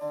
Whoa, 0.00 0.10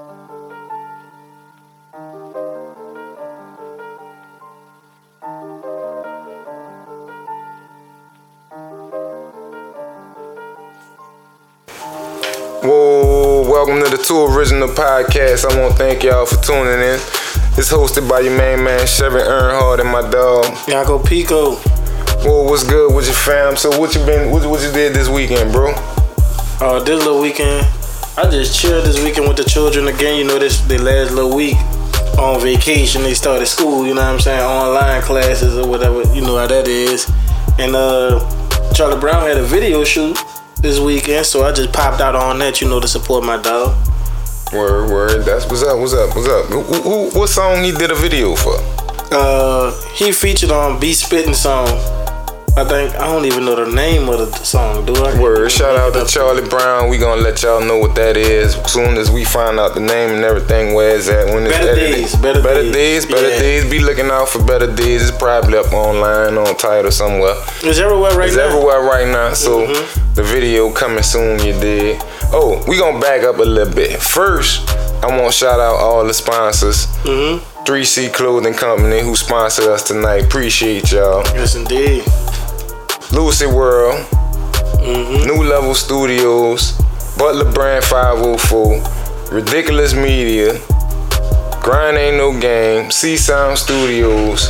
welcome 13.47 13.81
to 13.81 13.89
the 13.89 14.03
Two 14.05 14.25
Original 14.25 14.67
Podcast. 14.67 15.49
I 15.49 15.57
want 15.57 15.71
to 15.71 15.77
thank 15.77 16.03
y'all 16.03 16.25
for 16.25 16.35
tuning 16.43 16.73
in. 16.73 16.99
It's 17.55 17.71
hosted 17.71 18.09
by 18.09 18.19
your 18.19 18.37
main 18.37 18.61
man, 18.61 18.85
Chevy 18.85 19.19
Earnhardt, 19.19 19.79
and 19.79 19.89
my 19.89 20.01
dog. 20.01 20.47
Yago 20.67 21.05
Pico. 21.07 21.55
Whoa, 22.25 22.43
what's 22.43 22.65
good 22.65 22.93
with 22.93 23.05
your 23.05 23.15
fam? 23.15 23.55
So 23.55 23.79
what 23.79 23.95
you 23.95 24.05
been, 24.05 24.31
what, 24.31 24.45
what 24.49 24.61
you 24.61 24.71
did 24.73 24.93
this 24.93 25.07
weekend, 25.07 25.53
bro? 25.53 25.71
Uh, 26.59 26.83
this 26.83 27.01
little 27.05 27.21
weekend, 27.21 27.65
I 28.19 28.27
just 28.31 28.59
chilled 28.59 28.83
this 28.83 28.97
weekend 29.03 29.27
with 29.27 29.37
the 29.37 29.43
children 29.43 29.87
again. 29.89 30.17
You 30.17 30.23
know, 30.23 30.39
this 30.39 30.59
the 30.61 30.79
last 30.79 31.13
little 31.13 31.35
week 31.35 31.55
on 32.17 32.41
vacation. 32.41 33.03
They 33.03 33.13
started 33.13 33.45
school. 33.45 33.85
You 33.85 33.93
know 33.93 34.01
what 34.01 34.13
I'm 34.13 34.19
saying? 34.19 34.41
Online 34.41 35.03
classes 35.03 35.55
or 35.55 35.67
whatever. 35.67 36.01
You 36.15 36.21
know 36.21 36.35
how 36.35 36.47
that 36.47 36.67
is. 36.67 37.07
And 37.59 37.75
uh, 37.75 38.19
Charlie 38.73 38.99
Brown 38.99 39.27
had 39.27 39.37
a 39.37 39.43
video 39.43 39.83
shoot 39.83 40.17
this 40.55 40.79
weekend, 40.79 41.27
so 41.27 41.43
I 41.43 41.51
just 41.51 41.71
popped 41.71 42.01
out 42.01 42.15
on 42.15 42.39
that. 42.39 42.59
You 42.59 42.67
know, 42.67 42.79
to 42.79 42.87
support 42.87 43.23
my 43.23 43.39
dog. 43.39 43.77
Word, 44.51 44.89
word. 44.89 45.23
That's 45.23 45.45
what's 45.45 45.61
up. 45.61 45.77
What's 45.77 45.93
up? 45.93 46.15
What's 46.15 46.27
up? 46.27 46.45
Who, 46.47 46.63
who, 46.63 47.19
what 47.19 47.29
song 47.29 47.63
he 47.63 47.71
did 47.71 47.91
a 47.91 47.95
video 47.95 48.35
for? 48.35 48.55
Uh, 49.11 49.71
he 49.93 50.11
featured 50.11 50.49
on 50.49 50.79
B 50.79 50.93
Spitting 50.93 51.35
song. 51.35 51.67
I 52.57 52.63
think 52.63 52.95
I 52.95 53.05
don't 53.05 53.25
even 53.25 53.45
know 53.45 53.55
the 53.55 53.71
name 53.71 54.09
of 54.09 54.17
the 54.17 54.31
song, 54.43 54.83
do 54.83 54.95
I? 54.95 55.19
Word. 55.21 55.51
Shout 55.51 55.75
out 55.75 55.93
to 55.93 56.11
Charlie 56.11 56.47
Brown. 56.49 56.89
We 56.89 56.97
gonna 56.97 57.21
let 57.21 57.43
y'all 57.43 57.61
know 57.61 57.77
what 57.77 57.93
that 57.95 58.17
is 58.17 58.55
soon 58.65 58.97
as 58.97 59.11
we 59.11 59.23
find 59.23 59.59
out 59.59 59.75
the 59.75 59.79
name 59.79 60.09
and 60.09 60.23
everything. 60.23 60.73
Where 60.73 60.95
it's 60.97 61.07
at 61.07 61.27
when 61.27 61.45
it's 61.45 61.55
Better 61.55 61.69
edited. 61.69 61.95
days, 61.95 62.15
better, 62.15 62.41
Better 62.41 62.63
days, 62.63 62.73
days, 62.73 63.05
better 63.05 63.29
Yeah. 63.29 63.39
days. 63.39 63.69
Be 63.69 63.77
looking 63.79 64.09
out 64.09 64.29
for 64.29 64.41
better 64.43 64.65
days. 64.73 65.07
It's 65.07 65.15
probably 65.17 65.55
up 65.59 65.71
online 65.71 66.35
on 66.35 66.55
Tidal 66.57 66.89
somewhere. 66.91 67.35
It's 67.61 67.77
everywhere 67.77 68.17
right 68.17 68.27
It's 68.27 68.35
now. 68.37 68.45
It's 68.45 68.53
everywhere 68.55 68.81
right 68.81 69.07
now. 69.07 69.33
So 69.33 69.67
Mm-hmm. 69.67 70.13
the 70.15 70.23
video 70.23 70.71
coming 70.71 71.03
soon. 71.03 71.37
You 71.45 71.53
did. 71.59 72.01
Oh, 72.33 72.63
we 72.67 72.79
gonna 72.79 72.99
back 72.99 73.21
up 73.23 73.37
a 73.37 73.43
little 73.43 73.71
bit. 73.71 74.01
First, 74.01 74.67
I 75.03 75.07
want 75.15 75.27
to 75.27 75.31
shout 75.31 75.59
out 75.59 75.75
all 75.75 76.03
the 76.05 76.13
sponsors. 76.13 76.87
Mm-hmm. 77.05 77.43
3C 77.65 78.09
Clothing 78.13 78.53
Company 78.53 79.01
who 79.01 79.15
sponsored 79.15 79.65
us 79.67 79.83
tonight. 79.83 80.23
Appreciate 80.23 80.91
y'all. 80.91 81.21
Yes, 81.35 81.53
indeed. 81.55 82.03
Lucy 83.11 83.45
World, 83.45 84.05
New 84.81 85.43
Level 85.43 85.73
Studios, 85.73 86.73
Butler 87.17 87.49
Brand 87.51 87.83
504, 87.85 89.31
Ridiculous 89.31 89.93
Media, 89.93 90.59
Grind 91.61 91.97
Ain't 91.97 92.17
No 92.17 92.37
Game, 92.37 92.91
C 92.91 93.15
Sound 93.15 93.57
Studios. 93.57 94.49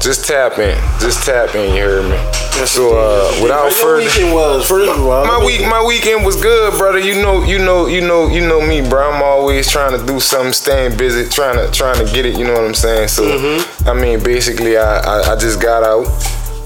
Just 0.00 0.26
tap 0.26 0.58
in. 0.58 0.76
Just 1.00 1.24
tap 1.24 1.54
in, 1.54 1.74
you 1.74 1.82
heard 1.82 2.10
me. 2.10 2.66
So 2.66 2.96
uh, 2.98 3.42
without 3.42 3.72
further 3.72 4.04
weekend 4.04 4.32
was 4.32 4.66
first 4.68 4.90
of 4.90 5.06
all. 5.06 5.26
my 5.26 5.38
let 5.38 5.46
week 5.46 5.60
my 5.68 5.84
weekend 5.84 6.24
was 6.24 6.40
good, 6.40 6.76
brother. 6.78 6.98
You 6.98 7.14
know, 7.22 7.44
you 7.44 7.58
know, 7.58 7.86
you 7.86 8.00
know, 8.00 8.28
you 8.28 8.46
know 8.46 8.60
me, 8.60 8.86
bro. 8.86 9.10
I'm 9.12 9.22
always 9.22 9.70
trying 9.70 9.98
to 9.98 10.04
do 10.06 10.20
something, 10.20 10.52
staying 10.52 10.96
busy, 10.96 11.28
trying 11.28 11.56
to 11.56 11.70
trying 11.72 12.04
to 12.04 12.12
get 12.12 12.26
it, 12.26 12.38
you 12.38 12.44
know 12.44 12.54
what 12.54 12.64
I'm 12.64 12.74
saying? 12.74 13.08
So 13.08 13.22
Mm-hmm. 13.24 13.88
I 13.88 13.94
mean 13.94 14.22
basically 14.22 14.76
I, 14.76 14.98
I, 14.98 15.32
I 15.32 15.36
just 15.36 15.60
got 15.60 15.82
out 15.82 16.06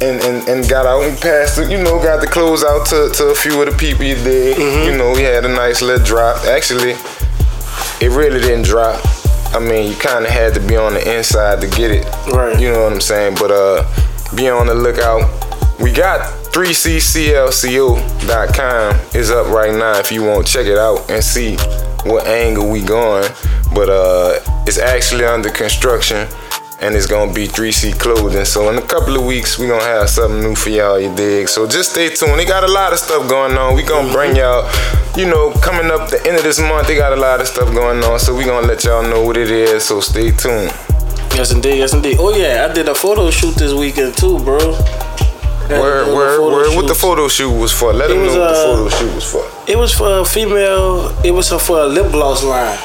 and, 0.01 0.23
and, 0.23 0.49
and 0.49 0.69
got 0.69 0.87
out 0.87 1.03
and 1.03 1.19
passed 1.21 1.59
it, 1.59 1.71
you 1.71 1.83
know, 1.83 2.03
got 2.03 2.21
the 2.21 2.27
clothes 2.27 2.65
out 2.65 2.87
to, 2.87 3.11
to 3.15 3.27
a 3.27 3.35
few 3.35 3.61
of 3.63 3.71
the 3.71 3.77
people 3.77 4.05
you 4.05 4.15
did. 4.17 4.57
Mm-hmm. 4.57 4.91
You 4.91 4.97
know, 4.97 5.13
we 5.13 5.23
had 5.23 5.45
a 5.45 5.49
nice 5.49 5.83
little 5.83 6.05
drop. 6.05 6.45
Actually, 6.47 6.93
it 8.01 8.11
really 8.11 8.41
didn't 8.41 8.65
drop. 8.65 9.01
I 9.53 9.59
mean, 9.59 9.91
you 9.91 9.97
kind 9.97 10.25
of 10.25 10.31
had 10.31 10.55
to 10.55 10.61
be 10.61 10.77
on 10.77 10.95
the 10.95 11.17
inside 11.17 11.61
to 11.61 11.69
get 11.69 11.91
it. 11.91 12.07
Right. 12.33 12.59
You 12.59 12.73
know 12.73 12.85
what 12.85 12.93
I'm 12.93 13.01
saying? 13.01 13.35
But 13.39 13.51
uh, 13.51 13.85
be 14.35 14.49
on 14.49 14.67
the 14.69 14.75
lookout. 14.75 15.29
We 15.81 15.93
got 15.93 16.21
3cclco.com 16.53 17.41
is 19.15 19.31
up 19.31 19.47
right 19.49 19.75
now 19.75 19.99
if 19.99 20.13
you 20.13 20.23
want 20.25 20.47
to 20.47 20.53
check 20.53 20.67
it 20.67 20.79
out 20.79 21.11
and 21.11 21.23
see 21.23 21.57
what 22.05 22.27
angle 22.27 22.71
we 22.71 22.83
going. 22.83 23.29
But 23.75 23.89
uh, 23.89 24.41
it's 24.67 24.79
actually 24.79 25.25
under 25.25 25.51
construction 25.51 26.29
and 26.81 26.95
it's 26.95 27.07
gonna 27.07 27.33
be 27.33 27.47
3C 27.47 27.99
clothing. 27.99 28.45
So 28.45 28.71
in 28.71 28.79
a 28.79 28.83
couple 28.83 29.17
of 29.17 29.25
weeks 29.25 29.59
we 29.59 29.67
gonna 29.67 29.85
have 29.85 30.09
something 30.09 30.41
new 30.41 30.55
for 30.55 30.71
y'all, 30.71 30.99
you 30.99 31.15
dig? 31.15 31.49
So 31.49 31.67
just 31.67 31.93
stay 31.93 32.09
tuned. 32.15 32.39
They 32.39 32.45
got 32.47 32.65
a 32.65 32.73
lot 32.73 32.93
of 32.93 32.99
stuff 32.99 33.29
going 33.29 33.57
on. 33.59 33.75
We 33.77 33.83
gonna 33.83 34.13
bring 34.13 34.37
y'all, 34.37 34.69
you 35.17 35.27
know, 35.27 35.53
coming 35.63 35.91
up 35.91 36.09
the 36.11 36.21
end 36.27 36.37
of 36.37 36.43
this 36.43 36.59
month, 36.59 36.87
they 36.89 36.97
got 36.97 37.13
a 37.13 37.17
lot 37.21 37.41
of 37.41 37.47
stuff 37.49 37.73
going 37.75 38.03
on. 38.05 38.19
So 38.19 38.35
we 38.35 38.45
gonna 38.45 38.67
let 38.67 38.85
y'all 38.85 39.03
know 39.03 39.23
what 39.25 39.37
it 39.37 39.51
is. 39.51 39.85
So 39.85 40.01
stay 40.01 40.31
tuned. 40.31 40.73
Yes, 41.35 41.53
indeed. 41.53 41.79
Yes, 41.79 41.93
indeed. 41.95 42.17
Oh 42.19 42.35
yeah, 42.35 42.67
I 42.69 42.73
did 42.73 42.89
a 42.89 42.95
photo 42.95 43.31
shoot 43.31 43.55
this 43.55 43.73
weekend 43.73 44.17
too, 44.17 44.39
bro. 44.39 44.59
Where, 45.71 46.05
where, 46.05 46.43
where, 46.43 46.77
what 46.77 46.89
the 46.89 46.97
photo 46.97 47.29
shoot 47.29 47.53
was 47.53 47.73
for? 47.73 47.93
Let 47.93 48.11
It 48.11 48.15
them 48.15 48.25
was, 48.25 48.35
know 48.35 48.41
what 48.41 48.49
the 48.49 48.59
uh, 48.59 48.75
photo 48.75 48.89
shoot 48.89 49.15
was 49.15 49.31
for. 49.31 49.71
It 49.71 49.79
was 49.79 49.95
for 49.95 50.19
a 50.19 50.25
female. 50.25 51.17
It 51.25 51.31
was 51.31 51.49
for 51.51 51.83
a 51.83 51.87
lip 51.87 52.11
gloss 52.11 52.43
line. 52.43 52.77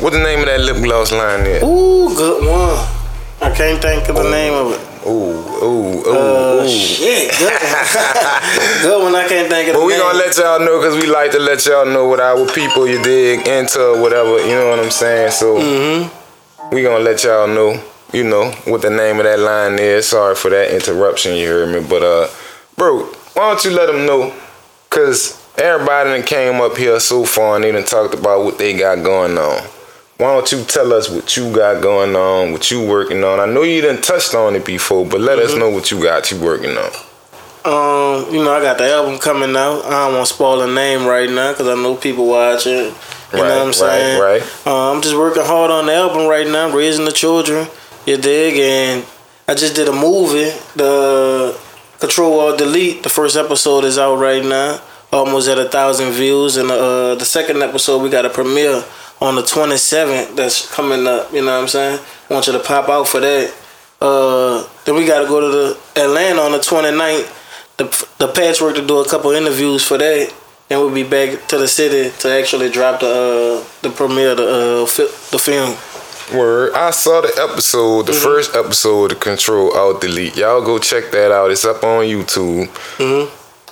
What 0.00 0.12
the 0.12 0.18
name 0.18 0.40
of 0.40 0.46
that 0.46 0.60
lip 0.60 0.82
gloss 0.82 1.12
line 1.12 1.46
is? 1.46 1.62
Ooh, 1.62 2.08
good 2.16 2.46
one. 2.46 2.76
I 3.42 3.50
can't 3.54 3.80
think 3.80 4.08
of 4.08 4.16
the 4.16 4.30
name 4.30 4.54
of 4.54 4.72
it. 4.72 5.06
Ooh, 5.06 5.10
ooh, 5.64 6.06
ooh, 6.06 6.60
Uh, 6.60 6.62
ooh. 6.64 6.68
shit, 6.68 7.30
good 7.38 7.52
one. 7.52 8.82
good 8.82 9.02
one. 9.02 9.14
I 9.14 9.26
can't 9.28 9.48
think 9.48 9.68
of 9.68 9.74
the 9.74 9.80
name. 9.80 9.80
But 9.80 9.84
we 9.86 9.92
name. 9.92 10.02
gonna 10.02 10.18
let 10.18 10.36
y'all 10.36 10.60
know 10.60 10.78
because 10.80 11.02
we 11.02 11.08
like 11.08 11.30
to 11.32 11.38
let 11.38 11.64
y'all 11.66 11.86
know 11.86 12.06
what 12.08 12.20
our 12.20 12.46
people 12.46 12.86
you 12.86 13.02
dig 13.02 13.46
into 13.46 13.80
or 13.80 14.00
whatever, 14.00 14.38
you 14.40 14.54
know 14.54 14.70
what 14.70 14.78
I'm 14.78 14.90
saying? 14.90 15.30
So 15.32 15.56
Mm-hmm. 15.58 16.74
we 16.74 16.82
gonna 16.82 17.02
let 17.04 17.22
y'all 17.24 17.46
know, 17.48 17.82
you 18.12 18.24
know, 18.24 18.50
what 18.66 18.82
the 18.82 18.90
name 18.90 19.18
of 19.18 19.24
that 19.24 19.38
line 19.38 19.78
is. 19.78 20.08
Sorry 20.08 20.34
for 20.34 20.50
that 20.50 20.70
interruption, 20.74 21.34
you 21.36 21.46
heard 21.48 21.68
me. 21.74 21.86
But 21.88 22.02
uh 22.02 22.28
bro, 22.76 23.04
why 23.34 23.50
don't 23.52 23.64
you 23.64 23.70
let 23.72 23.86
them 23.86 24.04
know? 24.06 24.34
Cause 24.90 25.36
everybody 25.56 26.10
that 26.10 26.26
came 26.26 26.60
up 26.60 26.76
here 26.76 27.00
so 27.00 27.24
far 27.24 27.56
and 27.56 27.64
they 27.64 27.72
done 27.72 27.84
talked 27.84 28.14
about 28.14 28.44
what 28.44 28.58
they 28.58 28.76
got 28.76 29.02
going 29.02 29.36
on. 29.38 29.62
Why 30.20 30.34
don't 30.34 30.52
you 30.52 30.64
tell 30.64 30.92
us 30.92 31.08
what 31.08 31.34
you 31.36 31.50
got 31.54 31.82
going 31.82 32.14
on, 32.14 32.52
what 32.52 32.70
you 32.70 32.84
working 32.86 33.24
on? 33.24 33.40
I 33.40 33.46
know 33.46 33.62
you 33.62 33.80
didn't 33.80 34.02
touched 34.04 34.34
on 34.34 34.54
it 34.54 34.64
before, 34.66 35.06
but 35.06 35.20
let 35.20 35.38
Mm-hmm. 35.38 35.46
us 35.52 35.56
know 35.56 35.70
what 35.70 35.90
you 35.90 36.02
got 36.02 36.30
you 36.30 36.38
working 36.38 36.76
on. 36.76 36.90
Um, 37.64 38.32
you 38.34 38.42
know, 38.42 38.52
I 38.52 38.60
got 38.62 38.78
the 38.78 38.90
album 38.90 39.18
coming 39.18 39.54
out. 39.56 39.84
I 39.84 40.06
don't 40.06 40.14
want 40.14 40.26
to 40.28 40.34
spoil 40.34 40.58
the 40.58 40.66
name 40.66 41.06
right 41.06 41.28
now 41.28 41.52
because 41.52 41.68
I 41.68 41.74
know 41.74 41.94
people 41.96 42.26
watching. 42.26 42.72
You 42.72 42.94
Right, 43.32 43.42
know 43.42 43.42
what 43.42 43.60
I'm 43.60 43.66
right, 43.66 43.74
saying? 43.74 44.20
right. 44.20 44.66
Uh, 44.66 44.92
I'm 44.92 45.00
just 45.02 45.14
working 45.16 45.44
hard 45.44 45.70
on 45.70 45.86
the 45.86 45.94
album 45.94 46.26
right 46.26 46.46
now, 46.46 46.70
raising 46.74 47.04
the 47.04 47.12
children. 47.12 47.68
You 48.06 48.16
dig? 48.16 48.56
And 48.58 49.04
I 49.46 49.54
just 49.54 49.74
did 49.76 49.88
a 49.88 49.92
movie, 49.92 50.50
the 50.74 51.56
Control 52.00 52.40
Alt 52.40 52.58
Delete. 52.58 53.02
The 53.04 53.08
first 53.08 53.36
episode 53.36 53.84
is 53.84 53.98
out 53.98 54.16
right 54.16 54.44
now, 54.44 54.80
almost 55.12 55.48
at 55.48 55.58
a 55.58 55.68
thousand 55.68 56.12
views. 56.12 56.56
And 56.56 56.70
uh, 56.70 57.14
the 57.14 57.24
second 57.24 57.62
episode, 57.62 58.02
we 58.02 58.10
got 58.10 58.24
a 58.26 58.30
premiere 58.30 58.82
on 59.20 59.34
the 59.36 59.42
27th. 59.42 60.36
That's 60.36 60.72
coming 60.74 61.06
up. 61.06 61.32
You 61.32 61.40
know 61.42 61.54
what 61.54 61.62
I'm 61.62 61.68
saying? 61.68 62.00
I 62.28 62.34
want 62.34 62.46
you 62.46 62.52
to 62.54 62.60
pop 62.60 62.88
out 62.88 63.06
for 63.08 63.20
that. 63.20 63.54
Uh, 64.00 64.66
then 64.84 64.94
we 64.94 65.06
got 65.06 65.20
to 65.22 65.28
go 65.28 65.40
to 65.40 65.48
the 65.48 66.00
Atlanta 66.02 66.40
on 66.40 66.52
the 66.52 66.58
29th. 66.58 67.36
The 67.76 67.84
the 68.18 68.32
patchwork 68.32 68.76
to 68.76 68.86
do 68.86 68.98
a 68.98 69.08
couple 69.08 69.30
interviews 69.32 69.82
for 69.86 69.98
that. 69.98 70.34
And 70.70 70.78
we'll 70.80 70.94
be 70.94 71.02
back 71.02 71.48
to 71.48 71.58
the 71.58 71.66
city 71.66 72.16
to 72.20 72.30
actually 72.30 72.70
drop 72.70 73.00
the 73.00 73.06
uh, 73.64 73.68
the 73.82 73.90
premiere 73.90 74.34
the 74.34 74.82
uh, 74.82 74.86
fi- 74.86 75.12
the 75.32 75.38
film. 75.38 75.76
Word. 76.38 76.74
I 76.74 76.90
saw 76.92 77.20
the 77.22 77.32
episode, 77.50 78.04
Mm-hmm. 78.04 78.06
the 78.06 78.12
first 78.12 78.54
episode 78.54 79.10
of 79.12 79.18
Control 79.20 79.76
Alt 79.76 80.00
Delete. 80.00 80.36
Y'all 80.36 80.62
go 80.64 80.78
check 80.78 81.10
that 81.10 81.32
out. 81.32 81.50
It's 81.50 81.64
up 81.64 81.82
on 81.82 82.04
YouTube. 82.04 82.68
Mhm. 82.98 83.28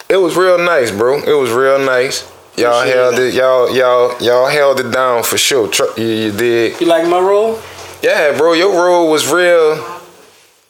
It 0.09 0.17
was 0.17 0.37
real 0.37 0.59
nice, 0.59 0.91
bro. 0.91 1.19
It 1.23 1.39
was 1.39 1.51
real 1.53 1.79
nice. 1.79 2.25
Y'all 2.59 2.85
held 2.85 3.19
it. 3.19 3.35
Y'all, 3.35 3.75
y'all, 3.75 4.21
y'all 4.21 4.49
held 4.49 4.81
it 4.81 4.91
down 4.91 5.23
for 5.23 5.39
sure. 5.39 5.69
Tr- 5.69 5.85
you, 5.97 6.07
you 6.07 6.33
did. 6.33 6.81
You 6.81 6.87
like 6.87 7.09
my 7.09 7.21
role? 7.21 7.59
Yeah, 8.03 8.37
bro. 8.37 8.53
Your 8.53 8.73
role 8.75 9.11
was 9.11 9.27
real. 9.31 10.01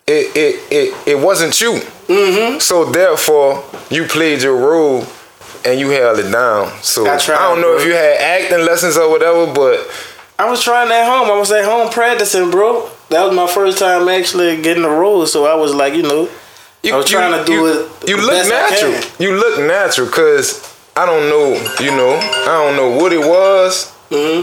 It, 0.06 0.37
it, 0.37 0.73
it, 0.73 1.08
it 1.08 1.19
wasn't 1.19 1.61
you. 1.61 1.73
Mm-hmm. 2.08 2.58
So 2.61 2.85
therefore, 2.87 3.64
you 3.90 4.05
played 4.05 4.43
your 4.43 4.56
role 4.56 5.05
and 5.64 5.79
you 5.79 5.90
held 5.90 6.19
it 6.19 6.31
down. 6.31 6.73
So 6.82 7.06
I 7.06 7.14
I, 7.14 7.17
don't 7.19 7.61
know 7.61 7.75
bro. 7.75 7.79
if 7.79 7.87
you 7.87 7.93
had 7.93 8.20
acting 8.20 8.64
lessons 8.64 8.96
or 8.96 9.11
whatever, 9.11 9.52
but 9.52 9.87
I 10.38 10.49
was 10.49 10.62
trying 10.62 10.90
at 10.90 11.05
home. 11.06 11.31
I 11.31 11.38
was 11.38 11.50
at 11.50 11.64
home 11.64 11.90
practicing, 11.90 12.50
bro. 12.50 12.88
That 13.11 13.25
was 13.25 13.35
my 13.35 13.46
first 13.46 13.79
time 13.79 14.08
actually 14.08 14.61
getting 14.62 14.82
the 14.82 14.90
role, 14.90 15.26
so 15.26 15.46
I 15.46 15.55
was 15.55 15.75
like, 15.75 15.94
you 15.94 16.02
know, 16.02 16.29
You, 16.82 16.94
I 16.94 16.96
was 16.96 17.11
trying 17.11 17.38
to 17.38 17.44
do 17.44 17.52
you, 17.52 17.67
it 17.67 18.08
You 18.08 18.17
look 18.17 18.49
natural. 18.49 18.94
You 19.19 19.35
look 19.37 19.58
natural 19.61 20.06
because 20.06 20.77
I 21.00 21.06
don't 21.06 21.29
know. 21.33 21.47
You 21.85 21.93
know, 22.00 22.12
I 22.53 22.55
don't 22.65 22.77
know 22.77 22.91
what 23.00 23.12
it 23.12 23.21
was. 23.35 23.91
hmm 24.11 24.43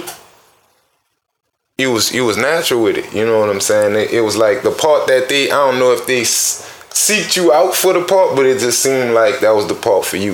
You 1.78 1.92
was 1.92 2.14
you 2.14 2.24
was 2.26 2.38
natural 2.38 2.82
with 2.84 2.98
it. 2.98 3.14
You 3.14 3.26
know 3.26 3.40
what 3.42 3.50
I'm 3.50 3.60
saying? 3.60 3.96
It, 4.02 4.12
it 4.12 4.22
was 4.22 4.38
like 4.38 4.64
the 4.64 4.72
part 4.72 5.08
that 5.08 5.28
they. 5.28 5.52
I 5.52 5.60
don't 5.66 5.80
know 5.80 5.92
if 5.92 6.08
they 6.08 6.22
s- 6.22 6.64
seeked 6.92 7.36
you 7.36 7.52
out 7.52 7.76
for 7.76 7.92
the 7.94 8.04
part, 8.06 8.36
but 8.36 8.46
it 8.46 8.60
just 8.60 8.82
seemed 8.82 9.12
like 9.14 9.40
that 9.42 9.52
was 9.54 9.68
the 9.68 9.76
part 9.76 10.06
for 10.06 10.16
you. 10.18 10.34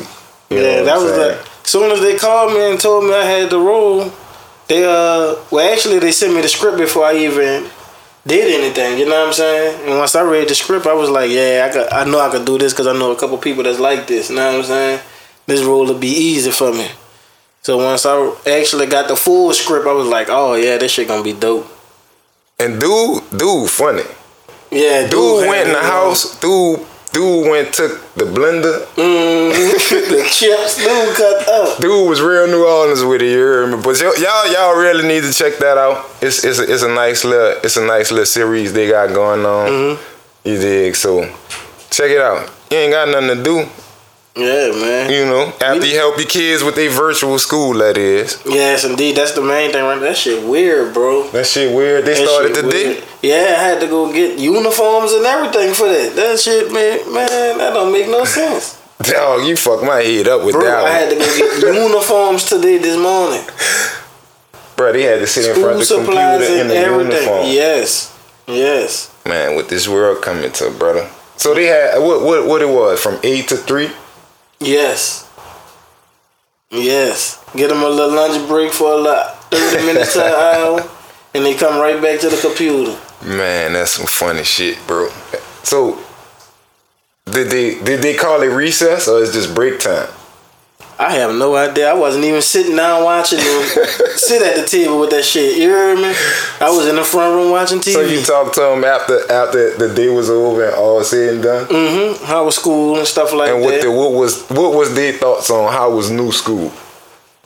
You 0.51 0.57
yeah, 0.61 0.83
that 0.83 0.97
was 1.01 1.11
saying? 1.11 1.37
like. 1.37 1.47
Soon 1.63 1.91
as 1.91 2.01
they 2.01 2.15
called 2.17 2.53
me 2.53 2.61
and 2.69 2.79
told 2.79 3.05
me 3.05 3.13
I 3.13 3.23
had 3.23 3.49
the 3.49 3.57
role, 3.59 4.11
They 4.67 4.83
uh, 4.83 5.35
well, 5.51 5.73
actually, 5.73 5.99
they 5.99 6.11
sent 6.11 6.33
me 6.35 6.41
the 6.41 6.49
script 6.49 6.77
before 6.77 7.05
I 7.05 7.15
even 7.17 7.69
did 8.27 8.45
anything. 8.61 8.99
You 8.99 9.05
know 9.05 9.19
what 9.21 9.27
I'm 9.27 9.33
saying? 9.33 9.89
And 9.89 9.97
once 9.97 10.15
I 10.15 10.21
read 10.21 10.47
the 10.49 10.55
script, 10.55 10.85
I 10.85 10.93
was 10.93 11.09
like, 11.09 11.29
yeah, 11.31 11.67
I 11.67 11.73
could, 11.73 11.87
I 11.91 12.05
know 12.05 12.19
I 12.19 12.29
could 12.29 12.45
do 12.45 12.57
this 12.57 12.73
because 12.73 12.87
I 12.87 12.93
know 12.93 13.11
a 13.11 13.15
couple 13.19 13.37
people 13.37 13.63
that's 13.63 13.79
like 13.79 14.05
this. 14.07 14.29
You 14.29 14.35
know 14.35 14.45
what 14.51 14.59
I'm 14.59 14.63
saying? 14.65 14.99
This 15.45 15.63
role 15.63 15.85
will 15.85 15.99
be 15.99 16.07
easy 16.07 16.51
for 16.51 16.71
me. 16.71 16.87
So 17.61 17.77
once 17.77 18.05
I 18.05 18.33
actually 18.47 18.87
got 18.87 19.07
the 19.07 19.15
full 19.15 19.53
script, 19.53 19.85
I 19.85 19.93
was 19.93 20.07
like, 20.07 20.27
oh 20.29 20.55
yeah, 20.55 20.77
this 20.77 20.93
shit 20.93 21.07
gonna 21.07 21.23
be 21.23 21.33
dope. 21.33 21.67
And 22.59 22.79
dude, 22.79 23.23
dude, 23.37 23.69
funny. 23.69 24.03
Yeah, 24.71 25.07
Dude 25.07 25.47
went 25.47 25.67
in 25.67 25.73
the 25.73 25.81
house. 25.81 26.39
Dude, 26.39 26.79
dude 27.11 27.49
went 27.49 27.73
took 27.73 27.91
the 28.13 28.23
blender. 28.23 28.85
Mm, 28.95 29.51
the 30.09 30.29
chips, 30.31 30.77
dude 30.77 31.15
cut 31.15 31.47
up. 31.49 31.79
Dude 31.81 32.07
was 32.09 32.21
real 32.21 32.47
New 32.47 32.65
Orleans 32.65 33.03
with 33.03 33.21
it. 33.21 33.31
You 33.31 33.75
me? 33.75 33.83
But 33.83 33.99
y'all, 33.99 34.17
y'all 34.17 34.51
y'all 34.51 34.77
really 34.77 35.05
need 35.05 35.23
to 35.23 35.33
check 35.33 35.57
that 35.57 35.77
out. 35.77 36.09
It's 36.21 36.45
it's 36.45 36.59
a, 36.59 36.71
it's 36.71 36.83
a 36.83 36.87
nice 36.87 37.25
little 37.25 37.59
it's 37.63 37.75
a 37.75 37.85
nice 37.85 38.11
little 38.11 38.25
series 38.25 38.71
they 38.71 38.89
got 38.89 39.13
going 39.13 39.45
on. 39.45 39.69
Mm-hmm. 39.69 40.47
You 40.47 40.57
dig? 40.57 40.95
So 40.95 41.23
check 41.89 42.11
it 42.11 42.21
out. 42.21 42.49
You 42.71 42.77
ain't 42.77 42.93
got 42.93 43.09
nothing 43.09 43.37
to 43.37 43.43
do. 43.43 43.69
Yeah, 44.35 44.71
man. 44.71 45.11
You 45.11 45.25
know, 45.25 45.51
after 45.59 45.85
you 45.85 45.97
help 45.97 46.17
your 46.17 46.25
kids 46.27 46.63
with 46.63 46.75
their 46.75 46.89
virtual 46.89 47.37
school, 47.37 47.73
that 47.79 47.97
is. 47.97 48.41
Yes, 48.45 48.85
indeed. 48.85 49.17
That's 49.17 49.33
the 49.33 49.41
main 49.41 49.71
thing. 49.73 49.83
Right? 49.83 49.99
That 49.99 50.15
shit 50.15 50.47
weird, 50.47 50.93
bro. 50.93 51.27
That 51.31 51.45
shit 51.45 51.75
weird. 51.75 52.05
They 52.05 52.13
That 52.13 52.27
started 52.27 52.55
today. 52.55 53.03
Yeah, 53.21 53.55
I 53.59 53.63
had 53.63 53.81
to 53.81 53.87
go 53.87 54.11
get 54.13 54.39
uniforms 54.39 55.11
and 55.11 55.25
everything 55.25 55.73
for 55.73 55.87
that. 55.89 56.15
That 56.15 56.39
shit, 56.39 56.71
man, 56.71 57.13
man, 57.13 57.57
that 57.57 57.73
don't 57.73 57.91
make 57.91 58.07
no 58.07 58.23
sense. 58.39 58.81
Dog, 59.01 59.45
you 59.45 59.57
fucked 59.57 59.83
my 59.83 59.97
head 60.01 60.27
up 60.29 60.45
with 60.45 60.53
Bro, 60.53 60.63
that 60.63 60.77
I 60.79 60.83
one. 60.83 60.91
had 60.91 61.09
to 61.09 61.15
go 61.17 61.37
get 61.37 61.75
uniforms 61.91 62.45
today 62.45 62.77
this 62.77 62.97
morning. 62.97 63.43
Bro, 64.77 64.93
they 64.93 65.03
had 65.03 65.19
to 65.19 65.27
sit 65.27 65.45
in 65.47 65.51
School 65.55 65.63
front 65.65 65.81
of 65.81 65.87
the 65.89 65.95
computer 65.95 66.53
in 66.53 66.61
and 66.61 66.69
the 66.69 66.75
everything. 66.77 67.11
uniform. 67.23 67.45
Yes, 67.47 68.17
yes. 68.47 69.13
Man, 69.25 69.55
with 69.57 69.67
this 69.69 69.87
world 69.89 70.21
coming 70.23 70.51
to, 70.53 70.71
brother. 70.71 71.09
So 71.35 71.53
they 71.53 71.65
had 71.65 71.97
what 71.99 72.21
what 72.23 72.45
what 72.45 72.61
it 72.61 72.69
was 72.69 73.01
from 73.01 73.19
eight 73.23 73.47
to 73.49 73.57
three. 73.57 73.89
Yes. 74.61 75.27
Yes. 76.69 77.43
Get 77.55 77.69
them 77.69 77.81
a 77.83 77.89
little 77.89 78.15
lunch 78.15 78.47
break 78.47 78.71
for 78.71 78.93
a 78.93 78.97
lot, 78.97 79.43
30 79.51 79.85
minutes 79.85 80.13
to 80.13 80.23
an 80.23 80.33
hour, 80.33 80.89
and 81.33 81.43
they 81.43 81.55
come 81.55 81.81
right 81.81 82.01
back 82.01 82.19
to 82.21 82.29
the 82.29 82.37
computer. 82.37 82.97
Man, 83.23 83.73
that's 83.73 83.91
some 83.91 84.05
funny 84.05 84.43
shit, 84.43 84.77
bro. 84.87 85.09
So 85.63 85.99
did 87.25 87.49
they 87.49 87.81
did 87.83 88.01
they 88.01 88.15
call 88.15 88.41
it 88.41 88.47
recess 88.47 89.07
or 89.07 89.21
is 89.21 89.33
just 89.33 89.53
break 89.53 89.79
time? 89.79 90.09
I 91.01 91.13
have 91.13 91.33
no 91.33 91.55
idea. 91.55 91.89
I 91.89 91.93
wasn't 91.95 92.25
even 92.25 92.43
sitting 92.43 92.75
down 92.75 93.03
watching 93.03 93.39
them 93.39 93.63
sit 94.15 94.41
at 94.43 94.55
the 94.55 94.67
table 94.67 94.99
with 94.99 95.09
that 95.09 95.25
shit. 95.25 95.57
You 95.57 95.69
hear 95.69 95.95
me? 95.95 96.13
I 96.59 96.69
was 96.69 96.87
in 96.87 96.95
the 96.95 97.03
front 97.03 97.33
room 97.35 97.49
watching 97.49 97.79
TV. 97.79 97.93
So 97.93 98.01
you 98.01 98.21
talked 98.21 98.53
to 98.53 98.61
them 98.61 98.83
after 98.83 99.19
after 99.31 99.75
the 99.77 99.93
day 99.95 100.09
was 100.09 100.29
over 100.29 100.63
and 100.63 100.75
all 100.75 101.03
said 101.03 101.33
and 101.33 101.43
done. 101.43 101.65
mm-hmm. 101.65 102.23
How 102.25 102.45
was 102.45 102.55
school 102.55 102.97
and 102.99 103.07
stuff 103.07 103.33
like 103.33 103.49
And 103.49 103.61
what 103.61 103.71
that. 103.71 103.81
the 103.81 103.91
what 103.91 104.11
was 104.13 104.47
what 104.49 104.75
was 104.75 104.93
their 104.93 105.13
thoughts 105.13 105.49
on 105.49 105.73
how 105.73 105.89
was 105.89 106.11
new 106.11 106.31
school? 106.31 106.71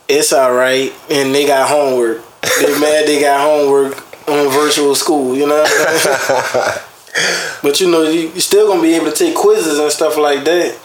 it's 0.08 0.32
all 0.32 0.52
right, 0.54 0.92
and 1.10 1.34
they 1.34 1.46
got 1.46 1.68
homework. 1.68 2.22
They 2.60 2.78
mad 2.80 3.06
they 3.08 3.20
got 3.22 3.40
homework 3.40 3.96
on 4.28 4.50
virtual 4.52 4.94
school. 4.94 5.34
You 5.34 5.46
know. 5.48 5.62
What 5.62 6.84
but 7.62 7.80
you 7.80 7.90
know, 7.90 8.02
you 8.02 8.28
you 8.28 8.40
still 8.40 8.68
gonna 8.68 8.82
be 8.82 8.94
able 8.94 9.06
to 9.10 9.16
take 9.16 9.34
quizzes 9.34 9.78
and 9.78 9.90
stuff 9.90 10.18
like 10.18 10.44
that. 10.44 10.78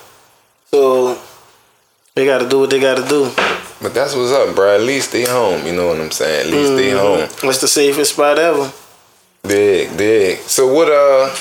So 0.72 1.20
they 2.16 2.26
got 2.26 2.40
to 2.40 2.50
do 2.50 2.60
what 2.60 2.70
they 2.70 2.80
got 2.80 2.98
to 2.98 3.08
do. 3.08 3.32
But 3.82 3.94
that's 3.94 4.16
what's 4.16 4.32
up, 4.32 4.56
bro. 4.56 4.76
At 4.76 4.82
least 4.82 5.12
they 5.12 5.24
home. 5.26 5.66
You 5.66 5.74
know 5.74 5.88
what 5.88 6.00
I'm 6.00 6.12
saying? 6.12 6.48
At 6.48 6.54
least 6.54 6.76
they 6.76 6.92
home. 6.92 7.28
That's 7.42 7.62
the 7.62 7.68
safest 7.68 8.14
spot 8.14 8.38
ever. 8.38 8.72
Dig, 9.44 9.98
dig. 9.98 10.38
So 10.40 10.72
what 10.72 10.88
uh 10.88 11.36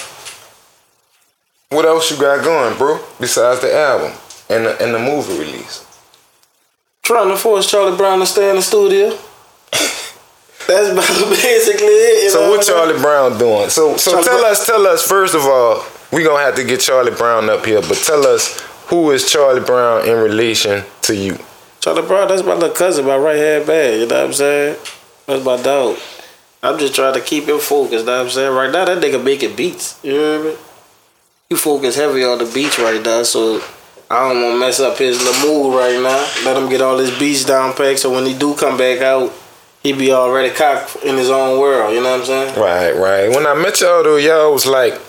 what 1.68 1.84
else 1.84 2.10
you 2.10 2.16
got 2.18 2.42
going, 2.42 2.76
bro? 2.78 2.98
Besides 3.20 3.60
the 3.60 3.74
album 3.74 4.12
and 4.48 4.64
the, 4.66 4.82
and 4.82 4.94
the 4.94 4.98
movie 4.98 5.38
release. 5.38 5.86
Trying 7.02 7.28
to 7.28 7.36
force 7.36 7.70
Charlie 7.70 7.96
Brown 7.96 8.18
to 8.20 8.26
stay 8.26 8.48
in 8.50 8.56
the 8.56 8.62
studio. 8.62 9.10
That's 10.66 10.90
basically 11.42 11.86
it. 11.86 12.30
So 12.32 12.50
what? 12.50 12.64
Charlie 12.64 12.98
Brown 13.00 13.38
doing? 13.38 13.68
So 13.68 13.96
so 13.98 14.12
Charlie 14.12 14.24
tell 14.24 14.40
Brown- 14.40 14.50
us, 14.52 14.66
tell 14.66 14.86
us 14.86 15.06
first 15.06 15.34
of 15.34 15.42
all, 15.42 15.84
we 16.12 16.24
gonna 16.24 16.42
have 16.42 16.54
to 16.56 16.64
get 16.64 16.80
Charlie 16.80 17.12
Brown 17.12 17.50
up 17.50 17.66
here, 17.66 17.82
but 17.82 17.98
tell 17.98 18.26
us 18.26 18.60
who 18.90 19.12
is 19.12 19.30
Charlie 19.30 19.60
Brown 19.60 20.06
in 20.06 20.18
relation 20.18 20.84
to 21.02 21.14
you? 21.14 21.38
Charlie 21.78 22.06
Brown, 22.06 22.28
that's 22.28 22.42
my 22.42 22.54
little 22.54 22.74
cousin, 22.74 23.06
my 23.06 23.16
right 23.16 23.36
hand 23.36 23.66
man. 23.66 24.00
You 24.00 24.06
know 24.06 24.16
what 24.16 24.26
I'm 24.26 24.32
saying? 24.32 24.76
That's 25.26 25.44
my 25.44 25.62
dog. 25.62 25.96
I'm 26.62 26.78
just 26.78 26.94
trying 26.94 27.14
to 27.14 27.20
keep 27.20 27.44
him 27.44 27.58
focused. 27.58 28.04
Know 28.04 28.18
what 28.18 28.26
I'm 28.26 28.30
saying? 28.30 28.54
Right 28.54 28.70
now, 28.70 28.84
that 28.84 29.02
nigga 29.02 29.22
making 29.22 29.56
beats. 29.56 29.98
You 30.02 30.12
hear 30.12 30.44
me? 30.44 30.56
He 31.48 31.56
focus 31.56 31.96
heavy 31.96 32.24
on 32.24 32.38
the 32.38 32.50
beats 32.52 32.78
right 32.78 33.02
now, 33.02 33.22
so 33.22 33.62
I 34.10 34.28
don't 34.28 34.42
want 34.42 34.54
to 34.54 34.60
mess 34.60 34.80
up 34.80 34.98
his 34.98 35.22
little 35.22 35.48
mood 35.48 35.74
right 35.74 36.00
now. 36.02 36.44
Let 36.44 36.60
him 36.60 36.68
get 36.68 36.82
all 36.82 36.98
his 36.98 37.16
beats 37.16 37.44
down 37.44 37.74
packed, 37.74 38.00
so 38.00 38.12
when 38.12 38.26
he 38.26 38.36
do 38.36 38.54
come 38.54 38.76
back 38.76 39.00
out, 39.00 39.32
he 39.82 39.92
be 39.92 40.12
already 40.12 40.52
cocked 40.54 40.96
in 40.96 41.16
his 41.16 41.30
own 41.30 41.58
world. 41.60 41.94
You 41.94 42.02
know 42.02 42.10
what 42.10 42.20
I'm 42.20 42.26
saying? 42.26 42.60
Right, 42.60 42.92
right. 42.94 43.34
When 43.34 43.46
I 43.46 43.54
met 43.54 43.80
y'all 43.80 44.02
though, 44.02 44.16
y'all 44.16 44.52
was 44.52 44.66
like 44.66 45.00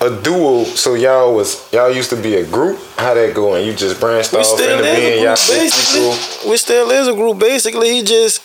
a 0.00 0.22
duo, 0.22 0.64
so 0.64 0.94
y'all 0.94 1.34
was 1.34 1.72
y'all 1.72 1.90
used 1.90 2.10
to 2.10 2.16
be 2.16 2.36
a 2.36 2.46
group. 2.46 2.78
How 2.96 3.14
that 3.14 3.34
going? 3.34 3.66
You 3.66 3.74
just 3.74 4.00
branched 4.00 4.32
We 4.32 4.38
off 4.38 4.46
still 4.46 4.78
into 4.78 4.82
being 4.82 5.22
group, 5.22 5.24
y'all 5.24 5.34
basically. 5.34 6.50
We 6.50 6.56
still 6.56 6.90
is 6.90 7.08
a 7.08 7.12
group. 7.14 7.38
Basically, 7.38 7.90
he 7.90 8.02
just 8.02 8.42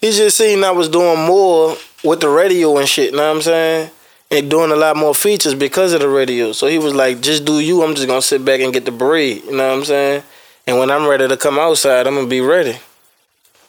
he 0.00 0.10
just 0.10 0.36
seen 0.36 0.64
I 0.64 0.70
was 0.70 0.88
doing 0.88 1.26
more 1.26 1.76
with 2.02 2.20
the 2.20 2.28
radio 2.28 2.76
and 2.78 2.88
shit. 2.88 3.12
You 3.12 3.16
know 3.18 3.28
what 3.28 3.36
I'm 3.36 3.42
saying? 3.42 3.90
And 4.30 4.50
doing 4.50 4.70
a 4.70 4.76
lot 4.76 4.96
more 4.96 5.14
features 5.14 5.54
because 5.54 5.92
of 5.92 6.00
the 6.00 6.08
radio. 6.08 6.52
So 6.52 6.66
he 6.66 6.78
was 6.78 6.94
like, 6.94 7.20
"Just 7.20 7.44
do 7.44 7.60
you. 7.60 7.82
I'm 7.82 7.94
just 7.94 8.06
gonna 8.06 8.22
sit 8.22 8.44
back 8.44 8.60
and 8.60 8.72
get 8.72 8.84
the 8.84 8.92
bread." 8.92 9.42
You 9.44 9.52
know 9.56 9.68
what 9.68 9.78
I'm 9.78 9.84
saying? 9.84 10.22
And 10.66 10.78
when 10.78 10.90
I'm 10.90 11.06
ready 11.06 11.26
to 11.26 11.36
come 11.36 11.58
outside, 11.58 12.06
I'm 12.06 12.14
gonna 12.14 12.26
be 12.26 12.40
ready. 12.40 12.78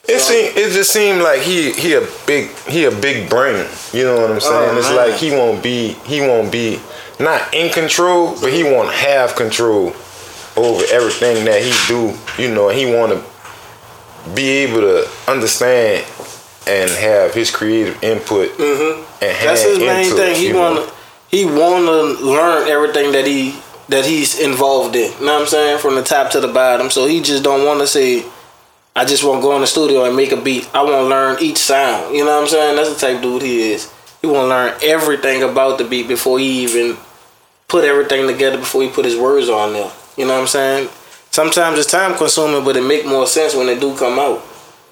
It 0.08 0.18
seem 0.20 0.52
it 0.56 0.72
just 0.72 0.92
seemed 0.92 1.22
like 1.22 1.42
he 1.42 1.72
he 1.72 1.94
a 1.94 2.06
big 2.26 2.50
he 2.66 2.84
a 2.84 2.90
big 2.90 3.30
brain. 3.30 3.66
You 3.92 4.04
know 4.04 4.20
what 4.20 4.30
I'm 4.32 4.40
saying? 4.40 4.70
Oh, 4.70 4.78
it's 4.78 4.88
man. 4.88 4.96
like 4.96 5.14
he 5.14 5.30
won't 5.30 5.62
be 5.62 5.94
he 6.04 6.20
won't 6.20 6.50
be 6.50 6.80
not 7.20 7.54
in 7.54 7.72
control, 7.72 8.34
but 8.40 8.52
he 8.52 8.64
won't 8.64 8.92
have 8.92 9.36
control 9.36 9.94
over 10.56 10.84
everything 10.90 11.44
that 11.44 11.62
he 11.62 11.72
do. 11.86 12.16
You 12.42 12.52
know, 12.52 12.68
he 12.68 12.86
want 12.92 13.12
to 13.12 14.30
be 14.34 14.48
able 14.48 14.80
to 14.80 15.08
understand 15.28 16.04
and 16.66 16.90
have 16.90 17.34
his 17.34 17.50
creative 17.50 18.00
input 18.02 18.50
Mm-hmm. 18.50 19.02
and 19.24 19.36
That's 19.48 19.62
his 19.62 19.78
main 19.78 20.14
thing. 20.14 20.36
He 20.36 20.52
wanna 20.52 20.88
he 21.28 21.44
wanna 21.44 22.02
learn 22.22 22.68
everything 22.68 23.12
that 23.12 23.26
he 23.26 23.60
that 23.88 24.04
he's 24.04 24.38
involved 24.40 24.96
in. 24.96 25.12
You 25.18 25.26
know 25.26 25.34
what 25.34 25.42
I'm 25.42 25.46
saying? 25.48 25.78
From 25.78 25.94
the 25.94 26.02
top 26.02 26.30
to 26.32 26.40
the 26.40 26.48
bottom. 26.52 26.90
So 26.90 27.06
he 27.06 27.20
just 27.20 27.42
don't 27.42 27.64
wanna 27.66 27.86
say, 27.86 28.24
I 28.94 29.04
just 29.04 29.24
wanna 29.24 29.40
go 29.40 29.54
in 29.54 29.62
the 29.62 29.66
studio 29.66 30.04
and 30.04 30.14
make 30.14 30.32
a 30.32 30.36
beat. 30.40 30.68
I 30.74 30.82
wanna 30.82 31.04
learn 31.08 31.38
each 31.40 31.58
sound. 31.58 32.14
You 32.14 32.24
know 32.24 32.36
what 32.36 32.42
I'm 32.42 32.48
saying? 32.48 32.76
That's 32.76 32.92
the 32.94 33.00
type 33.00 33.16
of 33.16 33.22
dude 33.22 33.42
he 33.42 33.72
is. 33.72 33.90
He 34.20 34.26
wanna 34.26 34.48
learn 34.48 34.74
everything 34.82 35.42
about 35.42 35.78
the 35.78 35.84
beat 35.84 36.08
before 36.08 36.38
he 36.38 36.62
even 36.64 36.96
put 37.68 37.84
everything 37.84 38.26
together 38.26 38.58
before 38.58 38.82
he 38.82 38.88
put 38.90 39.04
his 39.04 39.16
words 39.16 39.48
on 39.48 39.72
there. 39.72 39.90
You 40.16 40.26
know 40.26 40.34
what 40.34 40.42
I'm 40.42 40.46
saying? 40.46 40.88
Sometimes 41.30 41.78
it's 41.78 41.90
time 41.90 42.14
consuming, 42.16 42.64
but 42.64 42.76
it 42.76 42.82
make 42.82 43.06
more 43.06 43.26
sense 43.26 43.54
when 43.54 43.68
it 43.68 43.80
do 43.80 43.96
come 43.96 44.18
out. 44.18 44.42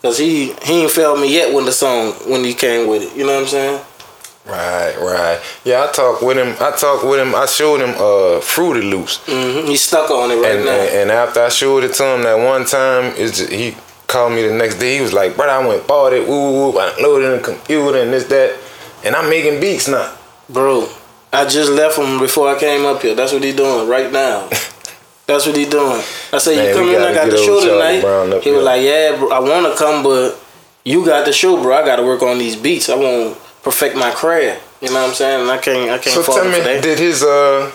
Cause 0.01 0.17
he 0.17 0.55
he 0.63 0.83
ain't 0.85 0.91
failed 0.91 1.21
me 1.21 1.31
yet 1.33 1.53
when 1.53 1.67
the 1.67 1.73
song 1.73 2.13
when 2.27 2.43
he 2.43 2.55
came 2.55 2.89
with 2.89 3.03
it. 3.03 3.15
You 3.15 3.27
know 3.27 3.35
what 3.35 3.43
I'm 3.43 3.49
saying? 3.49 3.81
Right, 4.47 4.97
right. 4.99 5.39
Yeah, 5.65 5.85
I 5.87 5.93
talked 5.93 6.23
with 6.23 6.39
him. 6.39 6.57
I 6.59 6.71
talked 6.75 7.05
with 7.05 7.21
him. 7.21 7.35
I 7.35 7.45
showed 7.45 7.83
him 7.83 7.95
uh 7.99 8.41
Fruity 8.41 8.81
Loops. 8.81 9.19
hmm 9.27 9.67
He's 9.67 9.83
stuck 9.83 10.11
on 10.11 10.31
it 10.31 10.37
right 10.37 10.57
and, 10.57 10.65
now. 10.65 10.71
and 10.73 10.89
and 10.97 11.11
after 11.11 11.43
I 11.43 11.51
showed 11.51 11.85
it 11.85 11.93
to 11.97 12.05
him 12.15 12.23
that 12.23 12.35
one 12.37 12.65
time, 12.65 13.13
it's 13.19 13.37
just, 13.39 13.53
he 13.53 13.77
called 14.11 14.33
me 14.33 14.47
the 14.47 14.55
next 14.55 14.79
day. 14.79 14.97
He 14.97 15.01
was 15.01 15.13
like, 15.13 15.37
bro, 15.37 15.49
I 15.49 15.65
went 15.67 15.87
bought 15.87 16.13
it. 16.13 16.27
Woo 16.29 16.53
woo. 16.53 16.73
woo. 16.73 16.79
I 16.79 16.95
loaded 17.01 17.33
in 17.33 17.39
the 17.39 17.45
computer 17.45 18.03
and 18.03 18.13
this 18.13 18.25
that, 18.25 18.59
and 19.05 19.15
I'm 19.15 19.31
making 19.31 19.61
beats 19.61 19.89
now." 19.89 20.17
Bro, 20.49 20.89
I 21.33 21.47
just 21.47 21.71
left 21.71 21.97
him 21.97 22.19
before 22.19 22.49
I 22.55 22.59
came 22.59 22.85
up 22.85 23.03
here. 23.03 23.15
That's 23.15 23.33
what 23.33 23.45
he 23.45 23.53
doing 23.55 23.89
right 23.89 24.11
now. 24.11 24.49
That's 25.27 25.47
what 25.47 25.55
he 25.57 25.65
doing. 25.65 26.03
I 26.33 26.39
said, 26.39 26.57
Man, 26.57 26.69
you 26.69 26.75
come 26.75 26.89
in, 26.89 27.01
I 27.01 27.15
got 27.15 27.31
the 27.31 27.37
show 27.37 27.61
tonight. 27.61 28.43
He 28.43 28.51
was 28.51 28.65
like, 28.65 28.83
yeah, 28.83 29.17
bro, 29.17 29.31
I 29.31 29.39
want 29.39 29.73
to 29.73 29.79
come, 29.79 30.03
but 30.03 30.37
you 30.85 31.07
got 31.07 31.25
the 31.25 31.33
show, 31.33 31.63
bro. 31.63 31.77
I 31.77 31.87
got 31.87 31.97
to 31.97 32.03
work 32.03 32.23
on 32.23 32.39
these 32.39 32.57
beats. 32.57 32.89
I 32.89 32.97
want 32.97 33.37
to 33.37 33.41
perfect 33.63 33.95
my 33.95 34.11
craft. 34.11 34.61
You 34.83 34.89
know 34.89 34.95
what 34.95 35.11
I'm 35.11 35.15
saying? 35.15 35.43
And 35.43 35.51
I 35.51 35.59
can't, 35.59 35.89
I 35.89 35.99
can't 35.99 36.17
So 36.17 36.25
tell 36.25 36.45
me, 36.51 36.59
did 36.81 36.99
his 36.99 37.23
uh, 37.23 37.71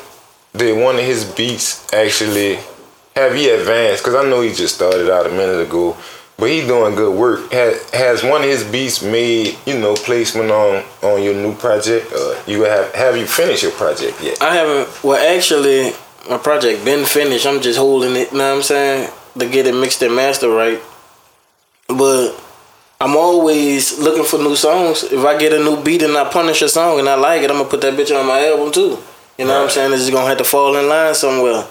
did 0.54 0.84
one 0.84 0.96
of 0.96 1.06
his 1.06 1.24
beats 1.24 1.88
actually 1.94 2.60
have 3.16 3.34
he 3.36 3.50
advanced? 3.50 4.04
Because 4.04 4.16
I 4.16 4.28
know 4.28 4.42
he 4.42 4.54
just 4.54 4.76
started 4.76 5.10
out 5.10 5.26
a 5.26 5.30
minute 5.30 5.66
ago, 5.66 5.96
but 6.38 6.50
he 6.50 6.66
doing 6.66 6.96
good 6.96 7.18
work. 7.18 7.52
Has 7.52 7.90
has 7.92 8.24
one 8.24 8.42
of 8.42 8.48
his 8.50 8.64
beats 8.64 9.02
made 9.02 9.58
you 9.66 9.80
know 9.80 9.96
placement 9.96 10.52
on 10.52 10.84
on 11.02 11.24
your 11.24 11.34
new 11.34 11.56
project? 11.56 12.12
Uh, 12.14 12.36
you 12.48 12.64
have 12.64 12.94
have 12.94 13.18
you 13.18 13.26
finished 13.26 13.64
your 13.64 13.72
project 13.72 14.22
yet? 14.22 14.42
I 14.42 14.56
haven't. 14.56 15.04
Well, 15.04 15.36
actually, 15.36 15.94
my 16.30 16.38
project 16.38 16.84
been 16.86 17.06
finished. 17.06 17.46
I'm 17.46 17.62
just 17.62 17.80
holding 17.80 18.16
it. 18.16 18.32
You 18.32 18.38
know 18.38 18.50
what 18.50 18.58
I'm 18.58 18.64
saying? 18.64 19.12
To 19.40 19.50
get 19.50 19.68
it 19.68 19.76
mixed 19.76 20.02
and 20.02 20.16
mastered 20.16 20.52
right. 20.52 20.82
But 21.88 22.32
I'm 23.00 23.16
always 23.16 24.00
looking 24.00 24.24
for 24.24 24.40
new 24.40 24.56
songs. 24.56 25.04
If 25.04 25.24
I 25.26 25.38
get 25.38 25.54
a 25.54 25.60
new 25.60 25.82
beat 25.84 26.02
and 26.02 26.16
I 26.18 26.30
punish 26.30 26.62
a 26.62 26.70
song 26.70 27.00
and 27.00 27.10
I 27.10 27.16
like 27.16 27.42
it, 27.44 27.52
I'm 27.52 27.58
gonna 27.58 27.70
put 27.70 27.82
that 27.82 27.94
bitch 27.94 28.18
on 28.18 28.26
my 28.26 28.46
album 28.48 28.72
too. 28.72 28.98
You 29.38 29.46
know 29.46 29.60
what 29.60 29.64
I'm 29.66 29.70
saying? 29.70 29.92
It's 29.92 30.04
just 30.04 30.14
gonna 30.14 30.28
have 30.28 30.38
to 30.38 30.46
fall 30.46 30.76
in 30.78 30.88
line 30.88 31.14
somewhere. 31.14 31.66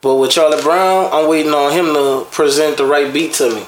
But 0.00 0.16
with 0.16 0.30
Charlie 0.30 0.60
Brown, 0.62 1.10
I'm 1.12 1.28
waiting 1.28 1.52
on 1.52 1.72
him 1.72 1.94
to 1.94 2.26
present 2.30 2.76
the 2.78 2.84
right 2.84 3.12
beat 3.12 3.34
to 3.34 3.54
me. 3.54 3.64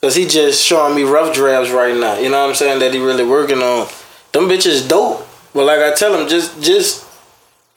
Cause 0.00 0.14
he 0.14 0.26
just 0.26 0.64
showing 0.64 0.94
me 0.94 1.02
rough 1.02 1.34
drafts 1.34 1.70
right 1.72 1.94
now. 1.96 2.16
You 2.18 2.28
know 2.30 2.42
what 2.42 2.50
I'm 2.50 2.54
saying? 2.54 2.78
That 2.78 2.94
he 2.94 3.00
really 3.00 3.24
working 3.24 3.58
on. 3.58 3.88
Them 4.32 4.44
bitches 4.48 4.88
dope. 4.88 5.26
But 5.54 5.64
like 5.64 5.80
I 5.80 5.92
tell 5.94 6.14
him, 6.18 6.28
just 6.28 6.62
just 6.62 7.04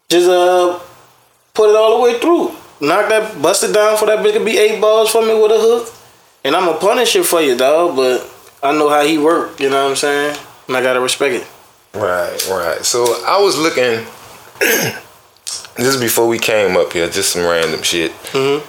just 0.08 0.30
uh 0.30 0.80
put 1.56 1.70
it 1.72 1.75
all 1.75 1.98
the 1.98 2.04
way 2.04 2.20
through. 2.20 2.50
Knock 2.80 3.10
that 3.10 3.42
bust 3.42 3.63
it 3.63 3.74
down 3.74 3.98
for 3.98 4.06
that 4.06 4.20
bitch 4.20 4.34
to 4.34 4.44
be 4.46 4.58
eight 4.60 4.80
balls 4.80 5.10
for 5.10 5.22
me 5.25 5.34
with 5.34 5.51
a 5.51 5.58
hook. 5.60 5.92
And 6.44 6.56
I'ma 6.56 6.78
punish 6.78 7.16
it 7.16 7.24
for 7.24 7.42
you, 7.42 7.56
dog. 7.58 7.96
But 7.96 8.30
I 8.62 8.72
know 8.72 8.90
how 8.90 9.04
he 9.04 9.18
work, 9.18 9.60
you 9.60 9.70
know 9.72 9.84
what 9.84 9.90
I'm 9.92 9.96
saying? 9.96 10.38
And 10.68 10.78
I 10.78 10.84
gotta 10.84 11.00
respect 11.00 11.34
it. 11.34 11.48
Right, 12.00 12.48
right. 12.50 12.86
So 12.86 13.04
I 13.25 13.40
was 13.42 13.58
looking 13.58 14.06
just 15.78 16.00
before 16.00 16.28
we 16.28 16.38
came 16.40 16.78
up 16.78 16.94
here, 16.94 17.10
just 17.10 17.32
some 17.34 17.44
random 17.46 17.82
shit, 17.82 18.12
Mhm. 18.34 18.62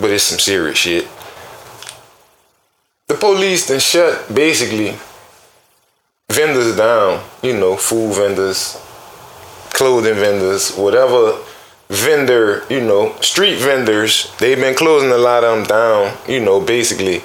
but 0.00 0.10
it's 0.10 0.24
some 0.24 0.38
serious 0.38 0.78
shit. 0.78 1.06
The 3.08 3.14
police 3.14 3.68
then 3.68 3.80
shut 3.80 4.34
basically 4.34 4.96
vendors 6.30 6.76
down. 6.76 7.22
You 7.42 7.58
know, 7.58 7.76
food 7.76 8.14
vendors, 8.14 8.80
clothing 9.70 10.14
vendors, 10.14 10.74
whatever 10.76 11.38
vendor. 11.88 12.64
You 12.70 12.80
know, 12.80 13.14
street 13.20 13.56
vendors. 13.58 14.34
They've 14.38 14.58
been 14.58 14.74
closing 14.74 15.10
a 15.10 15.18
lot 15.18 15.44
of 15.44 15.58
them 15.58 15.66
down. 15.66 16.16
You 16.28 16.40
know, 16.40 16.60
basically. 16.60 17.22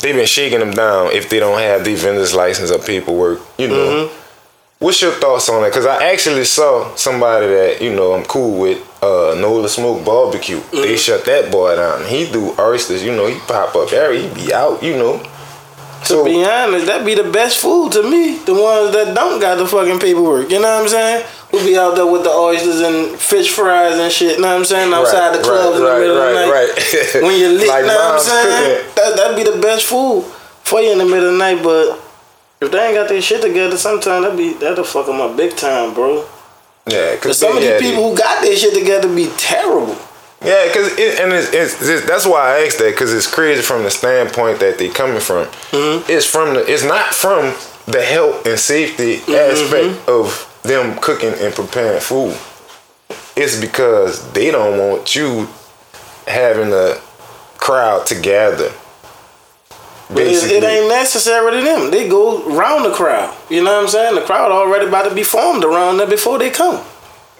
They've 0.00 0.16
been 0.16 0.26
shaking 0.26 0.58
them 0.58 0.72
down 0.72 1.12
if 1.12 1.30
they 1.30 1.38
don't 1.38 1.60
have 1.60 1.84
the 1.84 1.94
vendor's 1.94 2.34
license 2.34 2.72
or 2.72 2.80
paperwork. 2.80 3.40
You 3.56 3.68
know, 3.68 4.08
mm-hmm. 4.08 4.21
What's 4.82 5.00
your 5.00 5.12
thoughts 5.12 5.48
on 5.48 5.62
that? 5.62 5.68
Because 5.68 5.86
I 5.86 6.10
actually 6.10 6.44
saw 6.44 6.92
somebody 6.96 7.46
that 7.46 7.80
you 7.80 7.94
know 7.94 8.14
I'm 8.14 8.24
cool 8.24 8.58
with, 8.58 8.78
uh, 9.00 9.36
Nola 9.38 9.68
Smoke 9.68 10.04
Barbecue. 10.04 10.60
They 10.72 10.96
shut 10.96 11.24
that 11.26 11.52
boy 11.52 11.76
down. 11.76 12.04
He 12.06 12.30
do 12.30 12.54
oysters. 12.58 13.04
You 13.04 13.14
know, 13.14 13.28
he 13.28 13.38
pop 13.40 13.76
up 13.76 13.90
there. 13.90 14.12
He 14.12 14.28
be 14.34 14.52
out. 14.52 14.82
You 14.82 14.96
know. 14.96 15.22
To 16.06 16.24
be 16.24 16.44
honest, 16.44 16.86
that 16.86 17.06
be 17.06 17.14
the 17.14 17.30
best 17.30 17.58
food 17.58 17.92
to 17.92 18.02
me. 18.02 18.38
The 18.38 18.54
ones 18.54 18.92
that 18.92 19.14
don't 19.14 19.38
got 19.38 19.54
the 19.54 19.68
fucking 19.68 20.00
paperwork. 20.00 20.50
You 20.50 20.58
know 20.60 20.66
what 20.66 20.82
I'm 20.82 20.88
saying? 20.88 21.26
Who 21.52 21.64
be 21.64 21.78
out 21.78 21.94
there 21.94 22.06
with 22.06 22.24
the 22.24 22.30
oysters 22.30 22.80
and 22.80 23.16
fish 23.16 23.52
fries 23.52 23.96
and 23.96 24.10
shit. 24.10 24.36
You 24.36 24.42
know 24.42 24.48
what 24.48 24.58
I'm 24.58 24.64
saying? 24.64 24.92
Outside 24.92 25.38
the 25.38 25.44
clubs 25.44 25.78
in 25.78 25.84
the 25.84 25.98
middle 25.98 26.16
of 26.18 26.26
the 26.26 26.34
night. 26.34 26.50
right. 26.50 27.22
When 27.22 27.38
you're 27.38 27.50
lit, 27.56 27.68
like 27.68 27.82
you 27.82 27.86
know 27.86 27.94
what 27.94 28.14
I'm 28.14 28.20
saying? 28.20 28.78
cooking. 28.82 28.94
That 28.96 29.16
that'd 29.16 29.36
be 29.36 29.44
the 29.48 29.62
best 29.62 29.84
food 29.86 30.24
for 30.64 30.80
you 30.80 30.90
in 30.90 30.98
the 30.98 31.04
middle 31.04 31.26
of 31.26 31.32
the 31.32 31.38
night. 31.38 31.62
But 31.62 32.01
if 32.62 32.70
they 32.72 32.86
ain't 32.86 32.94
got 32.96 33.08
their 33.08 33.22
shit 33.22 33.42
together, 33.42 33.76
sometimes 33.76 34.24
that 34.26 34.36
be 34.36 34.52
that'll 34.54 34.84
fuck 34.84 35.06
them 35.06 35.20
up 35.20 35.36
big 35.36 35.56
time, 35.56 35.94
bro. 35.94 36.24
Yeah, 36.86 37.12
But 37.12 37.16
because 37.16 37.38
some 37.38 37.56
of 37.56 37.62
these 37.62 37.80
people 37.80 38.10
who 38.10 38.16
got 38.16 38.42
their 38.42 38.56
shit 38.56 38.74
together 38.74 39.12
be 39.14 39.30
terrible. 39.36 39.96
Yeah, 40.44 40.66
because 40.66 40.98
it, 40.98 41.20
and 41.20 41.32
it's, 41.32 41.52
it's, 41.52 41.80
it's 41.88 42.04
that's 42.06 42.26
why 42.26 42.56
I 42.56 42.66
asked 42.66 42.78
that 42.78 42.90
because 42.90 43.12
it's 43.14 43.32
crazy 43.32 43.62
from 43.62 43.84
the 43.84 43.90
standpoint 43.90 44.58
that 44.60 44.78
they 44.78 44.88
coming 44.88 45.20
from. 45.20 45.46
Mm-hmm. 45.70 46.10
It's 46.10 46.26
from 46.26 46.54
the 46.54 46.64
it's 46.66 46.82
not 46.84 47.14
from 47.14 47.54
the 47.86 48.02
health 48.02 48.44
and 48.46 48.58
safety 48.58 49.18
Mm-hmm. 49.18 49.32
aspect 49.92 50.08
of 50.08 50.48
them 50.64 50.98
cooking 51.00 51.32
and 51.38 51.54
preparing 51.54 52.00
food. 52.00 52.36
It's 53.36 53.60
because 53.60 54.32
they 54.32 54.50
don't 54.50 54.78
want 54.78 55.14
you 55.14 55.48
having 56.26 56.72
a 56.72 56.96
crowd 57.58 58.06
together. 58.06 58.72
But 60.08 60.24
it, 60.24 60.50
it 60.50 60.64
ain't 60.64 60.88
necessary 60.88 61.52
to 61.52 61.62
them. 61.62 61.90
They 61.90 62.08
go 62.08 62.42
round 62.54 62.84
the 62.84 62.92
crowd. 62.92 63.34
You 63.48 63.64
know 63.64 63.72
what 63.72 63.84
I'm 63.84 63.88
saying? 63.88 64.14
The 64.14 64.22
crowd 64.22 64.52
already 64.52 64.86
about 64.86 65.08
to 65.08 65.14
be 65.14 65.22
formed 65.22 65.64
around 65.64 65.98
them 65.98 66.10
before 66.10 66.38
they 66.38 66.50
come. 66.50 66.84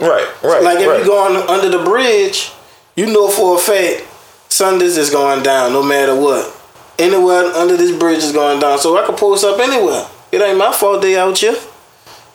right, 0.00 0.26
right. 0.42 0.62
Like 0.62 0.78
if 0.78 0.88
right. 0.88 1.00
you 1.00 1.07
going 1.07 1.37
under 1.49 1.69
the 1.69 1.85
bridge, 1.85 2.52
you 2.97 3.07
know 3.07 3.28
for 3.31 3.57
a 3.57 3.59
fact 3.59 4.09
Sundays 4.49 4.99
is 4.99 5.11
going 5.11 5.42
down 5.42 5.73
no 5.73 5.83
matter 5.83 6.14
what. 6.14 6.59
Anywhere 6.99 7.45
under 7.45 7.76
this 7.76 7.97
bridge 7.99 8.19
is 8.19 8.33
going 8.33 8.61
down. 8.61 8.78
So 8.78 8.97
I 9.02 9.07
could 9.07 9.16
post 9.16 9.45
up 9.45 9.59
anywhere. 9.59 10.07
It 10.31 10.42
ain't 10.42 10.59
my 10.59 10.73
fault 10.73 11.02
they 11.02 11.19
out 11.19 11.38
here. 11.38 11.57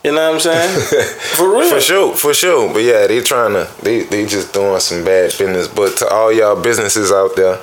You 0.04 0.14
know 0.14 0.32
what 0.32 0.36
I'm 0.36 0.40
saying? 0.40 0.80
for 1.36 1.52
real. 1.52 1.70
For 1.70 1.82
sure, 1.82 2.16
for 2.16 2.34
sure. 2.34 2.72
But 2.74 2.84
yeah, 2.84 3.08
they 3.08 3.22
trying 3.22 3.54
to 3.54 3.70
they 3.84 4.04
they 4.04 4.26
just 4.26 4.54
doing 4.54 4.80
some 4.80 5.04
bad 5.04 5.32
business. 5.38 5.68
But 5.68 5.98
to 5.98 6.08
all 6.08 6.32
y'all 6.32 6.62
businesses 6.62 7.12
out 7.12 7.36
there, 7.36 7.60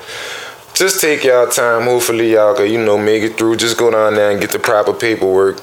just 0.75 0.99
take 1.01 1.23
y'all 1.23 1.47
time. 1.47 1.83
Hopefully 1.83 2.33
y'all 2.33 2.53
can, 2.53 2.69
you 2.69 2.83
know, 2.83 2.97
make 2.97 3.23
it 3.23 3.37
through. 3.37 3.55
Just 3.55 3.77
go 3.77 3.89
down 3.89 4.15
there 4.15 4.31
and 4.31 4.41
get 4.41 4.51
the 4.51 4.59
proper 4.59 4.93
paperwork 4.93 5.61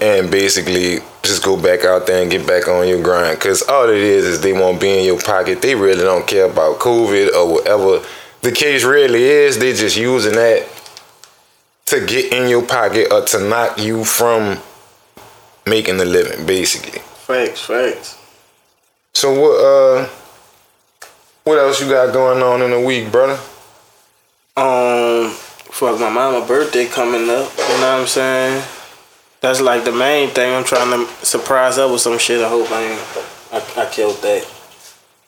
and 0.00 0.30
basically 0.30 0.98
just 1.22 1.42
go 1.42 1.60
back 1.60 1.84
out 1.84 2.06
there 2.06 2.22
and 2.22 2.30
get 2.30 2.46
back 2.46 2.68
on 2.68 2.86
your 2.86 3.02
grind. 3.02 3.40
Cause 3.40 3.62
all 3.62 3.88
it 3.88 3.96
is 3.96 4.24
is 4.24 4.40
they 4.40 4.52
won't 4.52 4.80
be 4.80 4.98
in 4.98 5.04
your 5.04 5.20
pocket. 5.20 5.60
They 5.60 5.74
really 5.74 6.02
don't 6.02 6.26
care 6.26 6.48
about 6.48 6.78
COVID 6.78 7.34
or 7.34 7.54
whatever 7.54 8.06
the 8.42 8.52
case 8.52 8.84
really 8.84 9.22
is. 9.22 9.58
They 9.58 9.72
just 9.72 9.96
using 9.96 10.34
that 10.34 10.68
to 11.86 12.04
get 12.06 12.32
in 12.32 12.48
your 12.48 12.64
pocket 12.64 13.08
or 13.10 13.22
to 13.22 13.40
knock 13.40 13.78
you 13.78 14.04
from 14.04 14.58
making 15.66 16.00
a 16.00 16.04
living, 16.04 16.46
basically. 16.46 17.00
Facts, 17.00 17.60
facts. 17.60 18.18
So 19.14 19.32
what 19.32 19.64
uh 19.64 20.08
what 21.44 21.58
else 21.58 21.80
you 21.80 21.88
got 21.88 22.12
going 22.12 22.42
on 22.42 22.62
in 22.62 22.70
the 22.70 22.80
week, 22.80 23.10
brother? 23.10 23.38
Um, 24.56 25.30
fuck 25.30 25.98
my 25.98 26.08
mama 26.10 26.46
birthday 26.46 26.86
coming 26.86 27.28
up. 27.28 27.50
You 27.58 27.74
know 27.80 27.98
what 27.98 28.00
I'm 28.02 28.06
saying? 28.06 28.62
That's 29.40 29.60
like 29.60 29.84
the 29.84 29.90
main 29.92 30.30
thing. 30.30 30.54
I'm 30.54 30.62
trying 30.64 30.90
to 30.90 31.26
surprise 31.26 31.76
her 31.76 31.90
with 31.90 32.00
some 32.00 32.18
shit. 32.18 32.40
I 32.42 32.48
hope 32.48 32.70
I 32.70 32.82
ain't. 32.84 33.00
I, 33.52 33.82
I 33.82 33.90
killed 33.90 34.22
that. 34.22 34.46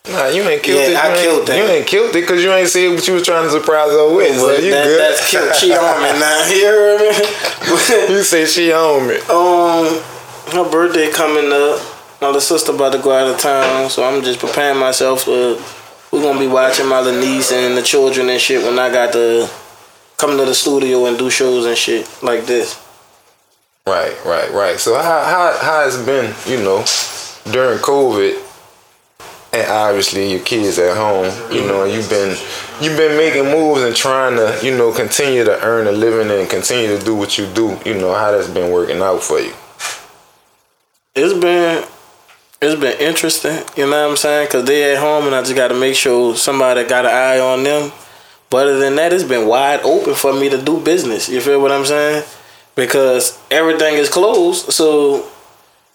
Nah, 0.08 0.28
you 0.28 0.42
ain't 0.44 0.62
killed 0.62 0.78
Yeah, 0.80 0.90
it. 0.90 0.96
I 0.96 1.08
you 1.08 1.12
ain't, 1.14 1.22
killed 1.24 1.48
that. 1.48 1.56
You 1.58 1.64
ain't 1.64 1.86
killed 1.88 2.10
it 2.14 2.20
because 2.20 2.44
you 2.44 2.52
ain't 2.52 2.68
said 2.68 2.88
what 2.94 3.06
you 3.08 3.14
was 3.14 3.24
trying 3.24 3.42
to 3.44 3.50
surprise 3.50 3.90
her 3.90 4.14
with. 4.14 4.36
So 4.38 4.52
you 4.58 4.70
that, 4.70 4.84
good. 4.84 5.00
That's 5.00 5.28
killed. 5.28 5.54
She 5.56 5.72
on 5.74 6.02
me 6.02 6.10
now. 6.20 6.46
You 6.48 6.64
heard 6.66 8.08
me? 8.08 8.14
you 8.14 8.22
say 8.22 8.46
she 8.46 8.72
on 8.72 9.08
me. 9.08 9.16
um, 9.26 10.00
her 10.54 10.70
birthday 10.70 11.10
coming 11.10 11.50
up. 11.50 11.80
My 12.20 12.28
little 12.28 12.40
sister 12.40 12.72
about 12.72 12.92
to 12.92 12.98
go 13.00 13.10
out 13.12 13.26
of 13.28 13.38
town, 13.40 13.90
so 13.90 14.04
I'm 14.04 14.22
just 14.22 14.38
preparing 14.38 14.78
myself 14.78 15.24
for. 15.24 15.56
We're 16.12 16.22
gonna 16.22 16.38
be 16.38 16.46
watching 16.46 16.86
my 16.86 17.00
little 17.00 17.20
niece 17.20 17.52
and 17.52 17.76
the 17.76 17.82
children 17.82 18.28
and 18.28 18.40
shit 18.40 18.62
when 18.62 18.78
I 18.78 18.90
got 18.90 19.12
to 19.12 19.48
come 20.16 20.36
to 20.38 20.44
the 20.44 20.54
studio 20.54 21.06
and 21.06 21.18
do 21.18 21.30
shows 21.30 21.66
and 21.66 21.76
shit 21.76 22.08
like 22.22 22.46
this. 22.46 22.80
Right, 23.86 24.16
right, 24.24 24.50
right. 24.50 24.78
So 24.78 24.94
how 24.94 25.24
how 25.24 25.58
how 25.60 25.84
has 25.84 26.00
it 26.00 26.06
been, 26.06 26.34
you 26.46 26.62
know, 26.62 26.84
during 27.52 27.78
COVID 27.78 28.42
and 29.52 29.70
obviously 29.70 30.30
your 30.32 30.40
kids 30.40 30.78
at 30.78 30.96
home, 30.96 31.26
you 31.52 31.66
know, 31.66 31.84
you've 31.84 32.10
been 32.10 32.36
you've 32.80 32.96
been 32.96 33.16
making 33.16 33.44
moves 33.44 33.82
and 33.82 33.94
trying 33.94 34.36
to, 34.36 34.58
you 34.64 34.76
know, 34.76 34.92
continue 34.92 35.44
to 35.44 35.62
earn 35.62 35.86
a 35.86 35.92
living 35.92 36.36
and 36.36 36.48
continue 36.50 36.98
to 36.98 37.04
do 37.04 37.14
what 37.14 37.38
you 37.38 37.46
do, 37.54 37.78
you 37.84 37.94
know, 37.94 38.12
how 38.14 38.32
that's 38.32 38.48
been 38.48 38.72
working 38.72 39.00
out 39.02 39.22
for 39.22 39.38
you. 39.38 39.52
it's 41.14 41.38
been 41.38 41.86
it's 42.60 42.80
been 42.80 42.98
interesting, 43.00 43.58
you 43.76 43.88
know 43.88 44.04
what 44.04 44.10
I'm 44.12 44.16
saying? 44.16 44.48
Cause 44.50 44.64
they 44.64 44.94
at 44.94 44.98
home 44.98 45.26
and 45.26 45.34
I 45.34 45.42
just 45.42 45.54
got 45.54 45.68
to 45.68 45.74
make 45.74 45.94
sure 45.94 46.34
somebody 46.36 46.84
got 46.84 47.04
an 47.04 47.12
eye 47.12 47.38
on 47.38 47.62
them. 47.62 47.92
But 48.48 48.68
other 48.68 48.78
than 48.78 48.96
that, 48.96 49.12
it's 49.12 49.24
been 49.24 49.46
wide 49.46 49.80
open 49.82 50.14
for 50.14 50.32
me 50.32 50.48
to 50.48 50.62
do 50.62 50.80
business. 50.80 51.28
You 51.28 51.40
feel 51.40 51.60
what 51.60 51.72
I'm 51.72 51.84
saying? 51.84 52.24
Because 52.74 53.38
everything 53.50 53.94
is 53.94 54.08
closed, 54.08 54.72
so 54.72 55.28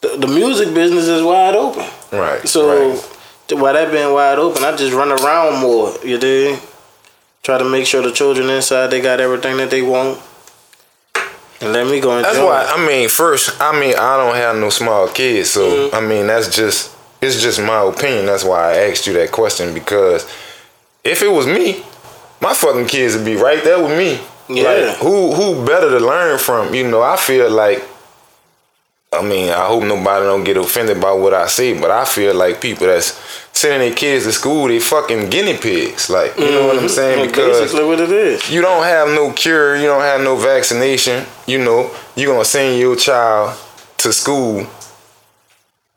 the, 0.01 0.17
the 0.17 0.27
music 0.27 0.73
business 0.73 1.07
is 1.07 1.23
wide 1.23 1.55
open. 1.55 1.85
Right. 2.11 2.47
So 2.47 2.91
right. 2.91 3.59
while 3.59 3.73
that 3.73 3.91
been 3.91 4.13
wide 4.13 4.37
open, 4.39 4.63
I 4.63 4.75
just 4.75 4.93
run 4.93 5.11
around 5.11 5.61
more. 5.61 5.93
You 6.03 6.17
dig? 6.17 6.59
Try 7.43 7.57
to 7.57 7.65
make 7.65 7.85
sure 7.85 8.03
the 8.03 8.11
children 8.11 8.49
inside 8.49 8.87
they 8.87 9.01
got 9.01 9.19
everything 9.19 9.57
that 9.57 9.69
they 9.69 9.81
want. 9.81 10.19
Let 11.61 11.87
me 11.87 11.99
go 11.99 12.21
That's 12.21 12.37
why 12.39 12.65
I 12.65 12.85
mean, 12.87 13.07
first, 13.07 13.61
I 13.61 13.79
mean, 13.79 13.93
I 13.95 14.17
don't 14.17 14.35
have 14.35 14.55
no 14.57 14.69
small 14.69 15.07
kids, 15.07 15.51
so 15.51 15.61
Mm-hmm. 15.61 15.95
I 15.95 16.01
mean, 16.01 16.27
that's 16.27 16.55
just 16.55 16.95
it's 17.21 17.41
just 17.41 17.59
my 17.61 17.81
opinion. 17.83 18.25
That's 18.25 18.43
why 18.43 18.71
I 18.71 18.89
asked 18.89 19.05
you 19.05 19.13
that 19.13 19.31
question 19.31 19.73
because 19.73 20.23
if 21.03 21.21
it 21.21 21.27
was 21.31 21.45
me, 21.45 21.83
my 22.41 22.53
fucking 22.53 22.87
kids 22.87 23.15
would 23.15 23.25
be 23.25 23.35
right 23.35 23.63
there 23.63 23.81
with 23.81 23.95
me. 23.97 24.19
Yeah. 24.49 24.63
Like, 24.63 24.97
who 24.97 25.33
who 25.33 25.65
better 25.65 25.89
to 25.89 25.99
learn 26.03 26.39
from? 26.39 26.73
You 26.73 26.89
know, 26.89 27.01
I 27.01 27.17
feel 27.17 27.49
like. 27.49 27.83
I 29.13 29.21
mean, 29.21 29.49
I 29.49 29.67
hope 29.67 29.83
nobody 29.83 30.25
don't 30.25 30.45
get 30.45 30.55
offended 30.55 31.01
by 31.01 31.11
what 31.11 31.33
I 31.33 31.47
say, 31.47 31.77
but 31.77 31.91
I 31.91 32.05
feel 32.05 32.33
like 32.33 32.61
people 32.61 32.87
that's 32.87 33.19
sending 33.51 33.89
their 33.89 33.93
kids 33.93 34.23
to 34.23 34.31
school, 34.31 34.69
they 34.69 34.79
fucking 34.79 35.29
guinea 35.29 35.57
pigs. 35.57 36.09
Like, 36.09 36.37
you 36.37 36.49
know 36.49 36.65
what 36.67 36.77
I'm 36.77 36.83
mm-hmm. 36.83 36.87
saying? 36.87 37.19
That's 37.19 37.31
Because 37.33 37.59
basically 37.59 37.85
what 37.87 37.99
it 37.99 38.09
is. 38.09 38.49
you 38.49 38.61
don't 38.61 38.83
have 38.83 39.09
no 39.09 39.33
cure, 39.33 39.75
you 39.75 39.87
don't 39.87 40.01
have 40.01 40.21
no 40.21 40.37
vaccination, 40.37 41.25
you 41.45 41.57
know, 41.57 41.93
you're 42.15 42.31
gonna 42.31 42.45
send 42.45 42.79
your 42.79 42.95
child 42.95 43.59
to 43.97 44.13
school 44.13 44.63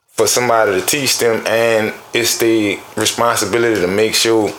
for 0.09 0.27
somebody 0.27 0.81
to 0.81 0.85
teach 0.85 1.19
them 1.19 1.41
and 1.47 1.95
it's 2.13 2.39
their 2.39 2.79
responsibility 2.97 3.81
to 3.81 3.87
make 3.87 4.15
sure 4.15 4.53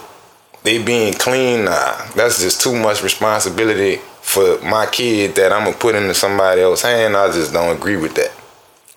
they 0.64 0.82
being 0.82 1.14
clean. 1.14 1.66
Nah, 1.66 2.06
that's 2.16 2.42
just 2.42 2.62
too 2.62 2.74
much 2.74 3.04
responsibility 3.04 3.98
for 4.26 4.60
my 4.62 4.88
kid 4.88 5.36
that 5.36 5.54
I'm 5.54 5.66
gonna 5.66 5.78
put 5.78 5.96
into 5.96 6.14
somebody 6.14 6.62
else's 6.62 6.84
hand, 6.84 7.16
I 7.16 7.32
just 7.32 7.54
don't 7.54 7.76
agree 7.76 7.96
with 7.96 8.16
that. 8.16 8.32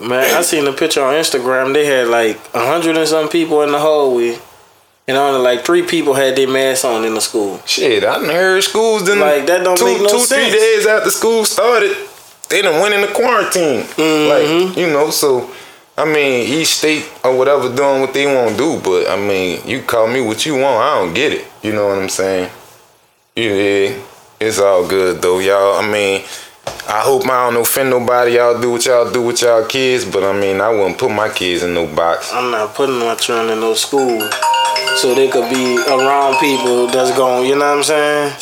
Man, 0.00 0.36
I 0.36 0.42
seen 0.42 0.64
the 0.64 0.72
picture 0.72 1.02
on 1.02 1.14
Instagram. 1.14 1.74
They 1.74 1.84
had 1.84 2.08
like 2.08 2.36
a 2.54 2.64
hundred 2.66 2.96
and 2.96 3.08
some 3.08 3.28
people 3.28 3.62
in 3.62 3.72
the 3.72 3.78
hallway, 3.80 4.38
and 5.08 5.16
only 5.16 5.40
like 5.40 5.64
three 5.64 5.82
people 5.82 6.14
had 6.14 6.36
their 6.36 6.48
masks 6.48 6.84
on 6.84 7.04
in 7.04 7.14
the 7.14 7.20
school. 7.20 7.60
Shit, 7.66 8.04
I 8.04 8.18
done 8.18 8.26
heard 8.26 8.62
schools 8.62 9.02
didn't 9.04 9.20
Like, 9.20 9.46
that 9.46 9.64
don't 9.64 9.76
two, 9.76 9.86
make 9.86 10.02
no 10.02 10.08
two, 10.08 10.18
sense. 10.20 10.50
three 10.50 10.58
days 10.58 10.86
after 10.86 11.10
school 11.10 11.44
started, 11.44 11.96
they 12.48 12.62
done 12.62 12.80
went 12.80 12.94
into 12.94 13.12
quarantine. 13.12 13.82
Mm-hmm. 13.82 14.68
Like, 14.68 14.76
you 14.76 14.86
know, 14.92 15.10
so 15.10 15.50
I 15.96 16.04
mean, 16.04 16.46
each 16.46 16.68
state 16.68 17.10
or 17.24 17.36
whatever 17.36 17.74
doing 17.74 18.00
what 18.00 18.14
they 18.14 18.32
want 18.32 18.50
to 18.52 18.56
do, 18.56 18.80
but 18.80 19.10
I 19.10 19.16
mean, 19.16 19.66
you 19.66 19.82
call 19.82 20.06
me 20.06 20.20
what 20.20 20.46
you 20.46 20.54
want, 20.54 20.80
I 20.80 20.94
don't 20.94 21.12
get 21.12 21.32
it. 21.32 21.44
You 21.60 21.72
know 21.72 21.88
what 21.88 21.98
I'm 21.98 22.08
saying? 22.08 22.50
Yeah, 23.34 24.00
it's 24.38 24.60
all 24.60 24.86
good 24.86 25.20
though, 25.20 25.40
y'all. 25.40 25.76
I 25.76 25.90
mean, 25.90 26.22
I 26.88 27.00
hope 27.04 27.26
I 27.28 27.50
don't 27.50 27.60
offend 27.60 27.90
nobody. 27.90 28.32
Y'all 28.36 28.58
do 28.60 28.70
what 28.72 28.84
y'all 28.86 29.10
do 29.10 29.20
with 29.22 29.42
y'all 29.42 29.64
kids, 29.66 30.04
but 30.06 30.24
I 30.24 30.32
mean, 30.32 30.60
I 30.60 30.70
wouldn't 30.70 30.96
put 30.96 31.10
my 31.10 31.28
kids 31.28 31.62
in 31.62 31.74
no 31.74 31.86
box. 31.86 32.32
I'm 32.32 32.50
not 32.50 32.74
putting 32.74 32.98
my 32.98 33.14
children 33.14 33.50
in 33.50 33.60
no 33.60 33.74
school, 33.74 34.20
so 34.96 35.14
they 35.14 35.28
could 35.28 35.50
be 35.50 35.76
around 35.86 36.40
people 36.40 36.86
that's 36.86 37.14
going. 37.16 37.46
You 37.48 37.56
know 37.56 37.68
what 37.68 37.78
I'm 37.78 37.82
saying? 37.84 38.32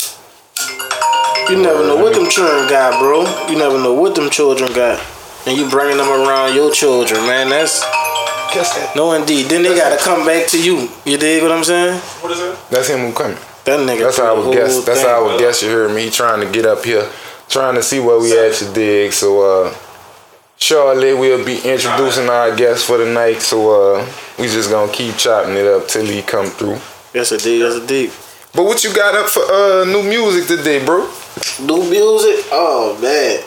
You 1.51 1.61
never 1.63 1.83
know 1.87 1.97
what 1.97 2.15
them 2.15 2.29
children 2.31 2.69
got, 2.69 3.01
bro. 3.01 3.23
You 3.51 3.59
never 3.59 3.79
know 3.79 3.95
what 3.95 4.15
them 4.15 4.31
children 4.31 4.73
got, 4.73 5.03
and 5.47 5.57
you 5.59 5.69
bringing 5.69 5.97
them 5.97 6.09
around 6.09 6.55
your 6.55 6.73
children, 6.73 7.21
man. 7.27 7.49
That's 7.49 7.81
guess 8.55 8.75
that. 8.79 8.95
no 8.95 9.13
indeed. 9.13 9.47
Then 9.47 9.63
they 9.65 9.75
gotta 9.77 9.97
come 10.03 10.25
back 10.25 10.47
to 10.51 10.63
you. 10.63 10.89
You 11.05 11.19
dig 11.19 11.43
what 11.43 11.51
I'm 11.51 11.65
saying? 11.65 11.99
What 12.23 12.31
is 12.31 12.39
it? 12.41 12.57
That's 12.71 12.89
him 12.89 13.01
who 13.01 13.13
coming. 13.13 13.39
That 13.65 13.81
nigga. 13.81 14.05
That's 14.05 14.19
how 14.19 14.37
I 14.37 14.41
the 14.41 14.49
would 14.49 14.57
guess. 14.57 14.85
That's 14.85 15.01
thing- 15.01 15.09
how 15.11 15.25
I 15.25 15.27
would 15.33 15.41
guess 15.41 15.63
you 15.65 15.69
heard 15.71 15.91
me. 15.93 16.05
He 16.05 16.11
trying 16.11 16.41
to 16.47 16.51
get 16.53 16.65
up 16.65 16.85
here, 16.85 17.09
trying 17.49 17.75
to 17.75 17.83
see 17.83 18.01
where 18.01 18.19
we 18.19 18.39
at 18.39 18.61
your 18.61 18.73
dig. 18.73 19.13
So 19.13 19.41
uh 19.69 19.75
shortly 20.59 21.15
we'll 21.15 21.45
be 21.45 21.57
introducing 21.57 22.29
our 22.29 22.55
guest 22.57 22.87
for 22.87 22.99
the 22.99 23.07
night. 23.07 23.41
So 23.41 23.99
uh 24.01 24.07
we 24.39 24.47
just 24.47 24.71
gonna 24.71 24.93
keep 24.93 25.17
chopping 25.17 25.55
it 25.57 25.67
up 25.67 25.89
till 25.89 26.05
he 26.07 26.23
come 26.23 26.47
through. 26.47 26.79
That's 27.13 27.33
a 27.33 27.39
deep. 27.39 27.63
That's 27.63 27.77
a 27.77 27.87
deep. 27.87 28.11
But 28.55 28.65
what 28.65 28.83
you 28.85 28.95
got 28.95 29.15
up 29.15 29.29
for 29.29 29.43
uh 29.43 29.85
new 29.85 30.03
music 30.03 30.47
today, 30.49 30.85
bro? 30.85 31.11
New 31.61 31.89
music? 31.91 32.47
Oh 32.53 32.99
man. 33.01 33.45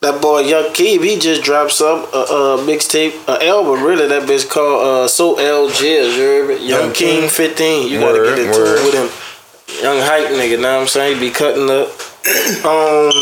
That 0.00 0.22
boy 0.22 0.40
Young 0.42 0.72
Keeb, 0.74 1.02
he 1.02 1.18
just 1.18 1.42
dropped 1.42 1.72
some 1.72 2.06
uh, 2.14 2.22
uh 2.22 2.56
mixtape, 2.58 3.28
uh, 3.28 3.38
album 3.42 3.82
really. 3.82 4.06
That 4.06 4.28
bitch 4.28 4.48
called 4.48 4.86
uh 4.86 5.08
So 5.08 5.38
L 5.38 5.68
Jizz, 5.68 6.16
you 6.16 6.22
heard 6.22 6.48
me? 6.48 6.54
Young, 6.68 6.80
Young 6.84 6.92
King 6.92 7.20
King? 7.22 7.28
15. 7.28 7.88
You 7.88 7.98
gotta 8.00 8.18
get 8.24 8.38
into 8.38 8.58
word. 8.58 8.78
it 8.78 8.84
with 8.84 8.94
him. 8.94 9.82
Young 9.82 9.98
hype 9.98 10.28
nigga, 10.28 10.60
know 10.60 10.76
what 10.76 10.82
I'm 10.82 10.86
saying? 10.88 11.18
He 11.18 11.28
be 11.28 11.34
cutting 11.34 11.68
up. 11.68 11.90
Um 12.64 13.12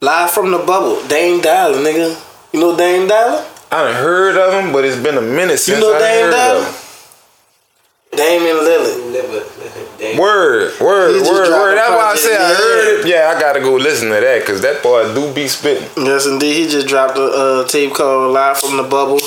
Live 0.00 0.30
from 0.32 0.50
the 0.50 0.58
bubble, 0.58 1.00
Dame 1.08 1.40
Dollar, 1.40 1.78
nigga. 1.78 2.12
You 2.52 2.60
know 2.60 2.76
Dame 2.76 3.08
Dollar? 3.08 3.42
I 3.72 3.84
done 3.84 3.94
heard 3.94 4.36
of 4.36 4.52
him, 4.64 4.72
but 4.72 4.84
it's 4.84 5.00
been 5.02 5.16
a 5.16 5.22
minute 5.22 5.58
since 5.58 5.80
know 5.80 5.94
I 5.94 5.98
Dame 5.98 6.24
heard 6.24 6.30
Dollar? 6.32 6.58
of 6.60 6.66
him. 6.66 8.16
Damian 8.16 8.56
Lillard. 8.56 10.18
Word, 10.18 10.78
word, 10.80 11.22
word, 11.22 11.48
word. 11.50 11.76
That's 11.76 11.90
why 11.90 12.10
I 12.12 12.16
said 12.16 12.40
I 12.40 12.54
heard 12.54 13.00
it. 13.00 13.06
Yeah, 13.08 13.32
I 13.34 13.40
gotta 13.40 13.60
go 13.60 13.74
listen 13.74 14.08
to 14.10 14.14
that 14.20 14.40
because 14.40 14.60
that 14.60 14.82
boy 14.82 15.12
do 15.14 15.32
be 15.32 15.48
spitting. 15.48 15.88
Yes, 15.96 16.26
indeed. 16.26 16.54
He 16.54 16.68
just 16.68 16.86
dropped 16.86 17.16
a 17.18 17.22
uh, 17.24 17.64
tape 17.66 17.92
called 17.94 18.32
Live 18.32 18.58
from 18.58 18.76
the 18.76 18.82
Bubble. 18.84 19.18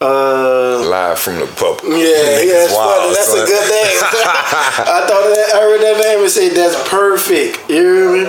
Uh, 0.00 0.55
Live 0.86 1.18
from 1.18 1.36
the 1.40 1.46
bubble. 1.58 1.90
Yeah, 1.90 2.40
yeah, 2.40 2.52
that's 2.62 2.72
Wow. 2.72 3.10
That's 3.12 3.26
son. 3.26 3.42
a 3.42 3.46
good 3.46 3.70
name. 3.70 3.98
I 4.02 5.04
thought 5.06 5.26
that 5.34 5.50
I 5.54 5.60
heard 5.60 5.80
that 5.80 6.00
name 6.02 6.20
and 6.22 6.30
said 6.30 6.52
that's 6.52 6.88
perfect. 6.88 7.68
You 7.68 7.76
hear 7.76 8.12
me? 8.12 8.26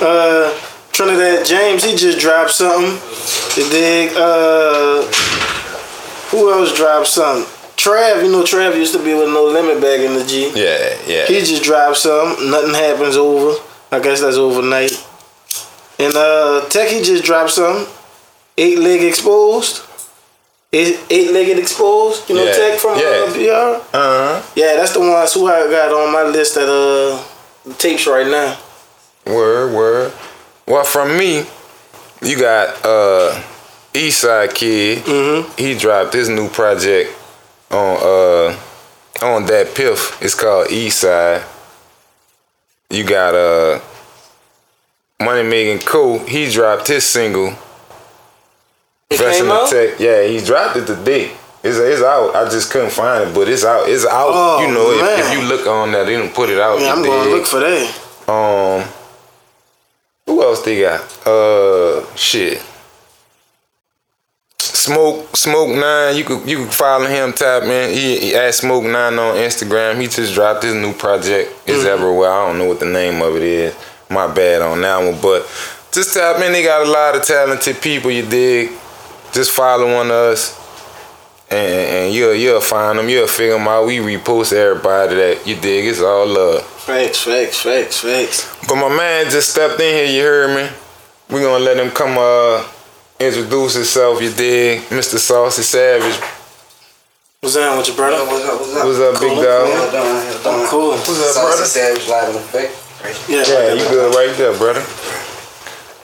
Uh, 0.00 0.56
Trinidad 0.92 1.44
James, 1.46 1.82
he 1.84 1.96
just 1.96 2.18
dropped 2.20 2.50
something. 2.52 2.92
You 3.56 3.68
dig? 3.70 4.12
Uh, 4.16 5.02
who 6.30 6.52
else 6.52 6.74
dropped 6.76 7.08
something? 7.08 7.44
Trav, 7.76 8.22
you 8.22 8.30
know 8.30 8.42
Trav 8.42 8.76
used 8.76 8.92
to 8.94 9.02
be 9.02 9.14
with 9.14 9.28
No 9.30 9.46
Limit 9.46 9.80
back 9.80 10.00
in 10.00 10.12
the 10.14 10.24
G. 10.24 10.52
Yeah, 10.54 10.96
yeah. 11.06 11.26
He 11.26 11.40
just 11.40 11.62
dropped 11.64 11.96
something. 11.96 12.50
Nothing 12.50 12.74
happens 12.74 13.16
over. 13.16 13.58
I 13.90 13.98
guess 14.00 14.20
that's 14.20 14.36
overnight. 14.36 14.92
And 15.98 16.14
uh, 16.14 16.66
Techie 16.68 17.02
just 17.04 17.24
dropped 17.24 17.50
something. 17.50 17.86
Eight 18.58 18.78
leg 18.78 19.02
exposed. 19.02 19.82
Eight 20.72 21.00
eight 21.10 21.32
legged 21.32 21.58
exposed. 21.58 22.28
You 22.28 22.36
know 22.36 22.44
Yeah, 22.44 22.52
Tech 22.52 22.78
from 22.78 22.96
yeah. 22.98 23.50
uh. 23.50 23.82
Uh 23.82 23.82
huh. 23.92 24.42
Yeah, 24.54 24.76
that's 24.76 24.92
the 24.92 25.00
ones 25.00 25.34
who 25.34 25.46
I 25.48 25.68
got 25.68 25.92
on 25.92 26.12
my 26.12 26.22
list 26.22 26.56
at 26.56 26.68
uh 26.68 27.22
tapes 27.78 28.06
right 28.06 28.26
now. 28.26 28.56
Word, 29.26 29.74
word. 29.74 30.12
Well, 30.66 30.84
from 30.84 31.16
me, 31.18 31.44
you 32.22 32.38
got 32.38 32.68
uh 32.84 33.42
Eastside 33.92 34.54
Kid. 34.54 35.04
Mm-hmm. 35.04 35.50
He 35.56 35.76
dropped 35.76 36.12
his 36.12 36.28
new 36.28 36.48
project 36.48 37.10
on 37.72 37.96
uh 38.00 38.56
on 39.26 39.46
that 39.46 39.74
Piff. 39.74 40.22
It's 40.22 40.34
called 40.36 40.68
Eastside. 40.68 41.42
You 42.90 43.02
got 43.04 43.34
uh 43.34 43.80
Money 45.20 45.42
Making 45.42 45.80
Cool. 45.84 46.20
He 46.20 46.48
dropped 46.50 46.86
his 46.86 47.04
single. 47.04 47.54
It 49.10 49.16
Dressing 49.18 49.42
came 49.42 49.48
the 49.48 49.54
out? 49.54 49.70
Tech. 49.70 49.98
Yeah, 50.00 50.22
he 50.26 50.38
dropped 50.44 50.76
it 50.76 50.86
today. 50.86 51.32
It's, 51.62 51.76
it's 51.76 52.02
out. 52.02 52.34
I 52.34 52.48
just 52.48 52.70
couldn't 52.70 52.90
find 52.92 53.28
it, 53.28 53.34
but 53.34 53.48
it's 53.48 53.64
out. 53.64 53.88
It's 53.88 54.06
out. 54.06 54.30
Oh, 54.32 54.66
you 54.66 54.72
know, 54.72 54.90
if, 54.92 55.26
if 55.26 55.32
you 55.38 55.46
look 55.46 55.66
on 55.66 55.92
that, 55.92 56.06
they 56.06 56.16
didn't 56.16 56.32
put 56.34 56.48
it 56.48 56.58
out. 56.58 56.80
Yeah, 56.80 56.92
I'm 56.92 57.02
gonna 57.02 57.28
look 57.28 57.46
for 57.46 57.60
that. 57.60 57.86
Um, 58.28 58.88
who 60.26 60.42
else 60.42 60.62
they 60.62 60.80
got? 60.80 61.26
Uh, 61.26 62.06
shit. 62.14 62.62
Smoke, 64.58 65.36
Smoke 65.36 65.68
Nine. 65.76 66.16
You 66.16 66.24
could 66.24 66.48
you 66.48 66.64
could 66.64 66.72
follow 66.72 67.06
him. 67.06 67.32
Tap 67.34 67.64
man. 67.64 67.92
He, 67.92 68.18
he 68.18 68.34
at 68.34 68.54
Smoke 68.54 68.84
Nine 68.84 69.18
on 69.18 69.36
Instagram. 69.36 70.00
He 70.00 70.06
just 70.06 70.32
dropped 70.32 70.62
his 70.62 70.74
new 70.74 70.94
project. 70.94 71.52
It's 71.66 71.84
everywhere. 71.84 72.30
I 72.32 72.46
don't 72.48 72.58
know 72.58 72.64
what 72.66 72.80
the 72.80 72.86
name 72.86 73.20
of 73.20 73.36
it 73.36 73.42
is. 73.42 73.74
My 74.08 74.32
bad 74.32 74.62
on 74.62 74.80
that 74.80 74.96
one, 74.98 75.20
but 75.20 75.42
just 75.92 76.14
tap 76.14 76.40
in. 76.40 76.52
They 76.52 76.62
got 76.62 76.86
a 76.86 76.90
lot 76.90 77.16
of 77.16 77.22
talented 77.22 77.82
people. 77.82 78.10
You 78.10 78.24
dig? 78.26 78.70
Just 79.32 79.52
follow 79.52 79.92
one 79.94 80.06
of 80.06 80.12
us. 80.12 80.58
And, 81.50 81.58
and 82.06 82.14
you'll 82.14 82.34
you'll 82.34 82.60
find 82.60 82.98
them, 82.98 83.08
you'll 83.08 83.26
figure 83.26 83.54
them 83.54 83.66
out. 83.66 83.86
We 83.86 83.98
repost 83.98 84.52
everybody 84.52 85.16
that 85.16 85.46
you 85.46 85.56
dig. 85.56 85.86
It's 85.86 86.00
all 86.00 86.26
love. 86.26 86.62
Facts, 86.62 87.22
facts, 87.22 87.60
facts, 87.62 87.98
facts. 88.00 88.66
But 88.68 88.76
my 88.76 88.88
man 88.94 89.28
just 89.30 89.50
stepped 89.50 89.80
in 89.80 89.94
here, 89.94 90.06
you 90.06 90.22
heard 90.22 90.54
me. 90.54 90.70
we 91.28 91.40
gonna 91.40 91.62
let 91.64 91.76
him 91.76 91.90
come 91.90 92.16
uh 92.18 92.64
introduce 93.18 93.74
himself, 93.74 94.22
you 94.22 94.30
dig? 94.30 94.80
Mr. 94.90 95.18
Saucy 95.18 95.62
Savage. 95.62 96.22
What's 97.40 97.56
up 97.56 97.76
with 97.78 97.88
your 97.88 97.96
brother? 97.96 98.24
What's 98.30 98.44
up? 98.46 98.60
What's 98.60 98.76
up? 98.76 98.84
What's 98.86 98.98
up, 99.00 99.20
big 99.20 99.32
Cool. 99.32 99.42
dog? 99.42 99.66
How 99.66 99.84
you 99.84 99.90
doing? 99.90 100.04
How 100.06 100.30
you 100.30 100.42
doing? 100.44 100.68
Cool. 100.70 100.90
What's 100.90 101.08
up, 101.08 101.34
Saucy 101.34 101.40
brother? 101.40 101.64
Savage 101.66 102.06
live 102.08 102.30
in 102.30 102.36
effect. 102.36 102.72
Yeah, 103.28 103.42
Yeah, 103.48 103.74
you 103.74 103.88
good 103.90 104.14
right 104.14 104.36
there, 104.38 104.56
brother. 104.56 104.84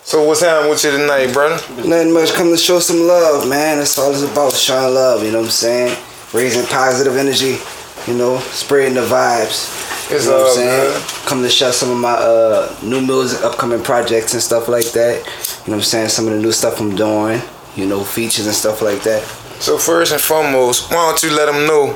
So 0.06 0.22
what's 0.22 0.40
happening 0.40 0.70
with 0.70 0.84
you 0.84 0.92
tonight, 0.92 1.32
brother? 1.32 1.56
Nothing 1.82 2.12
much. 2.12 2.32
Come 2.32 2.52
to 2.52 2.56
show 2.56 2.78
some 2.78 3.08
love, 3.08 3.48
man. 3.48 3.78
That's 3.78 3.98
all 3.98 4.12
it's 4.12 4.22
about. 4.22 4.52
Showing 4.52 4.94
love. 4.94 5.24
You 5.24 5.32
know 5.32 5.38
what 5.38 5.46
I'm 5.46 5.50
saying? 5.50 5.98
Raising 6.32 6.64
positive 6.66 7.16
energy. 7.16 7.58
You 8.06 8.16
know, 8.16 8.38
spreading 8.38 8.94
the 8.94 9.00
vibes. 9.00 9.66
It's 10.12 10.26
you 10.26 10.30
know 10.30 10.38
what 10.38 10.50
I'm 10.50 10.54
saying? 10.54 10.92
good. 10.92 11.26
Come 11.26 11.42
to 11.42 11.48
show 11.48 11.72
some 11.72 11.90
of 11.90 11.96
my 11.96 12.12
uh, 12.12 12.72
new 12.84 13.00
music, 13.00 13.42
upcoming 13.42 13.82
projects 13.82 14.32
and 14.32 14.40
stuff 14.40 14.68
like 14.68 14.92
that. 14.92 15.26
You 15.66 15.72
know 15.72 15.78
what 15.78 15.78
I'm 15.78 15.82
saying? 15.82 16.10
Some 16.10 16.28
of 16.28 16.34
the 16.34 16.38
new 16.38 16.52
stuff 16.52 16.80
I'm 16.80 16.94
doing. 16.94 17.40
You 17.74 17.86
know, 17.86 18.04
features 18.04 18.46
and 18.46 18.54
stuff 18.54 18.82
like 18.82 19.02
that. 19.02 19.24
So 19.58 19.76
first 19.76 20.12
and 20.12 20.22
foremost, 20.22 20.88
why 20.92 21.10
don't 21.10 21.20
you 21.24 21.36
let 21.36 21.46
them 21.46 21.66
know 21.66 21.88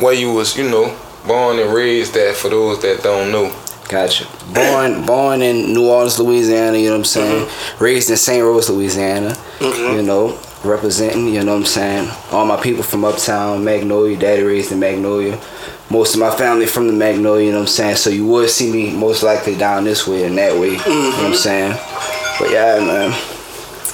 where 0.00 0.14
you 0.14 0.32
was, 0.32 0.56
you 0.56 0.68
know, 0.68 0.98
born 1.28 1.60
and 1.60 1.72
raised 1.72 2.16
at 2.16 2.34
for 2.34 2.48
those 2.48 2.82
that 2.82 3.04
don't 3.04 3.30
know. 3.30 3.54
Gotcha. 3.92 4.24
Born 4.54 5.04
born 5.04 5.42
in 5.42 5.74
New 5.74 5.86
Orleans, 5.90 6.18
Louisiana, 6.18 6.78
you 6.78 6.86
know 6.86 6.92
what 6.92 6.98
I'm 7.00 7.04
saying? 7.04 7.48
Raised 7.78 8.08
in 8.08 8.16
St. 8.16 8.42
Rose, 8.42 8.70
Louisiana. 8.70 9.36
Mhm. 9.60 9.96
You 9.96 10.02
know, 10.02 10.38
representing, 10.64 11.28
you 11.28 11.42
know 11.44 11.52
what 11.52 11.58
I'm 11.60 11.66
saying? 11.66 12.08
All 12.30 12.46
my 12.46 12.56
people 12.56 12.82
from 12.82 13.04
uptown, 13.04 13.62
Magnolia, 13.64 14.16
daddy 14.16 14.42
raised 14.44 14.72
in 14.72 14.80
Magnolia. 14.80 15.36
Most 15.90 16.14
of 16.14 16.20
my 16.20 16.30
family 16.30 16.64
from 16.64 16.86
the 16.86 16.94
Magnolia, 16.94 17.44
you 17.44 17.52
know 17.52 17.58
what 17.58 17.68
I'm 17.68 17.78
saying? 17.80 17.96
So 17.96 18.08
you 18.08 18.24
would 18.28 18.48
see 18.48 18.72
me 18.72 18.92
most 18.92 19.22
likely 19.22 19.56
down 19.56 19.84
this 19.84 20.06
way 20.08 20.24
and 20.24 20.38
that 20.38 20.56
way. 20.56 20.70
You 20.70 20.78
know 20.78 21.10
what 21.10 21.26
I'm 21.26 21.34
saying? 21.34 21.74
But 22.40 22.50
yeah, 22.50 22.78
man. 22.80 23.12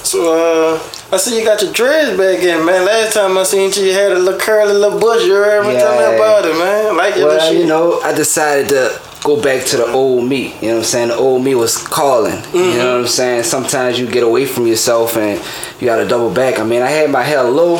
So 0.03 0.19
uh, 0.33 0.79
I 1.11 1.17
see 1.17 1.37
you 1.37 1.43
got 1.43 1.61
your 1.61 1.73
dreads 1.73 2.17
back 2.17 2.39
in, 2.41 2.63
man. 2.65 2.85
Last 2.85 3.15
time 3.15 3.37
I 3.37 3.43
seen 3.43 3.69
you, 3.75 3.83
you 3.87 3.93
had 3.93 4.13
a 4.13 4.17
little 4.17 4.39
curly 4.39 4.73
little 4.73 4.97
bush. 4.97 5.25
You 5.25 5.33
heard 5.33 5.65
me? 5.67 5.73
Tell 5.73 5.93
Yeah. 5.93 6.11
me 6.11 6.15
about 6.15 6.45
it, 6.45 6.55
man. 6.57 6.95
Like 6.95 7.17
your 7.17 7.27
Well, 7.27 7.39
shit. 7.49 7.57
you 7.59 7.65
know, 7.65 7.99
I 8.01 8.13
decided 8.13 8.69
to 8.69 8.97
go 9.23 9.41
back 9.41 9.65
to 9.67 9.77
the 9.77 9.85
old 9.91 10.27
me. 10.27 10.53
You 10.55 10.67
know 10.67 10.73
what 10.73 10.77
I'm 10.77 10.83
saying? 10.83 11.07
The 11.09 11.15
old 11.15 11.43
me 11.43 11.55
was 11.55 11.77
calling. 11.77 12.41
You 12.53 12.77
know 12.77 12.93
what 12.93 13.01
I'm 13.01 13.07
saying? 13.07 13.43
Sometimes 13.43 13.99
you 13.99 14.07
get 14.09 14.23
away 14.23 14.45
from 14.45 14.67
yourself 14.67 15.17
and 15.17 15.41
you 15.79 15.85
gotta 15.85 16.07
double 16.07 16.33
back. 16.33 16.59
I 16.59 16.63
mean, 16.63 16.81
I 16.81 16.89
had 16.89 17.09
my 17.09 17.23
hair 17.23 17.43
low 17.43 17.77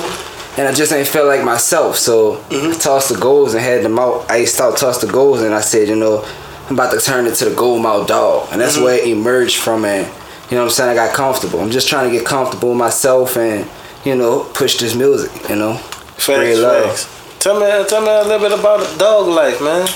and 0.57 0.67
I 0.67 0.73
just 0.73 0.91
ain't 0.91 1.07
felt 1.07 1.27
like 1.27 1.43
myself. 1.43 1.97
So 1.97 2.43
I 2.51 2.77
tossed 2.79 3.09
the 3.09 3.19
goals 3.19 3.53
and 3.53 3.63
had 3.63 3.83
them 3.83 3.97
out. 3.97 4.29
I 4.29 4.37
used 4.37 4.55
to 4.57 4.73
toss 4.75 5.01
the 5.01 5.11
goals 5.11 5.41
and 5.41 5.53
I 5.53 5.61
said, 5.61 5.87
you 5.87 5.95
know, 5.95 6.25
I'm 6.69 6.75
about 6.75 6.91
to 6.91 6.99
turn 6.99 7.25
into 7.25 7.45
the 7.45 7.55
Gold 7.55 7.81
Mouth 7.81 8.07
Dog, 8.07 8.49
and 8.51 8.61
that's 8.61 8.75
mm-hmm. 8.75 8.83
where 8.83 8.99
it 8.99 9.07
emerged 9.07 9.57
from. 9.57 9.85
And 9.85 10.05
you 10.05 10.55
know 10.55 10.63
what 10.63 10.63
I'm 10.65 10.69
saying? 10.69 10.89
I 10.91 10.93
got 10.93 11.15
comfortable. 11.15 11.61
I'm 11.61 11.71
just 11.71 11.89
trying 11.89 12.11
to 12.11 12.15
get 12.15 12.27
comfortable 12.27 12.69
with 12.69 12.77
myself 12.77 13.37
and 13.37 13.67
you 14.05 14.15
know 14.15 14.43
push 14.53 14.77
this 14.77 14.93
music. 14.93 15.31
You 15.49 15.55
know, 15.55 15.73
facts, 15.73 16.59
facts. 16.59 17.39
Tell 17.39 17.59
me, 17.59 17.89
tell 17.89 18.01
me 18.01 18.09
a 18.09 18.21
little 18.21 18.49
bit 18.49 18.59
about 18.59 18.99
Dog 18.99 19.27
Life, 19.29 19.59
man. 19.61 19.87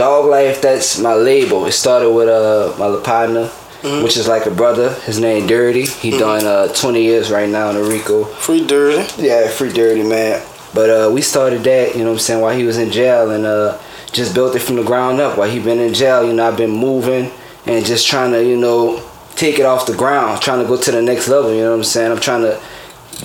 Dog 0.00 0.24
Life, 0.24 0.62
that's 0.62 0.98
my 0.98 1.12
label. 1.12 1.66
It 1.66 1.72
started 1.72 2.10
with 2.10 2.26
uh 2.26 2.74
my 2.78 2.88
partner, 3.04 3.50
mm-hmm. 3.82 4.02
which 4.02 4.16
is 4.16 4.26
like 4.26 4.46
a 4.46 4.50
brother. 4.50 4.94
His 5.04 5.20
name 5.20 5.46
Dirty. 5.46 5.84
He 5.84 6.08
mm-hmm. 6.08 6.18
done 6.18 6.46
uh 6.46 6.72
20 6.72 7.02
years 7.02 7.30
right 7.30 7.50
now 7.50 7.68
in 7.68 7.76
the 7.76 7.82
Rico. 7.82 8.24
Free 8.24 8.66
Dirty. 8.66 9.04
Yeah, 9.22 9.46
free 9.48 9.70
Dirty, 9.70 10.02
man. 10.02 10.42
But 10.72 10.88
uh 10.88 11.10
we 11.12 11.20
started 11.20 11.64
that, 11.64 11.92
you 11.92 11.98
know 11.98 12.12
what 12.12 12.12
I'm 12.12 12.18
saying, 12.20 12.40
while 12.40 12.56
he 12.56 12.64
was 12.64 12.78
in 12.78 12.90
jail 12.90 13.30
and 13.30 13.44
uh 13.44 13.78
just 14.10 14.34
built 14.34 14.56
it 14.56 14.60
from 14.60 14.76
the 14.76 14.84
ground 14.84 15.20
up. 15.20 15.36
While 15.36 15.50
he 15.50 15.58
been 15.58 15.80
in 15.80 15.92
jail, 15.92 16.24
you 16.24 16.32
know, 16.32 16.48
I've 16.48 16.56
been 16.56 16.70
moving 16.70 17.30
and 17.66 17.84
just 17.84 18.08
trying 18.08 18.32
to, 18.32 18.42
you 18.42 18.56
know, 18.56 19.06
take 19.36 19.58
it 19.58 19.66
off 19.66 19.84
the 19.84 19.94
ground, 19.94 20.40
trying 20.40 20.62
to 20.62 20.66
go 20.66 20.80
to 20.80 20.90
the 20.90 21.02
next 21.02 21.28
level, 21.28 21.52
you 21.52 21.60
know 21.60 21.72
what 21.72 21.76
I'm 21.76 21.84
saying? 21.84 22.10
I'm 22.10 22.20
trying 22.20 22.40
to 22.40 22.58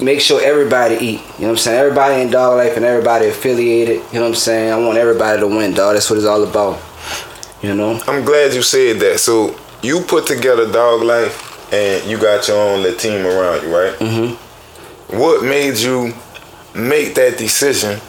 make 0.01 0.19
sure 0.21 0.41
everybody 0.43 0.95
eat. 0.95 1.21
You 1.37 1.41
know 1.41 1.47
what 1.47 1.49
I'm 1.49 1.57
saying? 1.57 1.79
Everybody 1.79 2.21
in 2.21 2.29
dog 2.29 2.57
life 2.57 2.75
and 2.75 2.85
everybody 2.85 3.27
affiliated. 3.27 3.97
You 4.11 4.19
know 4.19 4.21
what 4.21 4.27
I'm 4.29 4.35
saying? 4.35 4.71
I 4.71 4.77
want 4.77 4.97
everybody 4.97 5.39
to 5.39 5.47
win, 5.47 5.73
dog. 5.73 5.93
That's 5.93 6.09
what 6.09 6.17
it's 6.17 6.25
all 6.25 6.43
about. 6.43 6.81
You 7.61 7.75
know? 7.75 7.99
I'm 8.07 8.23
glad 8.23 8.53
you 8.53 8.61
said 8.61 8.99
that. 8.99 9.19
So 9.19 9.57
you 9.81 10.01
put 10.01 10.27
together 10.27 10.71
dog 10.71 11.01
life 11.03 11.73
and 11.73 12.09
you 12.09 12.17
got 12.17 12.47
your 12.47 12.57
own 12.57 12.83
little 12.83 12.99
team 12.99 13.25
around 13.25 13.63
you, 13.63 13.75
right? 13.75 13.93
Mm-hmm. 13.99 15.17
What 15.17 15.43
made 15.43 15.77
you 15.77 16.13
make 16.73 17.15
that 17.15 17.37
decision 17.37 17.99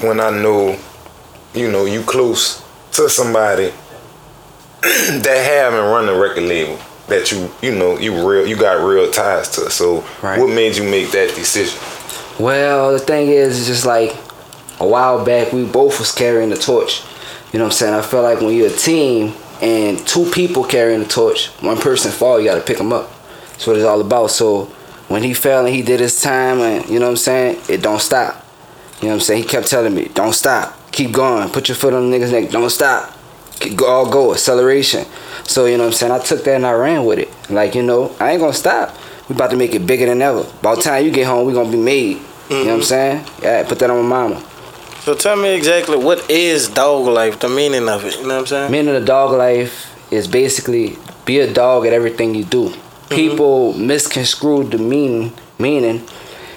when 0.00 0.20
I 0.20 0.30
know, 0.30 0.78
you 1.54 1.70
know, 1.70 1.84
you 1.84 2.02
close 2.02 2.64
to 2.92 3.08
somebody 3.08 3.66
that 4.82 5.44
haven't 5.44 5.84
run 5.84 6.08
a 6.08 6.18
record 6.18 6.44
label? 6.44 6.78
That 7.10 7.30
you 7.30 7.50
you 7.62 7.76
know 7.76 7.98
you 7.98 8.26
real 8.28 8.46
you 8.46 8.56
got 8.56 8.84
real 8.84 9.10
ties 9.10 9.50
to. 9.50 9.70
So 9.70 10.04
right. 10.22 10.38
what 10.38 10.48
made 10.48 10.76
you 10.76 10.84
make 10.84 11.10
that 11.12 11.34
decision? 11.34 11.78
Well, 12.38 12.92
the 12.92 12.98
thing 12.98 13.28
is, 13.28 13.58
it's 13.58 13.66
just 13.66 13.86
like 13.86 14.16
a 14.80 14.86
while 14.86 15.24
back 15.24 15.52
we 15.52 15.64
both 15.66 15.98
was 15.98 16.10
carrying 16.10 16.50
the 16.50 16.56
torch. 16.56 17.02
You 17.52 17.58
know 17.58 17.66
what 17.66 17.72
I'm 17.72 17.76
saying? 17.76 17.94
I 17.94 18.02
feel 18.02 18.22
like 18.22 18.40
when 18.40 18.54
you're 18.54 18.68
a 18.68 18.76
team 18.76 19.34
and 19.60 19.98
two 20.06 20.30
people 20.30 20.64
carrying 20.64 21.00
the 21.00 21.08
torch, 21.08 21.48
one 21.60 21.78
person 21.78 22.10
fall, 22.10 22.40
you 22.40 22.46
got 22.46 22.54
to 22.54 22.62
pick 22.62 22.78
them 22.78 22.92
up. 22.92 23.10
That's 23.50 23.66
what 23.66 23.76
it's 23.76 23.84
all 23.84 24.00
about. 24.00 24.30
So 24.30 24.66
when 25.08 25.22
he 25.22 25.34
fell 25.34 25.66
and 25.66 25.74
he 25.74 25.82
did 25.82 26.00
his 26.00 26.22
time, 26.22 26.60
and 26.60 26.88
you 26.88 26.98
know 26.98 27.06
what 27.06 27.10
I'm 27.10 27.16
saying, 27.16 27.60
it 27.68 27.82
don't 27.82 28.00
stop. 28.00 28.46
You 29.00 29.08
know 29.08 29.14
what 29.14 29.14
I'm 29.14 29.20
saying? 29.20 29.42
He 29.42 29.48
kept 29.48 29.66
telling 29.66 29.94
me, 29.94 30.10
"Don't 30.14 30.32
stop, 30.32 30.90
keep 30.92 31.12
going, 31.12 31.50
put 31.50 31.68
your 31.68 31.76
foot 31.76 31.92
on 31.92 32.10
the 32.10 32.16
nigga's 32.16 32.32
neck, 32.32 32.50
don't 32.50 32.70
stop, 32.70 33.14
all 33.82 34.10
go, 34.10 34.32
acceleration." 34.32 35.06
So, 35.44 35.66
you 35.66 35.76
know 35.76 35.84
what 35.84 35.88
I'm 35.88 35.92
saying? 35.94 36.12
I 36.12 36.18
took 36.18 36.44
that 36.44 36.54
and 36.56 36.66
I 36.66 36.72
ran 36.72 37.04
with 37.04 37.18
it. 37.18 37.28
Like, 37.50 37.74
you 37.74 37.82
know, 37.82 38.14
I 38.20 38.32
ain't 38.32 38.40
gonna 38.40 38.52
stop. 38.52 38.96
We 39.28 39.34
about 39.34 39.50
to 39.50 39.56
make 39.56 39.74
it 39.74 39.86
bigger 39.86 40.06
than 40.06 40.22
ever. 40.22 40.44
By 40.62 40.74
the 40.74 40.82
time 40.82 41.04
you 41.04 41.10
get 41.10 41.26
home, 41.26 41.46
we 41.46 41.52
gonna 41.52 41.70
be 41.70 41.76
made. 41.76 42.16
Mm-hmm. 42.16 42.52
You 42.52 42.58
know 42.58 42.64
what 42.64 42.72
I'm 42.72 42.80
mm-hmm. 42.80 43.26
saying? 43.26 43.26
Yeah, 43.42 43.68
put 43.68 43.78
that 43.78 43.90
on 43.90 44.02
my 44.02 44.28
mama. 44.28 44.44
So 45.00 45.14
tell 45.14 45.36
me 45.36 45.54
exactly 45.54 45.96
what 45.96 46.30
is 46.30 46.68
dog 46.68 47.06
life, 47.06 47.40
the 47.40 47.48
meaning 47.48 47.88
of 47.88 48.04
it. 48.04 48.16
You 48.16 48.22
know 48.22 48.34
what 48.34 48.40
I'm 48.40 48.46
saying? 48.46 48.72
Meaning 48.72 48.96
of 48.96 49.04
dog 49.06 49.32
life 49.32 49.96
is 50.12 50.28
basically 50.28 50.98
be 51.24 51.38
a 51.40 51.52
dog 51.52 51.86
at 51.86 51.92
everything 51.92 52.34
you 52.34 52.44
do. 52.44 52.68
Mm-hmm. 52.68 53.14
People 53.14 53.72
misconstrued 53.74 54.72
the 54.72 54.78
meaning 54.78 55.32
meaning. 55.58 56.02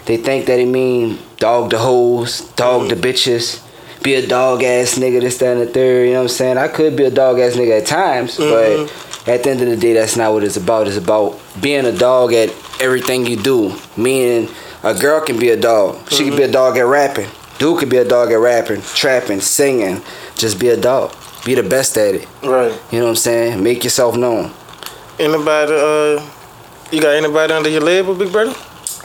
They 0.05 0.17
think 0.17 0.45
that 0.47 0.59
it 0.59 0.67
mean 0.67 1.19
dog 1.37 1.69
the 1.69 1.77
hoes, 1.77 2.41
dog 2.55 2.89
mm-hmm. 2.89 2.99
the 2.99 3.07
bitches 3.07 3.62
be 4.03 4.15
a 4.15 4.27
dog 4.27 4.63
ass 4.63 4.97
nigga, 4.97 5.21
this, 5.21 5.37
that, 5.37 5.57
and 5.57 5.61
the 5.61 5.71
third. 5.71 6.07
You 6.07 6.13
know 6.13 6.19
what 6.19 6.23
I'm 6.23 6.29
saying? 6.29 6.57
I 6.57 6.67
could 6.67 6.95
be 6.95 7.05
a 7.05 7.11
dog 7.11 7.39
ass 7.39 7.53
nigga 7.53 7.81
at 7.81 7.87
times, 7.87 8.37
mm-hmm. 8.37 8.85
but 9.25 9.33
at 9.33 9.43
the 9.43 9.49
end 9.49 9.61
of 9.61 9.69
the 9.69 9.77
day, 9.77 9.93
that's 9.93 10.17
not 10.17 10.33
what 10.33 10.43
it's 10.43 10.57
about. 10.57 10.87
It's 10.87 10.97
about 10.97 11.39
being 11.61 11.85
a 11.85 11.91
dog 11.91 12.33
at 12.33 12.49
everything 12.79 13.25
you 13.25 13.37
do. 13.37 13.73
Meaning, 13.95 14.49
a 14.83 14.93
girl 14.93 15.21
can 15.21 15.39
be 15.39 15.49
a 15.49 15.57
dog. 15.59 16.09
She 16.09 16.23
mm-hmm. 16.23 16.29
can 16.29 16.37
be 16.37 16.43
a 16.43 16.51
dog 16.51 16.77
at 16.77 16.85
rapping. 16.85 17.29
Dude 17.57 17.79
could 17.79 17.89
be 17.89 17.97
a 17.97 18.05
dog 18.05 18.31
at 18.31 18.39
rapping, 18.39 18.81
trapping, 18.81 19.39
singing. 19.39 20.01
Just 20.35 20.59
be 20.59 20.69
a 20.69 20.77
dog. 20.77 21.15
Be 21.45 21.55
the 21.55 21.63
best 21.63 21.97
at 21.97 22.15
it. 22.15 22.27
Right. 22.43 22.77
You 22.91 22.99
know 22.99 23.05
what 23.05 23.11
I'm 23.11 23.15
saying? 23.15 23.63
Make 23.63 23.83
yourself 23.83 24.17
known. 24.17 24.51
Anybody, 25.19 25.73
uh, 25.73 26.29
you 26.91 27.01
got 27.01 27.15
anybody 27.15 27.53
under 27.53 27.69
your 27.69 27.81
label, 27.81 28.15
big 28.15 28.31
brother? 28.31 28.55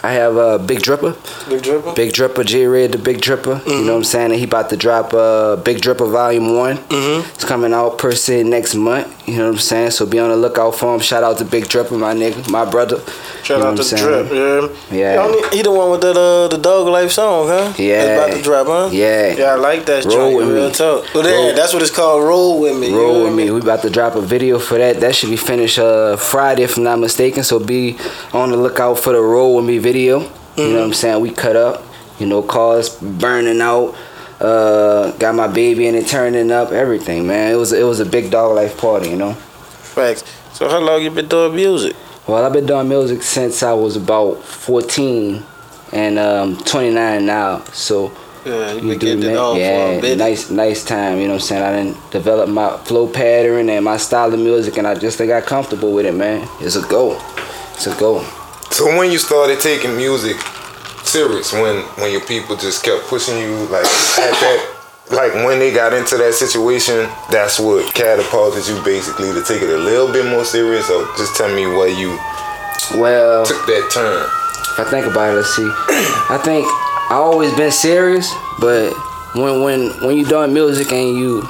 I 0.00 0.12
have 0.12 0.37
a 0.37 0.40
uh, 0.40 0.58
Big 0.58 0.78
Dripper. 0.78 1.14
Big 1.48 1.62
Dripper. 1.62 1.96
Big 1.96 2.12
Dripper, 2.12 2.46
J 2.46 2.66
Red, 2.66 2.92
the 2.92 2.98
Big 2.98 3.18
Dripper. 3.18 3.58
Mm-hmm. 3.58 3.70
You 3.70 3.84
know 3.84 3.92
what 3.92 3.98
I'm 3.98 4.04
saying? 4.04 4.30
And 4.30 4.38
he 4.38 4.44
about 4.44 4.70
to 4.70 4.76
drop 4.76 5.12
uh, 5.12 5.56
Big 5.56 5.78
Dripper 5.78 6.11
Volume 6.11 6.56
One. 6.56 6.76
Mm-hmm. 6.76 7.28
It's 7.34 7.44
coming 7.44 7.72
out 7.72 7.98
per 7.98 8.12
se 8.12 8.44
next 8.44 8.76
month. 8.76 9.12
You 9.28 9.38
know 9.38 9.46
what 9.46 9.54
I'm 9.54 9.58
saying? 9.58 9.90
So 9.90 10.06
be 10.06 10.20
on 10.20 10.30
the 10.30 10.37
lookout 10.37 10.76
for 10.76 10.94
him. 10.94 11.00
Shout 11.00 11.24
out 11.24 11.38
to 11.38 11.44
Big 11.44 11.64
Dripper, 11.64 11.98
my 11.98 12.14
nigga, 12.14 12.48
my 12.48 12.64
brother. 12.64 13.00
Shout 13.42 13.58
you 13.58 13.64
know 13.64 13.70
out 13.70 13.76
to 13.76 13.96
Drip, 13.96 14.32
yeah. 14.92 14.96
Yeah. 14.96 15.50
He 15.50 15.62
the 15.62 15.72
one 15.72 15.90
with 15.90 16.02
that 16.02 16.16
uh, 16.16 16.46
the 16.48 16.58
Dog 16.58 16.87
Life 16.87 17.11
song, 17.11 17.48
huh? 17.48 17.74
Yeah. 17.76 18.02
It's 18.02 18.22
about 18.22 18.37
to 18.37 18.42
drop, 18.42 18.66
huh? 18.68 18.88
Yeah. 18.92 19.34
Yeah, 19.34 19.44
I 19.46 19.54
like 19.56 19.84
that. 19.87 20.04
Roll 20.04 20.37
with 20.37 20.48
real 20.48 20.68
me. 20.68 20.74
Talk. 20.74 21.12
Well, 21.12 21.24
then, 21.24 21.56
that's 21.56 21.72
what 21.74 21.82
it's 21.82 21.90
called. 21.90 22.22
Roll 22.22 22.61
with 22.61 22.78
me. 22.78 22.92
Roll 22.94 23.24
with 23.24 23.34
me. 23.34 23.50
We 23.50 23.61
about 23.61 23.82
to 23.82 23.90
drop 23.90 24.14
a 24.14 24.20
video 24.20 24.58
for 24.61 24.78
that. 24.78 25.00
That 25.00 25.16
should 25.16 25.30
be 25.30 25.37
finished 25.37 25.78
uh, 25.78 26.16
Friday, 26.16 26.62
if 26.62 26.76
I'm 26.76 26.84
not 26.84 27.00
mistaken. 27.00 27.42
So 27.42 27.58
be 27.58 27.98
on 28.32 28.50
the 28.50 28.56
lookout 28.56 29.00
for 29.00 29.12
the 29.12 29.20
Roll 29.20 29.56
with 29.56 29.64
me 29.64 29.78
video. 29.78 29.88
Mm-hmm. 29.94 30.61
You 30.61 30.68
know 30.68 30.79
what 30.81 30.87
I'm 30.87 30.92
saying? 30.94 31.20
We 31.20 31.31
cut 31.31 31.57
up, 31.57 31.85
you 32.18 32.27
know, 32.27 32.42
cars 32.42 32.96
burning 33.01 33.61
out. 33.61 33.94
Uh, 34.40 35.11
got 35.18 35.35
my 35.35 35.48
baby 35.48 35.88
and 35.88 35.96
it 35.96 36.07
turning 36.07 36.53
up, 36.53 36.70
everything, 36.70 37.27
man. 37.27 37.53
It 37.53 37.57
was 37.57 37.72
it 37.72 37.85
was 37.85 37.98
a 37.98 38.07
big 38.07 38.31
dog 38.31 38.55
life 38.55 38.79
party, 38.79 39.11
you 39.11 39.16
know. 39.16 39.35
Facts. 39.35 40.22
So 40.53 40.68
how 40.68 40.79
long 40.79 41.03
you 41.03 41.11
been 41.11 41.29
doing 41.29 41.57
music? 41.57 41.96
Well, 42.27 42.44
I've 42.44 42.53
been 42.53 42.66
doing 42.66 42.88
music 42.88 43.22
since 43.22 43.62
I 43.62 43.72
was 43.72 43.96
about 43.96 44.44
14 44.44 45.42
and 45.92 46.18
um 46.18 46.57
29 46.59 47.27
now. 47.27 47.64
So 47.72 48.12
yeah, 48.44 48.74
you 48.74 48.96
getting 48.96 49.22
it 49.24 49.37
on 49.37 49.57
yeah, 49.57 49.92
for 49.92 49.98
a 49.98 50.01
bit. 50.01 50.18
nice, 50.18 50.51
nice 50.51 50.85
time. 50.85 51.18
You 51.18 51.24
know 51.24 51.35
what 51.35 51.42
I'm 51.42 51.46
saying? 51.46 51.62
I 51.62 51.85
didn't 51.85 52.11
develop 52.11 52.48
my 52.48 52.77
flow 52.79 53.09
pattern 53.09 53.68
and 53.68 53.85
my 53.85 53.96
style 53.96 54.33
of 54.33 54.40
music, 54.40 54.77
and 54.77 54.87
I 54.87 54.94
just 54.94 55.18
got 55.18 55.44
comfortable 55.44 55.92
with 55.92 56.07
it, 56.07 56.14
man. 56.14 56.48
It's 56.61 56.77
a 56.77 56.83
go. 56.83 57.20
It's 57.72 57.87
a 57.87 57.98
go. 57.98 58.27
So 58.70 58.87
when 58.96 59.11
you 59.11 59.18
started 59.18 59.61
taking 59.61 59.96
music 59.96 60.37
serious, 61.04 61.52
when 61.52 61.83
when 61.98 62.12
your 62.12 62.24
people 62.26 62.57
just 62.57 62.85
kept 62.85 63.07
pushing 63.07 63.38
you 63.38 63.54
like 63.68 63.85
at 63.85 64.35
that, 64.38 64.76
like 65.11 65.35
when 65.35 65.59
they 65.59 65.72
got 65.72 65.92
into 65.92 66.16
that 66.16 66.35
situation, 66.35 67.09
that's 67.31 67.59
what 67.59 67.92
catapulted 67.94 68.68
you 68.68 68.81
basically 68.85 69.33
to 69.33 69.42
take 69.42 69.62
it 69.62 69.70
a 69.70 69.76
little 69.76 70.12
bit 70.12 70.26
more 70.26 70.44
serious. 70.44 70.88
Or 70.90 71.04
just 71.16 71.37
tell 71.37 71.54
me 71.54 71.66
why 71.66 71.88
you 71.88 72.16
well 73.00 73.44
took 73.44 73.64
that 73.66 73.90
turn. 73.92 74.22
If 74.72 74.87
I 74.87 74.90
think 74.90 75.07
about 75.07 75.33
it, 75.33 75.37
let's 75.37 75.54
see. 75.57 75.68
I 76.31 76.38
think 76.44 76.64
I 77.11 77.14
always 77.14 77.52
been 77.54 77.72
serious, 77.72 78.33
but 78.61 78.92
when 79.35 79.62
when 79.62 79.90
when 80.04 80.16
you 80.16 80.24
doing 80.24 80.52
music 80.52 80.92
and 80.92 81.16
you 81.16 81.42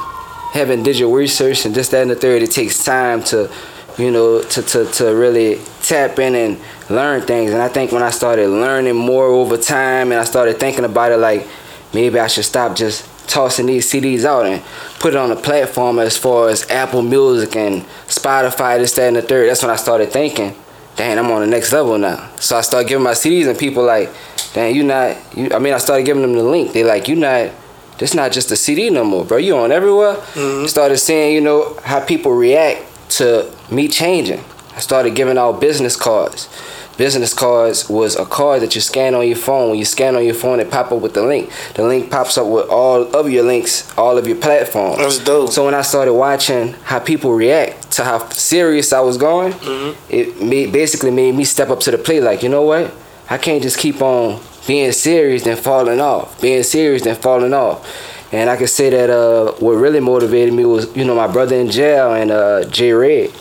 haven't 0.53 0.83
did 0.83 0.99
your 0.99 1.15
research 1.15 1.67
and 1.67 1.75
just 1.75 1.91
that 1.91 2.03
and 2.03 2.11
the 2.11 2.17
third, 2.17 2.43
it 2.43 2.53
takes 2.53 2.83
time 2.83 3.23
to 3.25 3.51
you 3.99 4.13
know, 4.13 4.41
to, 4.41 4.63
to, 4.63 4.87
to 4.87 5.15
really 5.15 5.61
tap 5.89 6.19
in 6.19 6.35
and 6.35 6.61
learn 6.91 7.23
things. 7.23 7.53
And 7.53 7.63
I 7.63 7.69
think 7.69 7.93
when 7.93 8.03
I 8.03 8.11
started 8.11 8.49
learning 8.49 8.97
more 8.97 9.27
over 9.27 9.57
time 9.57 10.13
and 10.13 10.21
I 10.21 10.25
started 10.25 10.61
thinking 10.61 10.85
about 10.85 11.13
it 11.13 11.17
like 11.17 11.47
maybe 11.95 12.19
I 12.19 12.27
should 12.27 12.45
stop 12.45 12.77
just 12.77 13.09
tossing 13.29 13.67
these 13.67 13.91
CDs 13.91 14.25
out 14.25 14.47
and 14.47 14.63
put 15.01 15.15
it 15.15 15.17
on 15.17 15.31
a 15.31 15.37
platform 15.37 15.99
as 15.99 16.17
far 16.17 16.49
as 16.49 16.69
Apple 16.71 17.03
Music 17.03 17.57
and 17.57 17.83
Spotify, 18.07 18.79
this, 18.79 18.93
that, 18.93 19.09
and 19.09 19.17
the 19.17 19.23
third. 19.23 19.49
That's 19.49 19.63
when 19.63 19.71
I 19.71 19.77
started 19.77 20.11
thinking, 20.11 20.55
dang, 20.97 21.19
I'm 21.19 21.31
on 21.31 21.41
the 21.41 21.47
next 21.47 21.73
level 21.73 21.97
now. 21.99 22.31
So 22.37 22.57
I 22.57 22.63
started 22.63 22.89
giving 22.89 23.05
my 23.05 23.13
CDs 23.13 23.49
and 23.49 23.59
people 23.59 23.85
like, 23.85 24.11
dang, 24.55 24.75
you 24.75 24.83
not, 24.83 25.17
you, 25.37 25.51
I 25.53 25.59
mean, 25.59 25.75
I 25.75 25.79
started 25.79 26.05
giving 26.05 26.23
them 26.23 26.35
the 26.35 26.43
link. 26.43 26.73
They 26.73 26.85
like, 26.85 27.09
you 27.09 27.17
not, 27.17 27.51
this 27.99 28.15
not 28.15 28.33
just 28.33 28.51
a 28.51 28.57
CD 28.57 28.91
no 28.91 29.05
more, 29.05 29.25
bro. 29.25 29.39
You 29.39 29.57
on 29.57 29.73
everywhere. 29.73 30.15
Mm-hmm. 30.15 30.67
Started 30.67 30.99
seeing, 30.99 31.35
you 31.35 31.41
know, 31.41 31.79
how 31.83 32.05
people 32.05 32.33
react 32.33 32.85
to 33.13 33.53
me 33.71 33.89
changing. 33.89 34.43
I 34.79 34.81
started 34.81 35.17
giving 35.17 35.37
out 35.37 35.61
business 35.61 35.97
cards. 35.97 36.49
Business 36.97 37.35
cards 37.35 37.89
was 37.89 38.15
a 38.15 38.25
card 38.25 38.63
that 38.63 38.77
you 38.77 38.81
scan 38.81 39.13
on 39.13 39.27
your 39.27 39.35
phone. 39.35 39.71
When 39.71 39.79
you 39.81 39.85
scan 39.85 40.15
on 40.15 40.25
your 40.25 40.35
phone, 40.35 40.61
it 40.61 40.71
pop 40.71 40.93
up 40.93 41.01
with 41.01 41.15
the 41.15 41.23
link. 41.23 41.51
The 41.75 41.83
link 41.83 42.13
pops 42.13 42.39
up 42.39 42.47
with 42.47 42.69
all 42.69 43.03
of 43.17 43.29
your 43.29 43.43
links, 43.43 43.93
all 43.99 44.17
of 44.17 44.29
your 44.29 44.37
platforms. 44.37 44.99
That's 44.99 45.19
dope. 45.19 45.51
So 45.51 45.65
when 45.65 45.75
I 45.75 45.83
started 45.83 46.15
watching 46.15 46.75
how 46.85 47.01
people 47.01 47.33
react 47.35 47.91
to 47.95 48.05
how 48.05 48.29
serious 48.29 48.93
I 48.93 49.01
was 49.01 49.17
going, 49.17 49.53
mm-hmm. 49.55 49.99
it 50.11 50.41
made, 50.41 50.73
basically 50.73 51.11
made 51.11 51.35
me 51.35 51.43
step 51.43 51.71
up 51.71 51.81
to 51.81 51.91
the 51.91 51.99
plate. 51.99 52.21
Like, 52.21 52.45
you 52.45 52.49
know 52.49 52.63
what? 52.63 52.95
I 53.29 53.37
can't 53.37 53.65
just 53.65 53.79
keep 53.79 54.01
on 54.01 54.41
being 54.69 54.93
serious 54.93 55.45
and 55.45 55.59
falling 55.59 56.01
off. 56.01 56.41
Being 56.41 56.63
serious 56.63 57.05
and 57.05 57.19
falling 57.19 57.53
off. 57.53 57.85
And 58.31 58.49
I 58.49 58.57
can 58.57 58.69
say 58.69 58.91
that 58.91 59.11
uh, 59.11 59.55
what 59.55 59.73
really 59.73 59.99
motivated 59.99 60.55
me 60.55 60.65
was, 60.65 60.95
you 60.97 61.05
know, 61.05 61.17
my 61.17 61.27
brother 61.27 61.57
in 61.57 61.69
jail 61.69 62.15
and 62.15 62.31
uh, 62.31 62.65
J 62.67 62.93
Red. 62.93 63.33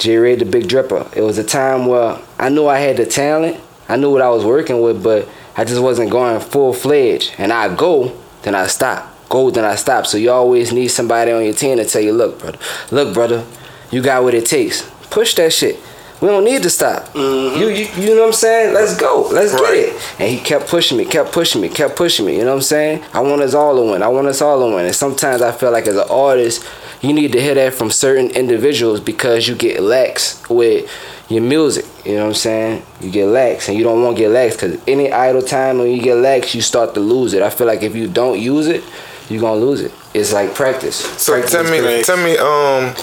J 0.00 0.16
Red 0.16 0.38
the 0.38 0.46
Big 0.46 0.64
Dripper. 0.64 1.14
It 1.14 1.20
was 1.20 1.36
a 1.36 1.44
time 1.44 1.86
where 1.86 2.18
I 2.38 2.48
knew 2.48 2.66
I 2.66 2.78
had 2.78 2.96
the 2.96 3.04
talent. 3.04 3.60
I 3.86 3.96
knew 3.96 4.10
what 4.10 4.22
I 4.22 4.30
was 4.30 4.46
working 4.46 4.80
with, 4.80 5.02
but 5.02 5.28
I 5.56 5.64
just 5.64 5.82
wasn't 5.82 6.10
going 6.10 6.40
full 6.40 6.72
fledged. 6.72 7.34
And 7.36 7.52
I 7.52 7.74
go, 7.74 8.16
then 8.42 8.54
I 8.54 8.66
stop. 8.66 9.14
go, 9.28 9.50
then 9.50 9.64
I 9.66 9.74
stop. 9.74 10.06
So 10.06 10.16
you 10.16 10.30
always 10.30 10.72
need 10.72 10.88
somebody 10.88 11.32
on 11.32 11.44
your 11.44 11.52
team 11.52 11.76
to 11.76 11.84
tell 11.84 12.00
you, 12.00 12.12
look, 12.12 12.38
brother, 12.38 12.58
look, 12.90 13.12
brother, 13.12 13.44
you 13.90 14.00
got 14.02 14.22
what 14.22 14.32
it 14.32 14.46
takes. 14.46 14.88
Push 15.10 15.34
that 15.34 15.52
shit. 15.52 15.78
We 16.20 16.28
don't 16.28 16.44
need 16.44 16.62
to 16.64 16.70
stop. 16.70 17.04
Mm-hmm. 17.14 17.60
You, 17.60 17.68
you 17.68 17.88
you 17.96 18.14
know 18.14 18.20
what 18.22 18.26
I'm 18.28 18.32
saying? 18.34 18.74
Let's 18.74 18.94
go. 18.96 19.28
Let's 19.32 19.52
Right. 19.54 19.62
get 19.74 19.74
it. 19.94 20.14
And 20.20 20.28
he 20.30 20.38
kept 20.38 20.68
pushing 20.68 20.98
me, 20.98 21.04
kept 21.06 21.32
pushing 21.32 21.60
me, 21.62 21.68
kept 21.70 21.96
pushing 21.96 22.26
me. 22.26 22.36
You 22.36 22.44
know 22.44 22.50
what 22.50 22.56
I'm 22.56 22.62
saying? 22.62 23.02
I 23.14 23.20
want 23.20 23.40
us 23.42 23.54
all 23.54 23.74
to 23.76 23.82
win. 23.90 24.02
I 24.02 24.08
want 24.08 24.26
us 24.26 24.42
all 24.42 24.60
to 24.68 24.74
win. 24.76 24.84
And 24.84 24.94
sometimes 24.94 25.40
I 25.40 25.50
feel 25.52 25.70
like 25.70 25.86
as 25.86 25.96
an 25.96 26.08
artist, 26.10 26.62
you 27.00 27.14
need 27.14 27.32
to 27.32 27.40
hear 27.40 27.54
that 27.54 27.72
from 27.72 27.90
certain 27.90 28.30
individuals 28.32 29.00
because 29.00 29.48
you 29.48 29.54
get 29.54 29.80
lax 29.80 30.42
with 30.50 30.90
your 31.30 31.40
music. 31.42 31.86
You 32.04 32.16
know 32.16 32.22
what 32.24 32.28
I'm 32.28 32.34
saying? 32.34 32.82
You 33.00 33.10
get 33.10 33.26
lax 33.26 33.68
and 33.70 33.78
you 33.78 33.84
don't 33.84 34.02
want 34.02 34.16
to 34.16 34.22
get 34.22 34.28
lax 34.30 34.56
because 34.56 34.78
any 34.86 35.10
idle 35.10 35.40
time 35.40 35.78
when 35.78 35.90
you 35.90 36.02
get 36.02 36.16
lax, 36.16 36.54
you 36.54 36.60
start 36.60 36.92
to 36.94 37.00
lose 37.00 37.32
it. 37.32 37.40
I 37.42 37.48
feel 37.48 37.66
like 37.66 37.82
if 37.82 37.96
you 37.96 38.08
don't 38.08 38.38
use 38.38 38.66
it, 38.66 38.84
you're 39.30 39.40
going 39.40 39.58
to 39.58 39.64
lose 39.64 39.80
it. 39.80 39.92
It's 40.12 40.34
like 40.34 40.54
practice. 40.54 40.96
So 41.22 41.32
Practice 41.32 41.52
tell 41.52 41.64
me, 41.64 41.78
correct. 41.78 42.04
tell 42.06 42.16
me, 42.18 42.32
um, 42.36 42.94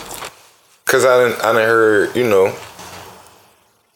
cause 0.86 1.04
I 1.06 1.24
didn't, 1.30 1.44
I 1.44 1.54
didn't 1.54 1.68
heard, 1.68 2.16
you 2.16 2.28
know, 2.30 2.54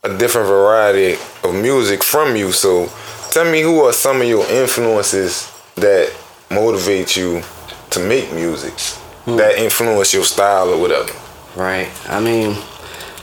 a 0.03 0.17
different 0.17 0.47
variety 0.47 1.13
of 1.43 1.53
music 1.53 2.03
from 2.03 2.35
you. 2.35 2.51
So 2.51 2.89
tell 3.29 3.45
me, 3.45 3.61
who 3.61 3.81
are 3.81 3.93
some 3.93 4.19
of 4.21 4.27
your 4.27 4.43
influences 4.49 5.51
that 5.75 6.11
motivate 6.49 7.15
you 7.15 7.43
to 7.91 7.99
make 7.99 8.31
music, 8.33 8.73
Hmm. 9.25 9.35
that 9.35 9.59
influence 9.59 10.11
your 10.11 10.23
style 10.23 10.69
or 10.73 10.77
whatever? 10.77 11.11
Right. 11.55 11.87
I 12.09 12.19
mean, 12.19 12.57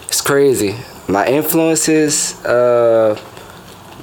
it's 0.07 0.21
crazy. 0.21 0.77
My 1.09 1.27
influences, 1.27 2.35
uh, 2.45 3.19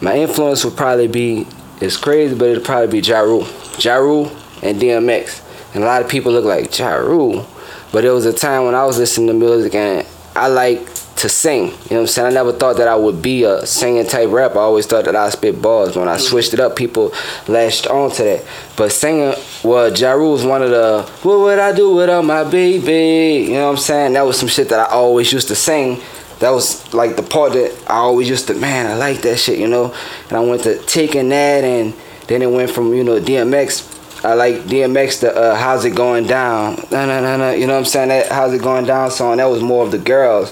my 0.02 0.18
influence 0.18 0.66
would 0.66 0.76
probably 0.76 1.08
be, 1.08 1.48
it's 1.80 1.96
crazy, 1.96 2.36
but 2.36 2.50
it'd 2.50 2.66
probably 2.66 2.88
be 2.88 3.00
Ja 3.00 3.20
Rule. 3.20 3.48
Ja 3.80 3.96
Rule 3.96 4.30
and 4.62 4.82
DMX. 4.82 5.40
And 5.74 5.84
a 5.84 5.88
lot 5.88 6.02
of 6.02 6.10
people 6.10 6.34
look 6.34 6.44
like 6.44 6.78
Ja 6.78 6.96
Rule. 6.96 7.48
But 7.94 8.02
there 8.02 8.14
was 8.14 8.26
a 8.26 8.34
time 8.34 8.66
when 8.66 8.76
I 8.76 8.84
was 8.84 8.98
listening 8.98 9.28
to 9.28 9.34
music 9.34 9.76
and 9.76 10.06
I 10.36 10.48
like 10.48 10.82
to 11.18 11.30
sing. 11.30 11.66
You 11.66 11.72
know 11.72 11.76
what 11.78 12.00
I'm 12.00 12.08
saying? 12.08 12.28
I 12.28 12.32
never 12.32 12.52
thought 12.52 12.78
that 12.78 12.88
I 12.88 12.96
would 12.96 13.22
be 13.22 13.44
a 13.44 13.66
singing 13.66 14.06
type 14.06 14.30
rapper. 14.30 14.60
I 14.60 14.64
always 14.64 14.86
thought 14.86 15.06
that 15.06 15.16
I 15.16 15.30
spit 15.30 15.62
bars. 15.62 15.96
When 15.96 16.08
I 16.08 16.18
switched 16.18 16.54
it 16.54 16.60
up, 16.60 16.76
people 16.76 17.14
latched 17.48 17.88
on 17.88 18.12
to 18.12 18.24
that. 18.24 18.46
But 18.76 18.92
singing, 18.92 19.34
well, 19.64 19.94
Ja 19.94 20.12
Rule 20.12 20.34
was 20.34 20.46
one 20.46 20.62
of 20.62 20.72
the, 20.72 21.04
what 21.24 21.40
would 21.40 21.60
I 21.60 21.74
do 21.74 21.96
without 21.96 22.26
my 22.26 22.44
baby? 22.44 23.46
You 23.46 23.54
know 23.54 23.66
what 23.66 23.72
I'm 23.72 23.78
saying? 23.78 24.14
That 24.14 24.26
was 24.26 24.38
some 24.38 24.50
shit 24.50 24.70
that 24.70 24.80
I 24.80 24.92
always 24.92 25.32
used 25.32 25.48
to 25.48 25.56
sing. 25.56 26.02
That 26.40 26.50
was 26.50 26.94
like 26.94 27.16
the 27.16 27.24
part 27.24 27.54
that 27.54 27.74
I 27.88 27.96
always 27.96 28.28
used 28.28 28.48
to, 28.48 28.54
man, 28.54 28.88
I 28.88 28.96
like 28.96 29.22
that 29.22 29.38
shit, 29.38 29.58
you 29.58 29.70
know? 29.70 29.96
And 30.28 30.38
I 30.38 30.42
went 30.42 30.64
to 30.64 30.78
taking 30.84 31.30
that 31.30 31.64
and 31.64 31.94
then 32.28 32.42
it 32.42 32.52
went 32.52 32.72
from, 32.72 32.94
you 32.94 33.06
know, 33.06 33.22
DMX 33.22 33.95
I 34.26 34.34
like 34.34 34.56
DMX 34.64 35.22
the 35.22 35.36
uh, 35.36 35.56
how's 35.56 35.86
it 35.86 35.96
going 35.96 36.26
down? 36.26 36.76
No 36.92 37.06
no 37.06 37.22
no 37.22 37.38
no. 37.38 37.52
You 37.52 37.68
know 37.68 37.74
what 37.74 37.80
I'm 37.80 37.86
saying? 37.86 38.10
That 38.10 38.32
how's 38.32 38.54
it 38.54 38.62
going 38.62 38.86
down 38.86 39.12
song 39.12 39.38
that 39.38 39.46
was 39.46 39.62
more 39.62 39.86
of 39.86 39.92
the 39.92 40.00
girls. 40.00 40.52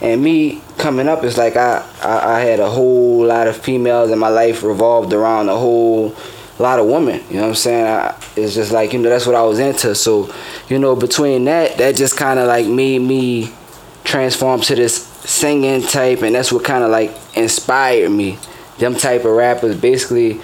And 0.00 0.22
me 0.22 0.62
coming 0.78 1.06
up 1.06 1.22
it's 1.22 1.36
like 1.36 1.56
I, 1.56 1.86
I 2.02 2.36
I 2.36 2.40
had 2.40 2.60
a 2.60 2.70
whole 2.70 3.26
lot 3.26 3.46
of 3.46 3.56
females 3.56 4.10
and 4.10 4.18
my 4.18 4.30
life 4.30 4.62
revolved 4.62 5.12
around 5.12 5.50
a 5.50 5.56
whole 5.56 6.16
lot 6.58 6.78
of 6.78 6.86
women. 6.86 7.22
You 7.28 7.36
know 7.36 7.42
what 7.42 7.48
I'm 7.48 7.54
saying? 7.56 7.86
I, 7.86 8.16
it's 8.36 8.54
just 8.54 8.72
like 8.72 8.94
you 8.94 8.98
know 8.98 9.10
that's 9.10 9.26
what 9.26 9.34
I 9.34 9.42
was 9.42 9.58
into. 9.58 9.94
So 9.94 10.32
you 10.68 10.78
know 10.78 10.96
between 10.96 11.44
that 11.44 11.76
that 11.76 11.96
just 11.96 12.16
kind 12.16 12.38
of 12.38 12.46
like 12.46 12.66
made 12.66 13.00
me 13.00 13.52
transform 14.04 14.62
to 14.62 14.74
this 14.74 15.06
singing 15.28 15.82
type 15.82 16.22
and 16.22 16.34
that's 16.34 16.50
what 16.50 16.64
kind 16.64 16.84
of 16.84 16.90
like 16.90 17.14
inspired 17.34 18.10
me. 18.10 18.38
Them 18.78 18.94
type 18.94 19.26
of 19.26 19.32
rappers 19.32 19.78
basically 19.78 20.40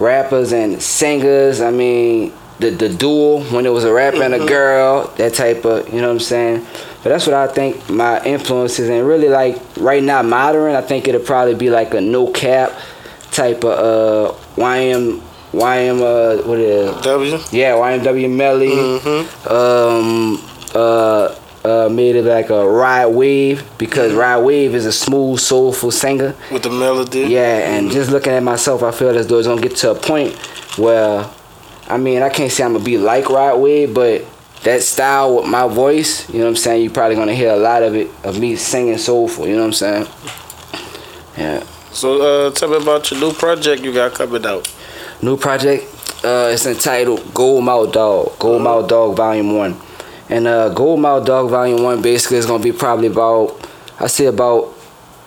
rappers 0.00 0.52
and 0.52 0.82
singers. 0.82 1.60
I 1.60 1.70
mean, 1.70 2.32
the 2.58 2.70
the 2.70 2.88
duel 2.88 3.44
when 3.44 3.66
it 3.66 3.70
was 3.70 3.84
a 3.84 3.92
rapper 3.92 4.22
and 4.22 4.34
a 4.34 4.44
girl, 4.46 5.12
that 5.16 5.34
type 5.34 5.64
of, 5.64 5.88
you 5.92 6.00
know 6.00 6.08
what 6.08 6.14
I'm 6.14 6.20
saying? 6.20 6.66
But 7.02 7.10
that's 7.10 7.26
what 7.26 7.34
I 7.34 7.46
think 7.46 7.88
my 7.88 8.22
influences 8.24 8.88
and 8.88 9.06
really 9.06 9.28
like 9.28 9.60
right 9.76 10.02
now 10.02 10.22
modern, 10.22 10.74
I 10.74 10.82
think 10.82 11.08
it'll 11.08 11.22
probably 11.22 11.54
be 11.54 11.70
like 11.70 11.94
a 11.94 11.98
NoCap 11.98 12.78
type 13.30 13.64
of 13.64 14.34
uh 14.34 14.34
YM 14.56 15.20
YM 15.52 16.00
uh 16.02 16.42
what 16.46 16.58
is 16.58 16.90
it? 16.90 17.02
W. 17.02 17.38
Yeah, 17.52 17.72
YNW 17.74 18.30
Melly. 18.30 18.72
Um 19.48 20.38
uh 20.74 21.34
uh 21.64 21.88
made 21.90 22.16
it 22.16 22.24
like 22.24 22.50
a 22.50 22.66
Rod 22.68 23.14
Wave 23.14 23.68
because 23.78 24.12
Rod 24.14 24.44
Wave 24.44 24.74
is 24.74 24.86
a 24.86 24.92
smooth 24.92 25.38
soulful 25.38 25.90
singer. 25.90 26.34
With 26.50 26.62
the 26.62 26.70
melody. 26.70 27.20
Yeah, 27.20 27.70
and 27.74 27.90
just 27.90 28.10
looking 28.10 28.32
at 28.32 28.42
myself, 28.42 28.82
I 28.82 28.90
feel 28.90 29.10
as 29.10 29.26
though 29.26 29.38
it's 29.38 29.48
gonna 29.48 29.60
get 29.60 29.76
to 29.76 29.90
a 29.90 29.94
point 29.94 30.34
where, 30.78 31.28
I 31.88 31.98
mean, 31.98 32.22
I 32.22 32.28
can't 32.28 32.50
say 32.50 32.64
I'm 32.64 32.72
gonna 32.72 32.84
be 32.84 32.98
like 32.98 33.28
Rod 33.28 33.60
Wave, 33.60 33.92
but 33.94 34.24
that 34.62 34.82
style 34.82 35.36
with 35.36 35.46
my 35.46 35.66
voice, 35.66 36.28
you 36.28 36.38
know 36.38 36.44
what 36.44 36.50
I'm 36.50 36.56
saying? 36.56 36.82
You're 36.82 36.92
probably 36.92 37.16
gonna 37.16 37.34
hear 37.34 37.52
a 37.52 37.56
lot 37.56 37.82
of 37.82 37.94
it 37.94 38.10
of 38.24 38.38
me 38.38 38.56
singing 38.56 38.98
soulful. 38.98 39.46
You 39.46 39.54
know 39.54 39.60
what 39.60 39.66
I'm 39.66 39.72
saying? 39.72 40.06
Yeah. 41.36 41.64
So 41.92 42.20
uh, 42.20 42.50
tell 42.52 42.68
me 42.68 42.76
about 42.76 43.10
your 43.10 43.20
new 43.20 43.32
project 43.32 43.82
you 43.82 43.92
got 43.92 44.14
coming 44.14 44.44
out. 44.46 44.72
New 45.22 45.36
project. 45.36 45.84
Uh, 46.22 46.50
it's 46.52 46.66
entitled 46.66 47.32
Gold 47.32 47.64
Mouth 47.64 47.92
Dog. 47.92 48.38
Gold 48.38 48.62
Mouth 48.62 48.88
Dog 48.88 49.16
Volume 49.16 49.56
One, 49.56 49.80
and 50.30 50.46
uh, 50.46 50.68
Gold 50.70 51.00
Mouth 51.00 51.26
Dog 51.26 51.50
Volume 51.50 51.82
One 51.82 52.00
basically 52.02 52.38
is 52.38 52.46
gonna 52.46 52.62
be 52.62 52.72
probably 52.72 53.08
about 53.08 53.68
I 53.98 54.06
say 54.06 54.26
about 54.26 54.72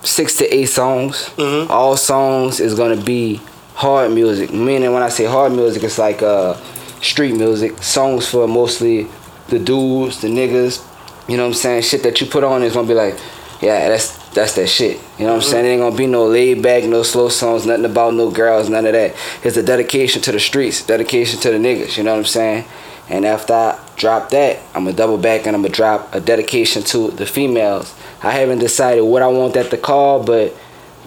six 0.03 0.35
to 0.37 0.45
eight 0.53 0.65
songs. 0.67 1.29
Mhm. 1.37 1.69
All 1.69 1.95
songs 1.97 2.59
is 2.59 2.73
gonna 2.75 2.95
be 3.01 3.39
hard 3.75 4.11
music. 4.11 4.51
Meaning 4.53 4.93
when 4.93 5.03
I 5.03 5.09
say 5.09 5.25
hard 5.25 5.51
music, 5.51 5.83
it's 5.83 5.97
like 5.97 6.21
uh, 6.23 6.55
street 7.01 7.35
music. 7.35 7.81
Songs 7.83 8.27
for 8.27 8.47
mostly 8.47 9.07
the 9.49 9.59
dudes, 9.59 10.21
the 10.21 10.27
niggas. 10.29 10.81
You 11.27 11.37
know 11.37 11.43
what 11.43 11.49
I'm 11.49 11.53
saying? 11.53 11.83
Shit 11.83 12.03
that 12.03 12.19
you 12.19 12.27
put 12.27 12.43
on 12.43 12.63
is 12.63 12.73
gonna 12.73 12.87
be 12.87 12.93
like, 12.93 13.15
yeah, 13.61 13.87
that's 13.89 14.17
that's 14.33 14.55
that 14.55 14.67
shit. 14.67 14.99
You 15.17 15.25
know 15.25 15.33
what 15.35 15.43
I'm 15.43 15.49
saying? 15.49 15.65
It 15.65 15.69
ain't 15.69 15.81
gonna 15.81 15.95
be 15.95 16.07
no 16.07 16.25
laid 16.25 16.61
back, 16.61 16.83
no 16.85 17.03
slow 17.03 17.29
songs, 17.29 17.65
nothing 17.65 17.85
about 17.85 18.13
no 18.13 18.29
girls, 18.31 18.67
none 18.69 18.85
of 18.85 18.93
that. 18.93 19.15
It's 19.43 19.55
a 19.57 19.63
dedication 19.63 20.21
to 20.23 20.31
the 20.31 20.39
streets, 20.39 20.85
dedication 20.85 21.39
to 21.41 21.51
the 21.51 21.57
niggas. 21.57 21.97
You 21.97 22.03
know 22.03 22.11
what 22.13 22.19
I'm 22.19 22.25
saying? 22.25 22.65
And 23.09 23.25
after 23.25 23.53
I 23.53 23.79
drop 23.95 24.29
that, 24.29 24.59
I'm 24.73 24.85
gonna 24.85 24.95
double 24.95 25.17
back 25.17 25.45
and 25.45 25.55
I'm 25.55 25.61
gonna 25.61 25.73
drop 25.73 26.13
a 26.13 26.19
dedication 26.19 26.83
to 26.83 27.11
the 27.11 27.25
females. 27.25 27.93
I 28.21 28.31
haven't 28.31 28.59
decided 28.59 29.01
what 29.01 29.21
I 29.21 29.27
want 29.27 29.53
that 29.55 29.69
to 29.71 29.77
call, 29.77 30.23
but 30.23 30.55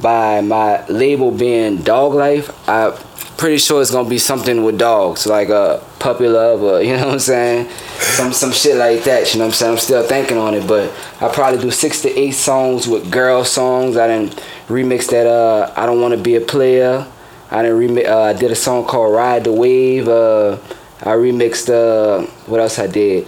by 0.00 0.42
my 0.42 0.86
label 0.86 1.30
being 1.30 1.78
Dog 1.78 2.14
Life, 2.14 2.50
I'm 2.68 2.92
pretty 3.36 3.58
sure 3.58 3.80
it's 3.80 3.90
gonna 3.90 4.08
be 4.08 4.18
something 4.18 4.64
with 4.64 4.78
dogs, 4.78 5.26
like 5.26 5.48
a 5.48 5.82
puppy 5.98 6.28
love, 6.28 6.62
or 6.62 6.82
you 6.82 6.96
know 6.96 7.06
what 7.06 7.14
I'm 7.14 7.18
saying, 7.18 7.68
some 7.98 8.32
some 8.32 8.52
shit 8.52 8.76
like 8.76 9.04
that. 9.04 9.32
You 9.32 9.38
know 9.38 9.46
what 9.46 9.54
I'm 9.54 9.56
saying? 9.56 9.72
I'm 9.72 9.78
still 9.78 10.02
thinking 10.06 10.36
on 10.36 10.54
it, 10.54 10.66
but 10.66 10.92
I 11.20 11.28
probably 11.32 11.60
do 11.60 11.70
six 11.70 12.02
to 12.02 12.18
eight 12.18 12.32
songs 12.32 12.86
with 12.86 13.10
girl 13.10 13.44
songs. 13.44 13.96
I 13.96 14.06
didn't 14.06 14.36
remix 14.68 15.08
that. 15.10 15.26
Uh, 15.26 15.72
I 15.76 15.86
don't 15.86 16.00
want 16.00 16.14
to 16.14 16.22
be 16.22 16.36
a 16.36 16.40
player. 16.40 17.06
I 17.50 17.62
didn't 17.62 17.78
remix. 17.78 18.08
Uh, 18.08 18.20
I 18.20 18.32
did 18.32 18.50
a 18.50 18.56
song 18.56 18.84
called 18.84 19.14
Ride 19.14 19.44
the 19.44 19.52
Wave. 19.52 20.08
Uh, 20.08 20.58
I 21.02 21.10
remixed. 21.14 21.68
Uh, 21.70 22.26
what 22.46 22.60
else 22.60 22.78
I 22.78 22.86
did? 22.86 23.26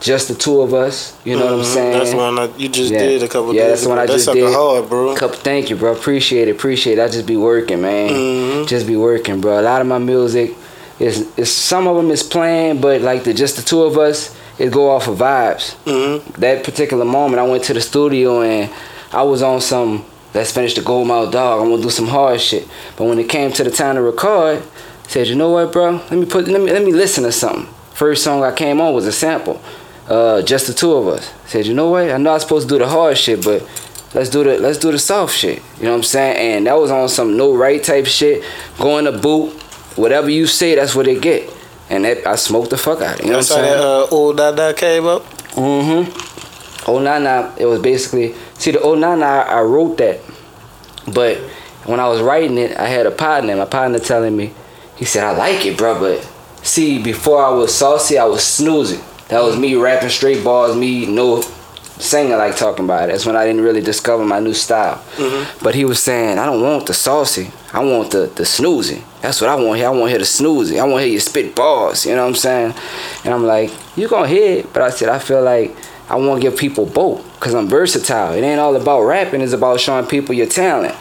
Just 0.00 0.28
the 0.28 0.34
two 0.34 0.60
of 0.60 0.74
us. 0.74 1.16
You 1.24 1.36
know 1.36 1.44
what 1.46 1.54
I'm 1.54 1.60
Mhm. 1.60 1.64
saying? 1.74 1.92
That's 1.98 2.14
one 2.14 2.34
that 2.34 2.60
you 2.60 2.68
just 2.68 2.92
Yeah. 2.92 2.98
did 3.06 3.22
a 3.22 3.28
couple 3.28 3.54
Yeah, 3.54 3.62
days 3.68 3.70
that's 3.80 3.86
one. 3.86 3.98
I 3.98 4.06
just 4.06 4.30
did. 4.30 4.52
hard, 4.52 4.88
bro. 4.90 5.14
Couple, 5.14 5.38
thank 5.38 5.70
you, 5.70 5.76
bro. 5.76 5.92
Appreciate 5.92 6.48
it. 6.48 6.50
Appreciate 6.52 6.98
it. 6.98 7.02
I 7.02 7.08
just 7.08 7.24
be 7.26 7.36
working, 7.36 7.80
man. 7.80 8.10
Mhm. 8.10 8.66
Just 8.66 8.86
be 8.86 8.96
working, 8.96 9.40
bro. 9.40 9.58
A 9.60 9.62
lot 9.62 9.80
of 9.80 9.86
my 9.86 9.98
music 9.98 10.54
is, 11.00 11.24
is 11.36 11.50
some 11.50 11.86
of 11.86 11.96
them 11.96 12.10
is 12.10 12.22
playing, 12.22 12.78
but 12.78 13.00
like 13.00 13.24
the 13.24 13.32
just 13.32 13.56
the 13.56 13.62
two 13.62 13.82
of 13.84 13.96
us, 13.96 14.30
it 14.58 14.70
go 14.70 14.90
off 14.90 15.08
of 15.08 15.16
vibes. 15.18 15.74
hmm 15.86 16.18
That 16.38 16.64
particular 16.64 17.04
moment, 17.04 17.40
I 17.40 17.46
went 17.46 17.62
to 17.64 17.74
the 17.74 17.80
studio 17.80 18.42
and 18.42 18.68
I 19.12 19.22
was 19.22 19.42
on 19.42 19.60
some. 19.60 20.04
Let's 20.34 20.50
finish 20.50 20.74
the 20.74 20.80
Gold 20.82 21.06
Mouth 21.06 21.30
Dog. 21.30 21.62
I'm 21.62 21.70
gonna 21.70 21.80
do 21.82 21.90
some 21.90 22.08
hard 22.08 22.40
shit. 22.40 22.66
But 22.96 23.04
when 23.04 23.18
it 23.20 23.28
came 23.28 23.52
to 23.52 23.62
the 23.64 23.70
time 23.70 23.94
to 23.94 24.02
record, 24.02 24.58
I 24.58 24.62
said, 25.08 25.26
you 25.26 25.34
know 25.34 25.50
what, 25.50 25.72
bro? 25.72 25.92
Let 25.92 26.12
me 26.12 26.26
put. 26.26 26.48
Let 26.48 26.60
me 26.60 26.70
let 26.72 26.82
me 26.84 26.92
listen 26.92 27.24
to 27.24 27.32
something. 27.32 27.66
First 27.92 28.24
song 28.24 28.42
I 28.42 28.52
came 28.52 28.80
on 28.80 28.94
was 28.94 29.06
a 29.06 29.12
sample. 29.12 29.60
Uh, 30.08 30.42
just 30.42 30.66
the 30.66 30.74
two 30.74 30.92
of 30.92 31.06
us. 31.08 31.32
Said, 31.46 31.66
you 31.66 31.74
know 31.74 31.90
what? 31.90 32.10
I 32.10 32.16
know 32.18 32.34
I'm 32.34 32.40
supposed 32.40 32.68
to 32.68 32.74
do 32.74 32.78
the 32.78 32.88
hard 32.88 33.16
shit, 33.16 33.44
but 33.44 33.62
let's 34.14 34.28
do 34.28 34.44
the 34.44 34.58
let's 34.58 34.78
do 34.78 34.90
the 34.92 34.98
soft 34.98 35.34
shit. 35.34 35.62
You 35.78 35.84
know 35.84 35.90
what 35.92 35.96
I'm 35.98 36.02
saying? 36.02 36.36
And 36.56 36.66
that 36.66 36.74
was 36.74 36.90
on 36.90 37.08
some 37.08 37.36
no 37.36 37.54
right 37.56 37.82
type 37.82 38.06
shit. 38.06 38.44
Going 38.78 39.06
in 39.06 39.14
the 39.14 39.18
boot. 39.20 39.52
Whatever 39.96 40.28
you 40.28 40.48
say, 40.48 40.74
that's 40.74 40.94
what 40.96 41.06
they 41.06 41.18
get. 41.20 41.48
And 41.88 42.04
that, 42.04 42.26
I 42.26 42.34
smoked 42.34 42.70
the 42.70 42.76
fuck 42.76 43.00
out. 43.00 43.14
of 43.14 43.20
it, 43.20 43.26
You 43.26 43.30
know 43.30 43.36
That's 43.36 43.50
what 43.50 43.60
I'm 43.60 43.64
saying? 43.66 43.78
that 43.78 43.84
uh, 43.86 44.06
old 44.10 44.36
Dada 44.38 44.74
came 44.74 45.06
up. 45.06 45.22
Mm-hmm. 45.52 46.90
Oh 46.90 46.98
Nana, 46.98 47.54
it 47.58 47.66
was 47.66 47.78
basically 47.80 48.34
see 48.54 48.72
the 48.72 48.80
old 48.80 48.98
Nana. 48.98 49.24
I, 49.24 49.42
I 49.42 49.62
wrote 49.62 49.96
that, 49.98 50.20
but 51.14 51.38
when 51.86 52.00
I 52.00 52.08
was 52.08 52.20
writing 52.20 52.58
it, 52.58 52.76
I 52.76 52.86
had 52.88 53.06
a 53.06 53.10
partner. 53.10 53.54
My 53.56 53.64
partner 53.66 53.98
telling 54.00 54.36
me, 54.36 54.52
he 54.96 55.04
said, 55.04 55.24
"I 55.24 55.36
like 55.36 55.64
it, 55.66 55.76
bro, 55.76 55.98
but 55.98 56.30
see, 56.62 57.02
before 57.02 57.44
I 57.44 57.50
was 57.50 57.74
saucy, 57.74 58.18
I 58.18 58.24
was 58.24 58.44
snoozing. 58.44 59.02
That 59.28 59.42
was 59.42 59.56
me 59.56 59.74
rapping 59.74 60.10
straight 60.10 60.44
bars, 60.44 60.76
me 60.76 61.06
no 61.06 61.42
singing 61.98 62.32
like 62.32 62.56
talking 62.56 62.84
about 62.84 63.08
it. 63.08 63.12
That's 63.12 63.24
when 63.24 63.36
I 63.36 63.46
didn't 63.46 63.62
really 63.62 63.80
discover 63.80 64.24
my 64.24 64.40
new 64.40 64.54
style. 64.54 64.96
Mm-hmm. 65.16 65.64
But 65.64 65.74
he 65.74 65.84
was 65.84 66.02
saying, 66.02 66.38
I 66.38 66.46
don't 66.46 66.60
want 66.62 66.86
the 66.86 66.94
saucy. 66.94 67.50
I 67.72 67.84
want 67.84 68.10
the 68.10 68.26
the 68.26 68.42
snoozy. 68.44 69.02
That's 69.22 69.40
what 69.40 69.50
I 69.50 69.54
want 69.54 69.78
here. 69.78 69.88
I 69.88 69.90
want 69.90 70.10
here 70.10 70.18
to 70.18 70.18
hear 70.18 70.18
the 70.18 70.24
snoozy. 70.24 70.80
I 70.80 70.84
want 70.84 71.00
to 71.00 71.04
hear 71.04 71.12
you 71.12 71.20
spit 71.20 71.54
bars. 71.54 72.04
You 72.04 72.14
know 72.14 72.22
what 72.22 72.28
I'm 72.28 72.34
saying? 72.34 72.74
And 73.24 73.34
I'm 73.34 73.44
like, 73.44 73.70
you 73.96 74.08
gonna 74.08 74.28
hear 74.28 74.58
it, 74.58 74.72
but 74.72 74.82
I 74.82 74.90
said 74.90 75.08
I 75.08 75.18
feel 75.18 75.42
like 75.42 75.74
I 76.08 76.16
want 76.16 76.42
to 76.42 76.50
give 76.50 76.58
people 76.58 76.84
both 76.84 77.24
because 77.34 77.54
I'm 77.54 77.66
versatile. 77.66 78.34
It 78.34 78.42
ain't 78.42 78.60
all 78.60 78.76
about 78.76 79.02
rapping. 79.02 79.40
It's 79.40 79.52
about 79.52 79.80
showing 79.80 80.06
people 80.06 80.34
your 80.34 80.46
talent. 80.46 80.94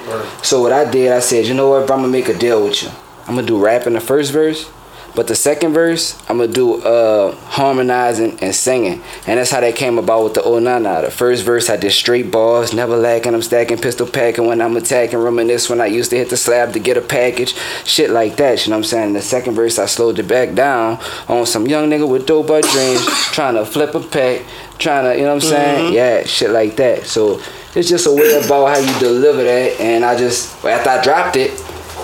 So 0.43 0.61
what 0.61 0.71
I 0.71 0.89
did, 0.89 1.11
I 1.11 1.19
said, 1.19 1.45
you 1.45 1.53
know 1.53 1.69
what, 1.69 1.85
bro, 1.87 1.97
I'm 1.97 2.01
gonna 2.03 2.11
make 2.11 2.29
a 2.29 2.37
deal 2.37 2.63
with 2.63 2.83
you. 2.83 2.89
I'm 3.27 3.35
gonna 3.35 3.47
do 3.47 3.63
rap 3.63 3.87
in 3.87 3.93
the 3.93 4.01
first 4.01 4.31
verse, 4.31 4.69
but 5.15 5.27
the 5.27 5.35
second 5.35 5.73
verse, 5.73 6.19
I'm 6.27 6.39
gonna 6.39 6.51
do 6.51 6.81
uh, 6.81 7.35
harmonizing 7.35 8.39
and 8.39 8.53
singing. 8.53 9.03
And 9.27 9.39
that's 9.39 9.51
how 9.51 9.61
that 9.61 9.75
came 9.75 9.99
about 9.99 10.23
with 10.23 10.33
the 10.33 10.43
Oh 10.43 10.57
Nana. 10.57 11.03
The 11.03 11.11
first 11.11 11.43
verse, 11.43 11.69
I 11.69 11.77
did 11.77 11.91
straight 11.91 12.31
bars, 12.31 12.73
never 12.73 12.97
lacking. 12.97 13.35
I'm 13.35 13.43
stacking 13.43 13.77
pistol 13.77 14.07
packing 14.07 14.47
when 14.47 14.59
I'm 14.59 14.75
attacking. 14.75 15.19
Reminisce 15.19 15.69
when 15.69 15.81
I 15.81 15.85
used 15.85 16.09
to 16.09 16.17
hit 16.17 16.31
the 16.31 16.37
slab 16.37 16.73
to 16.73 16.79
get 16.79 16.97
a 16.97 17.01
package. 17.01 17.53
Shit 17.85 18.09
like 18.09 18.37
that, 18.37 18.65
you 18.65 18.71
know 18.71 18.77
what 18.77 18.85
I'm 18.85 18.89
saying? 18.89 19.13
The 19.13 19.21
second 19.21 19.53
verse, 19.53 19.77
I 19.77 19.85
slowed 19.85 20.17
it 20.17 20.27
back 20.27 20.55
down 20.55 20.99
on 21.27 21.45
some 21.45 21.67
young 21.67 21.89
nigga 21.89 22.09
with 22.09 22.25
dope 22.25 22.47
butt 22.47 22.65
dreams, 22.65 23.05
trying 23.31 23.53
to 23.53 23.65
flip 23.65 23.93
a 23.93 23.99
pack, 23.99 24.41
trying 24.79 25.05
to, 25.05 25.15
you 25.15 25.25
know 25.25 25.35
what 25.35 25.43
I'm 25.43 25.49
saying? 25.49 25.93
Yeah, 25.93 26.23
shit 26.23 26.49
like 26.49 26.75
that. 26.77 27.05
So 27.05 27.39
it's 27.75 27.87
just 27.87 28.07
a 28.07 28.11
way 28.11 28.33
about 28.43 28.65
how 28.65 28.77
you 28.79 28.99
deliver 28.99 29.43
that. 29.43 29.79
And 29.79 30.03
I 30.03 30.17
just, 30.17 30.65
after 30.65 30.89
I 30.89 31.03
dropped 31.03 31.35
it, 31.35 31.51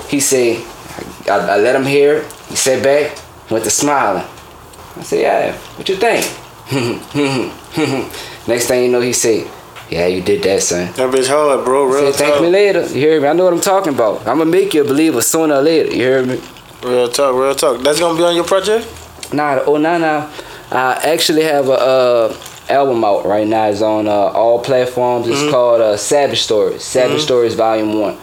he 0.09 0.19
said, 0.19 0.63
I, 1.29 1.55
I 1.55 1.57
let 1.57 1.75
him 1.75 1.85
hear 1.85 2.17
it. 2.17 2.33
He 2.49 2.55
sat 2.55 2.83
back, 2.83 3.17
went 3.49 3.63
to 3.65 3.69
smiling. 3.69 4.25
I 4.95 5.03
said, 5.03 5.21
yeah, 5.21 5.57
what 5.77 5.87
you 5.87 5.95
think? 5.95 6.25
Next 8.47 8.67
thing 8.67 8.83
you 8.85 8.91
know, 8.91 9.01
he 9.01 9.13
said, 9.13 9.49
yeah, 9.89 10.05
you 10.07 10.21
did 10.21 10.43
that, 10.43 10.61
son. 10.61 10.91
That 10.93 11.11
bitch 11.11 11.27
hard, 11.27 11.65
bro. 11.65 11.85
Real 11.85 12.11
said, 12.11 12.15
thank 12.15 12.33
talk. 12.35 12.43
me 12.43 12.49
later. 12.49 12.81
You 12.81 12.93
hear 12.93 13.21
me? 13.21 13.27
I 13.27 13.33
know 13.33 13.45
what 13.45 13.53
I'm 13.53 13.61
talking 13.61 13.93
about. 13.93 14.19
I'm 14.27 14.37
gonna 14.37 14.45
make 14.45 14.73
you 14.73 14.81
a 14.81 14.87
believer 14.87 15.21
sooner 15.21 15.55
or 15.55 15.61
later. 15.61 15.89
You 15.89 16.01
hear 16.01 16.25
me? 16.25 16.41
Real 16.83 17.09
talk, 17.09 17.35
real 17.35 17.55
talk. 17.55 17.81
That's 17.81 17.99
gonna 17.99 18.17
be 18.17 18.23
on 18.23 18.35
your 18.35 18.43
project? 18.45 18.87
Nah, 19.33 19.61
oh 19.65 19.77
nah 19.77 19.97
nah. 19.97 20.29
I 20.71 20.93
actually 21.03 21.43
have 21.43 21.67
a 21.67 21.73
uh, 21.73 22.37
album 22.69 23.03
out 23.03 23.25
right 23.25 23.47
now. 23.47 23.65
It's 23.65 23.81
on 23.81 24.07
uh, 24.07 24.11
all 24.11 24.63
platforms. 24.63 25.27
It's 25.27 25.49
called 25.49 25.81
uh, 25.81 25.97
Savage 25.97 26.41
Stories. 26.41 26.83
Savage 26.83 27.21
Stories 27.21 27.55
Volume 27.55 27.99
One. 27.99 28.17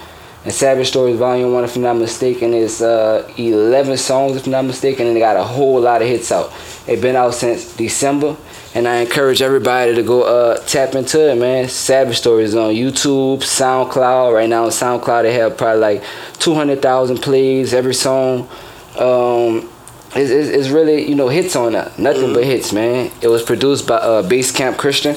And 0.47 0.55
Savage 0.55 0.87
Stories 0.87 1.17
Volume 1.17 1.53
One, 1.53 1.65
if 1.65 1.75
I'm 1.75 1.83
not 1.83 1.97
mistaken, 1.97 2.55
is 2.55 2.81
uh, 2.81 3.29
11 3.37 3.97
songs, 3.97 4.37
if 4.37 4.47
I'm 4.47 4.53
not 4.53 4.65
mistaken, 4.65 5.09
and 5.09 5.17
they 5.17 5.19
got 5.19 5.37
a 5.37 5.43
whole 5.43 5.81
lot 5.81 6.03
of 6.03 6.07
hits 6.07 6.31
out. 6.31 6.53
They've 6.87 7.03
been 7.03 7.17
out 7.17 7.35
since 7.35 7.75
December, 7.75 8.37
and 8.73 8.87
I 8.87 8.99
encourage 8.99 9.43
everybody 9.43 9.97
to 9.97 10.05
go 10.05 10.23
uh, 10.23 10.59
tap 10.59 10.95
into 10.95 11.33
it, 11.33 11.35
man. 11.35 11.69
Savage 11.69 12.19
Stories 12.19 12.55
on 12.55 12.71
YouTube, 12.75 13.39
SoundCloud. 13.39 14.35
Right 14.35 14.49
now 14.49 14.67
on 14.67 14.71
SoundCloud, 14.71 15.23
they 15.25 15.33
have 15.33 15.57
probably 15.57 15.81
like 15.81 16.05
200,000 16.35 17.17
plays 17.17 17.75
every 17.75 17.95
song. 17.95 18.49
Um, 18.97 19.69
it's, 20.15 20.31
it's, 20.31 20.49
it's 20.49 20.69
really 20.69 21.09
you 21.09 21.17
know 21.17 21.29
hits 21.29 21.57
on 21.57 21.73
that 21.73 21.99
nothing 21.99 22.33
but 22.33 22.45
hits 22.45 22.73
man 22.73 23.11
it 23.21 23.29
was 23.29 23.43
produced 23.43 23.87
by 23.87 23.97
uh 23.97 24.27
base 24.27 24.51
camp 24.51 24.79
christian 24.79 25.15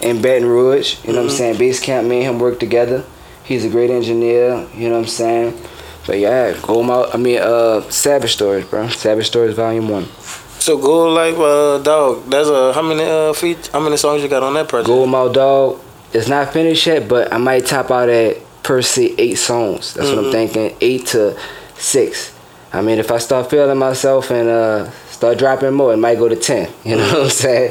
in 0.00 0.22
baton 0.22 0.48
rouge 0.48 1.04
you 1.04 1.12
know 1.12 1.18
what 1.18 1.30
i'm 1.30 1.36
saying 1.36 1.58
base 1.58 1.80
camp 1.80 2.06
me 2.06 2.18
and 2.18 2.36
him 2.36 2.38
work 2.38 2.58
together 2.58 3.04
he's 3.48 3.64
a 3.64 3.68
great 3.68 3.90
engineer 3.90 4.66
you 4.76 4.88
know 4.88 4.96
what 4.96 5.04
i'm 5.04 5.06
saying 5.22 5.50
but 6.06 6.18
yeah 6.18 6.52
go 6.62 6.82
out 6.90 7.14
i 7.14 7.18
mean 7.18 7.38
uh 7.38 7.80
savage 7.90 8.32
stories 8.32 8.64
bro 8.66 8.86
savage 8.88 9.26
stories 9.26 9.54
volume 9.56 9.88
one 9.88 10.06
So 10.60 10.76
go 10.76 11.08
like 11.20 11.36
uh 11.38 11.78
dog. 11.82 12.28
That's 12.30 12.48
a 12.48 12.72
how 12.76 12.82
many 12.82 13.04
uh 13.04 13.32
feet 13.32 13.70
how 13.72 13.80
many 13.80 13.96
songs 13.96 14.22
you 14.22 14.28
got 14.28 14.42
on 14.42 14.54
that 14.54 14.68
project? 14.68 14.88
Gold 14.88 15.08
Mouth 15.08 15.32
Dog. 15.32 15.80
It's 16.12 16.28
not 16.28 16.52
finished 16.52 16.84
yet, 16.86 17.08
but 17.08 17.32
I 17.32 17.38
might 17.38 17.64
top 17.64 17.90
out 17.90 18.08
at 18.10 18.36
per 18.66 18.82
se 18.82 19.14
eight 19.16 19.38
songs. 19.38 19.94
That's 19.94 20.08
what 20.10 20.18
I'm 20.18 20.32
thinking. 20.32 20.76
Eight 20.80 21.06
to 21.14 21.38
six. 21.76 22.34
I 22.72 22.82
mean, 22.82 22.98
if 22.98 23.10
I 23.10 23.18
start 23.18 23.48
feeling 23.48 23.78
myself 23.78 24.30
and 24.30 24.48
uh, 24.48 24.90
start 25.08 25.38
dropping 25.38 25.72
more, 25.72 25.94
it 25.94 25.96
might 26.06 26.18
go 26.18 26.28
to 26.28 26.36
ten. 26.36 26.68
You 26.84 26.96
know 26.98 27.06
what 27.06 27.22
I'm 27.22 27.30
saying? 27.30 27.70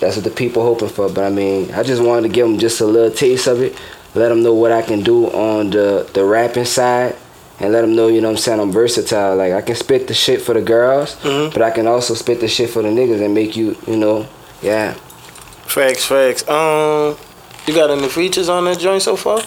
That's 0.00 0.16
what 0.16 0.24
the 0.24 0.34
people 0.42 0.62
hoping 0.62 0.88
for. 0.96 1.08
But 1.08 1.24
I 1.24 1.30
mean, 1.30 1.70
I 1.72 1.82
just 1.84 2.02
wanted 2.02 2.22
to 2.28 2.32
give 2.34 2.44
them 2.46 2.58
just 2.58 2.80
a 2.82 2.86
little 2.86 3.14
taste 3.14 3.46
of 3.46 3.62
it. 3.62 3.72
Let 4.14 4.28
them 4.28 4.42
know 4.42 4.54
what 4.54 4.72
I 4.72 4.82
can 4.82 5.02
do 5.02 5.26
on 5.26 5.70
the 5.70 6.08
the 6.12 6.24
rapping 6.24 6.64
side. 6.64 7.16
And 7.60 7.72
let 7.72 7.82
them 7.82 7.94
know, 7.94 8.08
you 8.08 8.22
know 8.22 8.28
what 8.28 8.38
I'm 8.38 8.42
saying, 8.42 8.58
I'm 8.58 8.72
versatile. 8.72 9.36
Like, 9.36 9.52
I 9.52 9.60
can 9.60 9.76
spit 9.76 10.08
the 10.08 10.14
shit 10.14 10.40
for 10.40 10.54
the 10.54 10.62
girls, 10.62 11.14
but 11.22 11.60
I 11.60 11.70
can 11.70 11.86
also 11.86 12.14
spit 12.14 12.40
the 12.40 12.48
shit 12.48 12.70
for 12.70 12.80
the 12.80 12.88
niggas 12.88 13.22
and 13.22 13.34
make 13.34 13.54
you, 13.54 13.76
you 13.86 13.98
know, 13.98 14.26
yeah. 14.62 14.94
Facts, 15.66 16.06
facts. 16.06 16.48
Um 16.48 17.18
you 17.66 17.74
got 17.74 17.90
any 17.90 18.08
features 18.08 18.48
on 18.48 18.64
that 18.64 18.78
joint 18.78 19.02
so 19.02 19.16
far? 19.16 19.40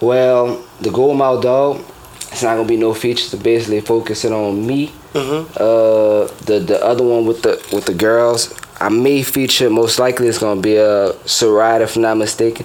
Well, 0.00 0.64
the 0.80 0.90
Gold 0.90 1.18
Mouth 1.18 1.42
Dog, 1.42 1.84
it's 2.30 2.42
not 2.42 2.56
gonna 2.56 2.68
be 2.68 2.76
no 2.76 2.94
features. 2.94 3.34
Basically, 3.34 3.80
focusing 3.80 4.32
on 4.32 4.66
me. 4.66 4.92
Mm-hmm. 5.12 5.52
Uh, 5.56 6.32
the 6.44 6.60
the 6.60 6.82
other 6.82 7.04
one 7.04 7.26
with 7.26 7.42
the 7.42 7.62
with 7.72 7.86
the 7.86 7.94
girls, 7.94 8.54
I 8.80 8.88
may 8.88 9.22
feature. 9.22 9.68
Most 9.68 9.98
likely, 9.98 10.28
it's 10.28 10.38
gonna 10.38 10.60
be 10.60 10.76
a 10.76 11.08
uh, 11.08 11.78
if 11.80 11.96
I'm 11.96 12.02
not 12.02 12.16
mistaken. 12.16 12.64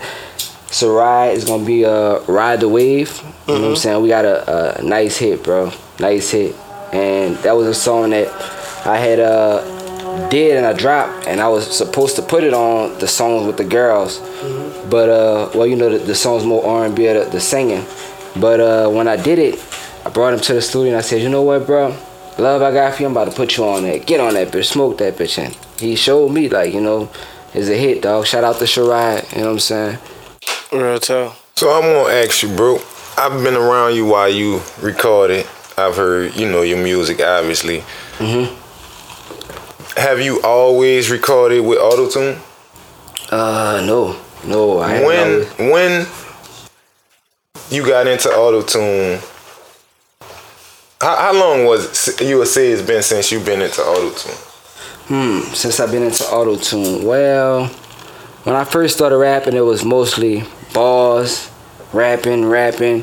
Sarai 0.73 1.33
is 1.33 1.45
gonna 1.45 1.65
be 1.65 1.83
a 1.83 1.91
uh, 1.91 2.23
Ride 2.27 2.59
the 2.59 2.69
Wave. 2.69 3.21
You 3.47 3.53
know 3.53 3.61
what 3.61 3.69
I'm 3.69 3.75
saying? 3.75 4.01
We 4.01 4.09
got 4.09 4.25
a, 4.25 4.79
a 4.79 4.83
nice 4.83 5.17
hit, 5.17 5.43
bro. 5.43 5.71
Nice 5.99 6.31
hit, 6.31 6.55
and 6.91 7.35
that 7.37 7.55
was 7.55 7.67
a 7.67 7.73
song 7.73 8.09
that 8.09 8.27
I 8.85 8.97
had 8.97 9.19
uh 9.19 10.29
did 10.29 10.57
and 10.57 10.65
I 10.65 10.73
dropped, 10.73 11.27
and 11.27 11.39
I 11.39 11.47
was 11.47 11.75
supposed 11.75 12.15
to 12.17 12.21
put 12.21 12.43
it 12.43 12.53
on 12.53 12.97
the 12.99 13.07
songs 13.07 13.47
with 13.47 13.57
the 13.57 13.63
girls. 13.63 14.19
But 14.89 15.09
uh, 15.09 15.49
well, 15.55 15.67
you 15.67 15.75
know 15.75 15.89
the, 15.89 15.99
the 15.99 16.15
song's 16.15 16.43
more 16.43 16.65
R 16.65 16.85
and 16.85 16.95
B, 16.95 17.07
the, 17.07 17.27
the 17.31 17.39
singing. 17.39 17.85
But 18.39 18.59
uh, 18.59 18.89
when 18.89 19.07
I 19.07 19.15
did 19.15 19.39
it, 19.39 19.59
I 20.05 20.09
brought 20.09 20.33
him 20.33 20.39
to 20.39 20.53
the 20.53 20.61
studio 20.61 20.89
and 20.89 20.97
I 20.97 21.01
said, 21.01 21.21
you 21.21 21.29
know 21.29 21.43
what, 21.43 21.65
bro? 21.65 21.95
Love 22.37 22.61
I 22.61 22.71
got 22.71 22.95
for 22.95 23.03
you, 23.03 23.07
I'm 23.07 23.11
about 23.13 23.29
to 23.29 23.35
put 23.35 23.57
you 23.57 23.65
on 23.65 23.83
that. 23.83 24.05
Get 24.05 24.19
on 24.19 24.33
that 24.33 24.49
bitch, 24.49 24.65
smoke 24.65 24.97
that 24.97 25.15
bitch. 25.15 25.37
And 25.37 25.55
he 25.79 25.95
showed 25.95 26.29
me 26.29 26.49
like, 26.49 26.73
you 26.73 26.81
know, 26.81 27.09
it's 27.53 27.69
a 27.69 27.77
hit, 27.77 28.01
dog. 28.01 28.25
Shout 28.25 28.43
out 28.43 28.57
to 28.57 28.65
Shirai, 28.65 29.31
you 29.33 29.41
know 29.41 29.47
what 29.47 29.53
I'm 29.53 29.59
saying? 29.59 29.97
Real 30.71 30.99
talk. 30.99 31.35
So 31.55 31.69
I'm 31.71 31.81
gonna 31.83 32.13
ask 32.13 32.41
you, 32.43 32.49
bro. 32.55 32.79
I've 33.17 33.43
been 33.43 33.55
around 33.55 33.95
you 33.95 34.05
while 34.05 34.29
you 34.29 34.61
recorded. 34.81 35.45
I've 35.77 35.95
heard, 35.95 36.35
you 36.35 36.49
know, 36.49 36.61
your 36.63 36.77
music, 36.79 37.21
obviously. 37.21 37.83
Mhm. 38.17 38.49
Have 39.97 40.19
you 40.19 40.41
always 40.41 41.11
recorded 41.11 41.61
with 41.61 41.77
autotune? 41.79 42.37
Uh, 43.29 43.81
no, 43.85 44.15
no. 44.43 44.79
I 44.79 44.95
ain't 44.95 45.05
When 45.05 45.33
always- 45.33 45.71
when 45.71 46.07
you 47.69 47.85
got 47.85 48.07
into 48.07 48.29
autotune, 48.29 49.19
how, 51.01 51.15
how 51.15 51.33
long 51.33 51.65
was 51.65 52.07
it, 52.07 52.21
you 52.21 52.37
would 52.39 52.47
say 52.47 52.67
it's 52.71 52.81
been 52.81 53.03
since 53.03 53.31
you've 53.31 53.45
been 53.45 53.61
into 53.61 53.81
autotune? 53.81 54.37
Hmm, 55.07 55.41
since 55.53 55.79
I've 55.79 55.91
been 55.91 56.03
into 56.03 56.23
auto 56.25 56.55
tune, 56.55 57.03
well, 57.03 57.69
when 58.43 58.55
I 58.55 58.63
first 58.63 58.95
started 58.95 59.17
rapping, 59.17 59.55
it 59.55 59.61
was 59.61 59.83
mostly 59.85 60.43
bars, 60.73 61.49
rapping, 61.93 62.45
rapping. 62.45 62.97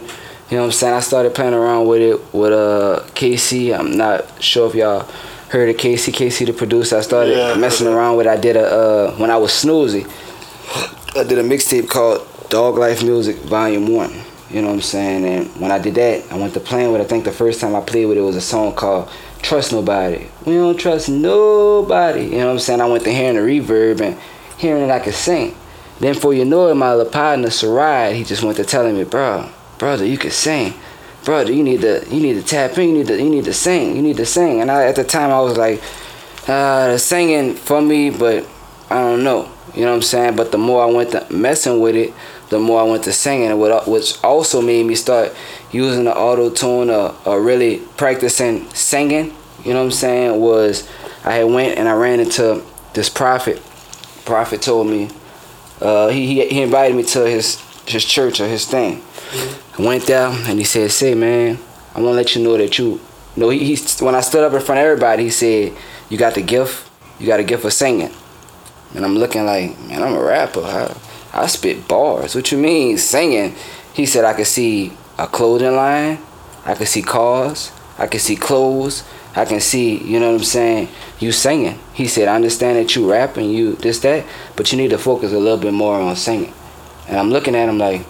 You 0.50 0.56
know 0.56 0.62
what 0.62 0.66
I'm 0.66 0.72
saying? 0.72 0.94
I 0.94 1.00
started 1.00 1.34
playing 1.34 1.54
around 1.54 1.86
with 1.86 2.02
it 2.02 2.34
with 2.34 2.52
uh 2.52 3.02
KC. 3.14 3.76
I'm 3.78 3.92
not 3.96 4.42
sure 4.42 4.68
if 4.68 4.74
y'all 4.74 5.08
heard 5.48 5.68
of 5.68 5.76
KC. 5.76 6.12
KC 6.12 6.46
the 6.46 6.52
producer. 6.52 6.98
I 6.98 7.00
started 7.02 7.36
Yeah, 7.36 7.54
messing 7.56 7.86
around 7.86 8.16
with. 8.16 8.26
I 8.26 8.36
did 8.36 8.56
a 8.56 8.64
uh 8.66 9.14
when 9.16 9.30
I 9.30 9.36
was 9.36 9.52
snoozy. 9.52 10.04
I 11.16 11.24
did 11.24 11.38
a 11.38 11.42
mixtape 11.42 11.88
called 11.88 12.26
Dog 12.50 12.78
Life 12.78 13.02
Music 13.02 13.36
Volume 13.36 13.92
One. 13.94 14.12
You 14.50 14.62
know 14.62 14.68
what 14.68 14.74
I'm 14.74 14.80
saying? 14.82 15.24
And 15.24 15.60
when 15.60 15.70
I 15.70 15.78
did 15.78 15.94
that, 15.94 16.24
I 16.32 16.36
went 16.36 16.54
to 16.54 16.60
playing 16.60 16.90
with. 16.90 17.00
I 17.00 17.04
think 17.04 17.24
the 17.24 17.30
first 17.32 17.60
time 17.60 17.76
I 17.76 17.80
played 17.80 18.06
with 18.06 18.18
it 18.18 18.22
was 18.22 18.34
a 18.34 18.40
song 18.40 18.74
called 18.74 19.08
Trust 19.42 19.70
Nobody. 19.72 20.26
We 20.44 20.54
don't 20.54 20.76
trust 20.76 21.08
nobody. 21.08 22.24
You 22.24 22.38
know 22.38 22.46
what 22.46 22.52
I'm 22.54 22.58
saying? 22.58 22.80
I 22.80 22.86
went 22.86 23.04
to 23.04 23.12
hearing 23.12 23.36
the 23.36 23.42
reverb 23.42 24.00
and 24.00 24.18
hearing 24.60 24.86
that 24.86 25.00
I 25.00 25.04
could 25.04 25.14
sing. 25.14 25.56
Then 26.00 26.14
for 26.14 26.32
you 26.34 26.44
know 26.44 26.68
it, 26.68 26.74
my 26.74 27.02
partner 27.04 27.50
Sarai, 27.50 28.14
he 28.14 28.24
just 28.24 28.42
went 28.42 28.56
to 28.58 28.64
telling 28.64 28.96
me, 28.96 29.04
bro, 29.04 29.50
brother, 29.78 30.04
you 30.04 30.18
can 30.18 30.30
sing. 30.30 30.74
Brother, 31.24 31.52
you 31.52 31.62
need 31.62 31.80
to 31.80 32.06
you 32.10 32.20
need 32.20 32.34
to 32.34 32.42
tap 32.42 32.76
in, 32.78 32.90
you 32.90 32.94
need 32.98 33.06
to 33.08 33.22
you 33.22 33.30
need 33.30 33.44
to 33.44 33.52
sing, 33.52 33.96
you 33.96 34.02
need 34.02 34.16
to 34.18 34.26
sing. 34.26 34.60
And 34.60 34.70
I, 34.70 34.84
at 34.84 34.96
the 34.96 35.04
time 35.04 35.30
I 35.30 35.40
was 35.40 35.56
like, 35.56 35.82
uh, 36.48 36.92
the 36.92 36.98
singing 36.98 37.54
for 37.54 37.80
me, 37.80 38.10
but 38.10 38.46
I 38.90 39.00
don't 39.00 39.24
know. 39.24 39.50
You 39.74 39.82
know 39.82 39.90
what 39.90 39.96
I'm 39.96 40.02
saying? 40.02 40.36
But 40.36 40.52
the 40.52 40.58
more 40.58 40.82
I 40.82 40.86
went 40.86 41.12
to 41.12 41.26
messing 41.30 41.80
with 41.80 41.94
it, 41.94 42.12
the 42.48 42.58
more 42.58 42.80
I 42.80 42.84
went 42.84 43.04
to 43.04 43.12
singing, 43.12 43.58
which 43.58 44.24
also 44.24 44.60
made 44.60 44.84
me 44.84 44.94
start 44.94 45.34
using 45.70 46.04
the 46.04 46.16
auto 46.16 46.50
tune 46.50 46.90
or, 46.90 47.14
or 47.24 47.40
really 47.40 47.78
practicing 47.96 48.68
singing. 48.70 49.36
You 49.64 49.74
know 49.74 49.80
what 49.80 49.84
I'm 49.84 49.90
saying? 49.92 50.40
Was 50.40 50.88
I 51.24 51.34
had 51.34 51.44
went 51.44 51.78
and 51.78 51.88
I 51.88 51.92
ran 51.92 52.20
into 52.20 52.64
this 52.94 53.08
prophet. 53.08 53.62
Prophet 54.24 54.62
told 54.62 54.86
me 54.86 55.10
uh, 55.80 56.08
he, 56.08 56.26
he 56.26 56.48
he 56.48 56.62
invited 56.62 56.96
me 56.96 57.02
to 57.04 57.24
his 57.28 57.60
his 57.86 58.04
church 58.04 58.40
or 58.40 58.46
his 58.46 58.66
thing. 58.66 59.02
I 59.78 59.82
went 59.82 60.06
there 60.06 60.28
and 60.28 60.58
he 60.58 60.64
said, 60.64 60.90
"Say 60.90 61.14
man, 61.14 61.58
I 61.94 62.00
want 62.00 62.12
to 62.12 62.16
let 62.16 62.34
you 62.34 62.42
know 62.42 62.56
that 62.56 62.78
you, 62.78 63.00
know, 63.36 63.48
he, 63.48 63.74
he 63.74 64.04
when 64.04 64.14
I 64.14 64.20
stood 64.20 64.44
up 64.44 64.52
in 64.52 64.60
front 64.60 64.78
of 64.80 64.84
everybody, 64.84 65.24
he 65.24 65.30
said, 65.30 65.72
you 66.08 66.18
got 66.18 66.34
the 66.34 66.42
gift, 66.42 66.88
you 67.18 67.26
got 67.26 67.40
a 67.40 67.44
gift 67.44 67.62
for 67.62 67.70
singing." 67.70 68.12
And 68.94 69.04
I'm 69.04 69.16
looking 69.16 69.46
like, 69.46 69.78
man, 69.80 70.02
I'm 70.02 70.14
a 70.14 70.22
rapper. 70.22 70.62
I, 70.62 70.96
I 71.32 71.46
spit 71.46 71.86
bars. 71.86 72.34
What 72.34 72.50
you 72.50 72.58
mean 72.58 72.98
singing? 72.98 73.54
He 73.94 74.04
said 74.04 74.24
I 74.24 74.34
could 74.34 74.48
see 74.48 74.92
a 75.18 75.26
clothing 75.26 75.76
line, 75.76 76.18
I 76.64 76.74
could 76.74 76.88
see 76.88 77.02
cars, 77.02 77.70
I 77.98 78.06
could 78.06 78.20
see 78.20 78.36
clothes, 78.36 79.04
I 79.34 79.44
can 79.44 79.60
see, 79.60 79.96
you 79.98 80.18
know 80.18 80.32
what 80.32 80.40
I'm 80.40 80.44
saying, 80.44 80.88
you 81.20 81.30
singing. 81.30 81.78
He 81.94 82.08
said, 82.08 82.28
I 82.28 82.34
understand 82.34 82.78
that 82.78 82.96
you 82.96 83.10
rapping, 83.10 83.50
you 83.50 83.74
this, 83.74 84.00
that, 84.00 84.26
but 84.56 84.72
you 84.72 84.78
need 84.78 84.90
to 84.90 84.98
focus 84.98 85.32
a 85.32 85.38
little 85.38 85.58
bit 85.58 85.72
more 85.72 86.00
on 86.00 86.16
singing. 86.16 86.52
And 87.06 87.16
I'm 87.16 87.30
looking 87.30 87.54
at 87.54 87.68
him 87.68 87.78
like, 87.78 88.04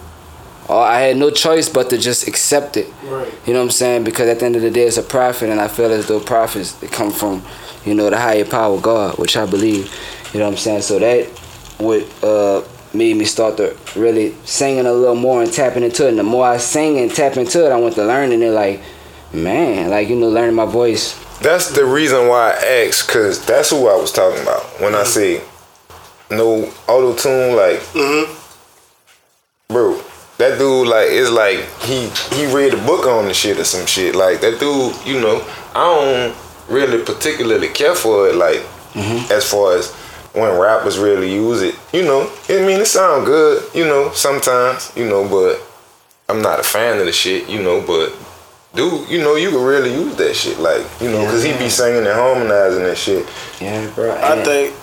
oh, 0.67 0.79
I 0.79 1.01
had 1.01 1.17
no 1.17 1.29
choice 1.29 1.69
but 1.69 1.89
to 1.91 1.97
just 1.97 2.27
accept 2.27 2.77
it. 2.77 2.91
Right. 3.03 3.31
You 3.45 3.53
know 3.53 3.59
what 3.59 3.65
I'm 3.65 3.71
saying? 3.71 4.03
Because 4.03 4.29
at 4.29 4.39
the 4.39 4.45
end 4.45 4.55
of 4.55 4.61
the 4.61 4.71
day, 4.71 4.87
it's 4.87 4.97
a 4.97 5.03
profit, 5.03 5.49
and 5.49 5.59
I 5.59 5.67
feel 5.67 5.91
as 5.91 6.07
though 6.07 6.19
profits 6.19 6.73
they 6.73 6.87
come 6.87 7.11
from, 7.11 7.43
you 7.85 7.93
know, 7.93 8.09
the 8.09 8.17
higher 8.17 8.45
power, 8.45 8.79
God, 8.79 9.17
which 9.17 9.37
I 9.37 9.45
believe. 9.45 9.93
You 10.33 10.39
know 10.39 10.45
what 10.45 10.53
I'm 10.53 10.57
saying? 10.57 10.81
So 10.81 10.97
that 10.99 11.29
would 11.79 12.07
uh, 12.23 12.63
made 12.93 13.15
me 13.15 13.25
start 13.25 13.57
to 13.57 13.75
really 13.95 14.35
singing 14.45 14.85
a 14.85 14.93
little 14.93 15.15
more 15.15 15.41
and 15.43 15.51
tapping 15.51 15.83
into 15.83 16.05
it. 16.05 16.09
And 16.09 16.19
the 16.19 16.23
more 16.23 16.45
I 16.45 16.57
sing 16.57 16.99
and 16.99 17.13
tap 17.13 17.37
into 17.37 17.65
it, 17.65 17.71
I 17.71 17.79
went 17.79 17.95
to 17.95 18.05
learning 18.05 18.41
it. 18.41 18.51
Like, 18.51 18.81
man, 19.33 19.89
like 19.89 20.09
you 20.09 20.15
know, 20.15 20.29
learning 20.29 20.55
my 20.55 20.65
voice. 20.65 21.19
That's 21.39 21.71
the 21.71 21.85
reason 21.85 22.27
why 22.27 22.51
I 22.51 22.85
asked, 22.85 23.09
cause 23.09 23.43
that's 23.45 23.71
who 23.71 23.87
I 23.87 23.95
was 23.95 24.11
talking 24.11 24.41
about 24.41 24.63
when 24.79 24.93
I 24.93 25.03
mm-hmm. 25.03 25.41
say 25.41 25.41
no 26.29 26.71
auto 26.87 27.15
tune. 27.15 27.55
Like, 27.55 27.79
mm-hmm. 27.93 29.73
bro, 29.73 30.01
that 30.37 30.57
dude 30.57 30.87
like 30.87 31.07
it's 31.09 31.29
like 31.31 31.59
he 31.81 32.09
he 32.35 32.53
read 32.53 32.73
a 32.73 32.85
book 32.85 33.05
on 33.05 33.25
the 33.25 33.33
shit 33.33 33.59
or 33.59 33.63
some 33.63 33.85
shit. 33.85 34.15
Like 34.15 34.41
that 34.41 34.59
dude, 34.59 34.95
you 35.05 35.19
know, 35.19 35.45
I 35.73 35.83
don't 35.85 36.35
really 36.69 37.03
particularly 37.03 37.69
care 37.69 37.95
for 37.95 38.27
it. 38.27 38.35
Like 38.35 38.59
mm-hmm. 38.93 39.31
as 39.31 39.49
far 39.49 39.77
as 39.77 39.91
when 40.33 40.57
rappers 40.59 40.97
really 40.97 41.33
use 41.33 41.61
it, 41.61 41.75
you 41.91 42.03
know, 42.03 42.31
I 42.49 42.65
mean 42.65 42.79
it 42.79 42.85
sound 42.85 43.25
good, 43.25 43.63
you 43.75 43.85
know, 43.85 44.11
sometimes, 44.13 44.91
you 44.95 45.07
know, 45.07 45.27
but 45.27 45.61
I'm 46.29 46.41
not 46.41 46.59
a 46.59 46.63
fan 46.63 46.99
of 46.99 47.05
the 47.05 47.11
shit, 47.11 47.49
you 47.49 47.61
know, 47.61 47.81
but. 47.81 48.15
Dude, 48.73 49.09
you 49.09 49.19
know, 49.19 49.35
you 49.35 49.49
could 49.51 49.65
really 49.65 49.93
use 49.93 50.15
that 50.15 50.33
shit, 50.33 50.57
like, 50.59 50.85
you 51.01 51.11
know, 51.11 51.19
because 51.25 51.43
he 51.43 51.51
be 51.57 51.67
singing 51.69 52.05
and 52.05 52.07
harmonizing 52.07 52.83
that 52.83 52.97
shit. 52.97 53.27
Yeah, 53.59 53.89
bro. 53.93 54.11
I 54.11 54.35
and- 54.35 54.45
think. 54.45 54.75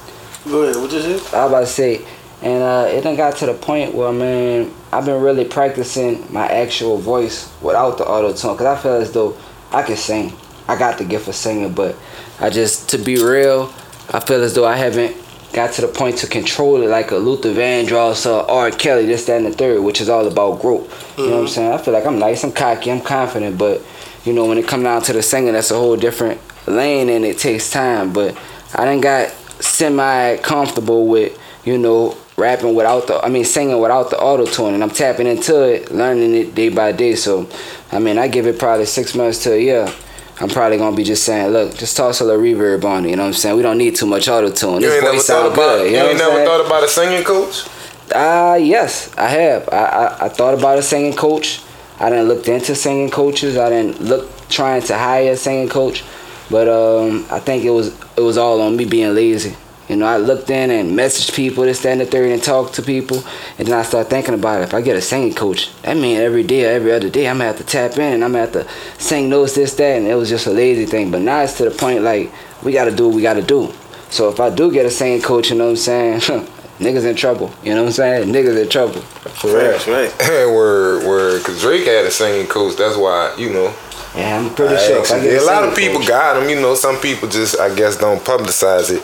Go 0.45 0.63
ahead. 0.63 0.77
What 0.77 0.93
you 0.93 1.01
said? 1.01 1.35
I 1.35 1.45
was 1.45 1.51
about 1.53 1.61
to 1.61 1.67
say, 1.67 2.05
and 2.43 2.63
uh, 2.63 2.87
it 2.89 3.03
done 3.03 3.17
got 3.17 3.37
to 3.39 3.47
the 3.47 3.55
point 3.55 3.95
where, 3.95 4.13
man, 4.13 4.73
I've 4.93 5.05
been 5.05 5.21
really 5.23 5.45
practicing 5.45 6.31
my 6.33 6.47
actual 6.47 6.99
voice 6.99 7.53
without 7.63 7.99
the 7.99 8.05
auto 8.07 8.33
tune, 8.33 8.57
cause 8.57 8.67
I 8.67 8.77
feel 8.77 8.93
as 8.95 9.13
though 9.13 9.37
I 9.73 9.83
can 9.83 9.97
sing. 9.97 10.33
I 10.67 10.79
got 10.79 10.99
the 10.99 11.05
gift 11.05 11.29
of 11.29 11.35
singing, 11.35 11.73
but 11.73 11.97
I 12.41 12.51
just, 12.51 12.91
to 12.91 12.99
be 12.99 13.23
real, 13.23 13.73
I 14.11 14.21
feel 14.21 14.43
as 14.43 14.55
though 14.55 14.67
I 14.67 14.77
haven't 14.77 15.17
got 15.53 15.73
to 15.75 15.81
the 15.81 15.89
point 15.89 16.19
to 16.19 16.27
control 16.27 16.83
it 16.83 16.89
like 16.89 17.11
a 17.11 17.17
Luther 17.17 17.53
Vandross 17.53 18.27
or 18.27 18.49
R. 18.51 18.71
Kelly, 18.71 19.07
this, 19.07 19.27
that, 19.27 19.39
and 19.39 19.47
the 19.47 19.53
third, 19.53 19.83
which 19.83 20.01
is 20.01 20.09
all 20.09 20.27
about 20.27 20.61
growth. 20.61 21.19
You 21.19 21.25
know 21.25 21.31
what 21.31 21.39
I'm 21.39 21.45
mm-hmm. 21.45 21.55
saying? 21.55 21.73
I 21.73 21.79
feel 21.79 21.95
like 21.95 22.07
I'm 22.07 22.19
nice, 22.19 22.45
I'm 22.45 22.53
cocky, 22.53 22.91
I'm 22.91 23.01
confident, 23.01 23.59
but 23.59 23.83
you 24.25 24.33
know, 24.33 24.47
when 24.47 24.59
it 24.59 24.69
come 24.69 24.83
down 24.83 25.03
to 25.03 25.13
the 25.13 25.23
singing, 25.23 25.55
that's 25.55 25.71
a 25.71 25.75
whole 25.75 25.97
different 25.97 26.41
lane 26.67 27.09
and 27.09 27.25
it 27.25 27.39
takes 27.39 27.71
time. 27.71 28.13
But 28.13 28.37
I 28.75 28.85
done 28.85 29.01
got 29.01 29.31
semi 29.61 30.37
comfortable 30.39 31.07
with, 31.07 31.39
you 31.65 31.79
know, 31.79 32.17
rapping 32.37 32.75
without 32.75 33.07
the 33.09 33.25
I 33.25 33.29
mean 33.29 33.45
singing 33.45 33.81
without 33.81 34.11
the 34.11 34.19
auto 34.19 34.47
tune 34.47 34.75
and 34.75 34.83
I'm 34.83 34.91
tapping 34.91 35.27
into 35.27 35.63
it, 35.63 35.91
learning 35.91 36.35
it 36.35 36.55
day 36.55 36.69
by 36.69 36.93
day. 36.93 37.15
So 37.15 37.49
I 37.91 37.99
mean 37.99 38.19
I 38.19 38.29
give 38.29 38.47
it 38.47 38.59
probably 38.59 38.87
six 38.87 39.15
months 39.15 39.43
to 39.45 39.55
a 39.55 39.59
year. 39.59 39.93
I'm 40.41 40.49
probably 40.49 40.79
gonna 40.79 40.95
be 40.97 41.05
just 41.05 41.25
saying, 41.25 41.49
look, 41.53 41.75
just 41.77 41.97
toss 41.97 42.21
a 42.21 42.25
little 42.25 42.41
reverb 42.41 42.85
on 42.85 43.05
it, 43.05 43.11
you 43.11 43.17
know 43.17 43.23
what 43.23 43.29
I'm 43.29 43.35
saying? 43.35 43.57
We 43.57 43.63
don't 43.63 43.79
need 43.79 43.97
too 43.97 44.07
much 44.07 44.29
auto 44.29 44.51
tune. 44.51 44.75
You 44.75 44.89
This 44.89 45.03
ain't 45.03 45.13
voice 45.15 45.27
sound 45.27 45.53
about 45.53 45.79
good. 45.79 45.91
you, 45.91 45.97
You, 45.97 46.03
know 46.03 46.09
ain't 46.11 46.19
never 46.19 46.31
saying? 46.37 46.47
thought 46.47 46.67
about 46.67 46.85
a 46.85 46.89
singing 46.89 47.25
coach? 47.25 47.67
Uh 48.15 48.59
yes, 48.61 49.11
I 49.19 49.29
have. 49.29 49.69
I, 49.71 49.77
I, 49.85 50.25
I 50.27 50.29
thought 50.29 50.55
about 50.55 50.79
a 50.79 50.83
singing 50.83 51.15
coach. 51.15 51.61
I 52.01 52.09
didn't 52.11 52.29
looked 52.29 52.49
into 52.49 52.75
singing 52.75 53.11
coaches. 53.11 53.57
I 53.59 53.69
didn't 53.69 54.01
look 54.01 54.31
trying 54.49 54.83
to 54.83 54.97
hire 54.97 55.33
a 55.33 55.37
singing 55.37 55.69
coach. 55.69 56.05
But 56.51 56.69
um 56.69 57.27
I 57.31 57.41
think 57.41 57.65
it 57.65 57.71
was 57.71 57.89
it 58.17 58.21
was 58.21 58.39
all 58.39 58.63
on 58.63 58.77
me 58.77 58.85
being 58.87 59.15
lazy. 59.15 59.57
You 59.89 59.97
know, 59.97 60.07
I 60.07 60.19
looked 60.19 60.51
in 60.51 60.71
and 60.71 60.91
messaged 60.99 61.35
people, 61.35 61.65
this, 61.65 61.81
that, 61.83 61.93
and 61.93 62.01
the 62.03 62.07
third, 62.07 62.31
and 62.31 62.43
talked 62.43 62.75
to 62.75 62.83
people. 62.83 63.23
And 63.59 63.67
then 63.67 63.79
I 63.79 63.83
started 63.83 64.11
thinking 64.11 64.35
about 64.35 64.61
it. 64.61 64.65
If 64.65 64.75
I 64.75 64.83
get 64.83 64.97
a 64.97 65.01
singing 65.01 65.33
coach, 65.35 65.71
that 65.83 65.97
means 65.97 66.21
every 66.21 66.43
day 66.43 66.67
or 66.67 66.75
every 66.75 66.93
other 66.93 67.09
day 67.09 67.27
I'm 67.29 67.37
gonna 67.39 67.47
have 67.47 67.57
to 67.59 67.65
tap 67.65 67.93
in 67.97 68.13
and 68.13 68.23
I'm 68.25 68.33
gonna 68.33 68.45
have 68.45 68.53
to 68.53 68.67
sing 69.03 69.31
notes, 69.31 69.55
this, 69.55 69.75
that, 69.77 69.97
and 69.97 70.07
it 70.07 70.15
was 70.15 70.29
just 70.29 70.47
a 70.47 70.51
lazy 70.51 70.85
thing. 70.85 71.11
But 71.11 71.23
now 71.23 71.41
it's 71.41 71.57
to 71.59 71.65
the 71.65 71.71
point 71.71 72.03
like 72.03 72.31
we 72.63 72.73
gotta 72.73 72.95
do 72.95 73.07
what 73.09 73.17
we 73.17 73.23
gotta 73.23 73.43
do. 73.43 73.73
So 74.11 74.29
if 74.29 74.41
I 74.41 74.51
do 74.51 74.71
get 74.71 74.85
a 74.85 74.91
singing 74.91 75.23
coach, 75.23 75.49
you 75.51 75.57
know 75.57 75.65
what 75.65 75.71
I'm 75.71 75.77
saying? 75.77 76.21
Niggas 76.79 77.07
in 77.09 77.17
trouble. 77.17 77.51
You 77.65 77.75
know 77.75 77.83
what 77.83 77.89
I'm 77.89 77.93
saying? 77.93 78.29
Niggas 78.33 78.63
in 78.63 78.69
trouble. 78.69 79.01
For 79.01 79.49
real. 79.49 79.73
Facts, 79.79 79.89
right. 79.89 80.13
word, 80.55 81.05
word. 81.07 81.43
Cause 81.45 81.61
Drake 81.63 81.87
had 81.87 82.05
a 82.05 82.11
singing 82.11 82.47
coach. 82.47 82.77
That's 82.77 82.97
why 82.97 83.35
you 83.39 83.51
know. 83.53 83.75
Yeah, 84.15 84.39
I'm 84.39 84.55
pretty 84.55 84.75
I 84.75 84.79
sure. 84.79 84.99
if 85.03 85.11
I 85.11 85.17
actually- 85.17 85.31
get 85.31 85.43
a 85.43 85.47
lot 85.47 85.65
of 85.65 85.75
people 85.77 85.99
coach- 86.01 86.09
got 86.09 86.35
them. 86.39 86.49
You 86.51 86.61
know, 86.61 86.75
some 86.75 86.99
people 87.01 87.29
just 87.29 87.59
I 87.59 87.75
guess 87.75 87.97
don't 87.97 88.21
publicize 88.25 88.91
it. 88.91 89.03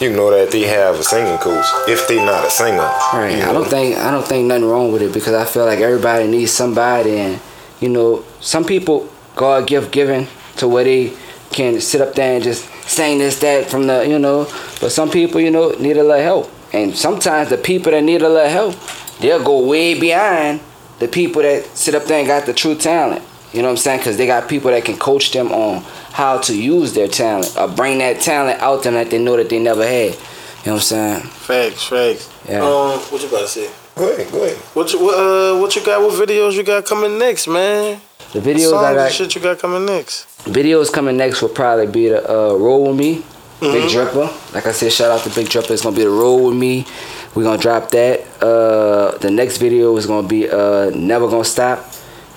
You 0.00 0.10
know 0.10 0.30
that 0.30 0.50
they 0.50 0.62
have 0.62 0.94
a 0.94 1.02
singing 1.02 1.36
coach 1.38 1.66
if 1.86 2.08
they're 2.08 2.24
not 2.24 2.46
a 2.46 2.50
singer. 2.50 2.90
Right. 3.12 3.36
you 3.36 3.44
I 3.44 3.52
don't 3.52 3.68
think 3.68 3.98
I 3.98 4.10
don't 4.10 4.26
think 4.26 4.46
nothing 4.46 4.64
wrong 4.64 4.92
with 4.92 5.02
it 5.02 5.12
because 5.12 5.34
I 5.34 5.44
feel 5.44 5.66
like 5.66 5.80
everybody 5.80 6.26
needs 6.26 6.52
somebody 6.52 7.18
and 7.18 7.40
you 7.80 7.88
know, 7.88 8.24
some 8.40 8.64
people 8.64 9.10
God 9.36 9.66
gift 9.66 9.92
given 9.92 10.26
to 10.56 10.68
where 10.68 10.84
they 10.84 11.12
can 11.50 11.80
sit 11.80 12.00
up 12.00 12.14
there 12.14 12.36
and 12.36 12.44
just 12.44 12.64
sing 12.88 13.18
this, 13.18 13.40
that 13.40 13.70
from 13.70 13.86
the 13.86 14.06
you 14.06 14.18
know. 14.18 14.44
But 14.80 14.90
some 14.90 15.10
people, 15.10 15.40
you 15.40 15.50
know, 15.50 15.70
need 15.70 15.96
a 15.96 16.02
little 16.02 16.22
help. 16.22 16.50
And 16.72 16.96
sometimes 16.96 17.50
the 17.50 17.58
people 17.58 17.92
that 17.92 18.02
need 18.02 18.22
a 18.22 18.28
little 18.28 18.48
help, 18.48 18.76
they'll 19.20 19.42
go 19.42 19.66
way 19.66 19.98
behind 19.98 20.60
the 20.98 21.08
people 21.08 21.42
that 21.42 21.66
sit 21.76 21.94
up 21.94 22.04
there 22.04 22.20
and 22.20 22.28
got 22.28 22.46
the 22.46 22.54
true 22.54 22.74
talent. 22.74 23.22
You 23.52 23.62
know 23.62 23.68
what 23.68 23.72
I'm 23.72 23.76
saying? 23.78 23.98
Because 24.00 24.16
they 24.16 24.26
got 24.26 24.48
people 24.48 24.70
that 24.70 24.84
can 24.84 24.96
coach 24.96 25.32
them 25.32 25.50
on 25.52 25.82
how 26.12 26.38
to 26.38 26.56
use 26.56 26.92
their 26.94 27.08
talent 27.08 27.54
or 27.58 27.66
bring 27.68 27.98
that 27.98 28.20
talent 28.20 28.60
out 28.60 28.82
them 28.84 28.94
that 28.94 29.10
they 29.10 29.18
know 29.18 29.36
that 29.36 29.48
they 29.48 29.58
never 29.58 29.84
had. 29.84 30.12
You 30.12 30.16
know 30.66 30.72
what 30.72 30.72
I'm 30.74 30.78
saying? 30.80 31.20
Facts, 31.22 31.84
facts. 31.86 32.30
Yeah. 32.48 32.58
Um, 32.60 32.98
what 33.00 33.20
you 33.22 33.28
about 33.28 33.40
to 33.40 33.48
say? 33.48 33.70
Go 33.96 34.12
ahead, 34.12 34.30
go 34.30 34.44
ahead. 34.44 34.56
What 34.74 34.92
you 34.92 35.00
what, 35.04 35.14
uh 35.14 35.58
what 35.60 35.74
you 35.74 35.84
got? 35.84 36.00
What 36.00 36.12
videos 36.28 36.52
you 36.54 36.62
got 36.62 36.84
coming 36.86 37.18
next, 37.18 37.48
man? 37.48 38.00
The 38.32 38.38
videos 38.40 38.70
Songs 38.70 38.84
I 38.84 38.88
and 38.90 38.96
got 38.96 39.12
shit 39.12 39.34
you 39.34 39.40
got 39.40 39.58
coming 39.58 39.84
next. 39.84 40.26
videos 40.44 40.92
coming 40.92 41.16
next 41.16 41.42
will 41.42 41.48
probably 41.48 41.86
be 41.88 42.08
the 42.08 42.22
uh, 42.30 42.54
roll 42.54 42.86
with 42.88 42.96
me, 42.96 43.14
Big 43.60 43.90
Mm-hmm. 43.90 44.18
Dripper. 44.18 44.54
Like 44.54 44.66
I 44.66 44.72
said, 44.72 44.92
shout 44.92 45.10
out 45.10 45.24
to 45.28 45.34
Big 45.34 45.48
Dripper. 45.48 45.72
It's 45.72 45.82
gonna 45.82 45.96
be 45.96 46.04
the 46.04 46.10
roll 46.10 46.46
with 46.46 46.56
me. 46.56 46.86
We're 47.34 47.42
gonna 47.42 47.60
drop 47.60 47.90
that. 47.90 48.20
Uh, 48.40 49.18
the 49.18 49.30
next 49.30 49.56
video 49.58 49.96
is 49.96 50.06
gonna 50.06 50.28
be 50.28 50.48
uh, 50.48 50.90
never 50.90 51.28
gonna 51.28 51.44
stop. 51.44 51.84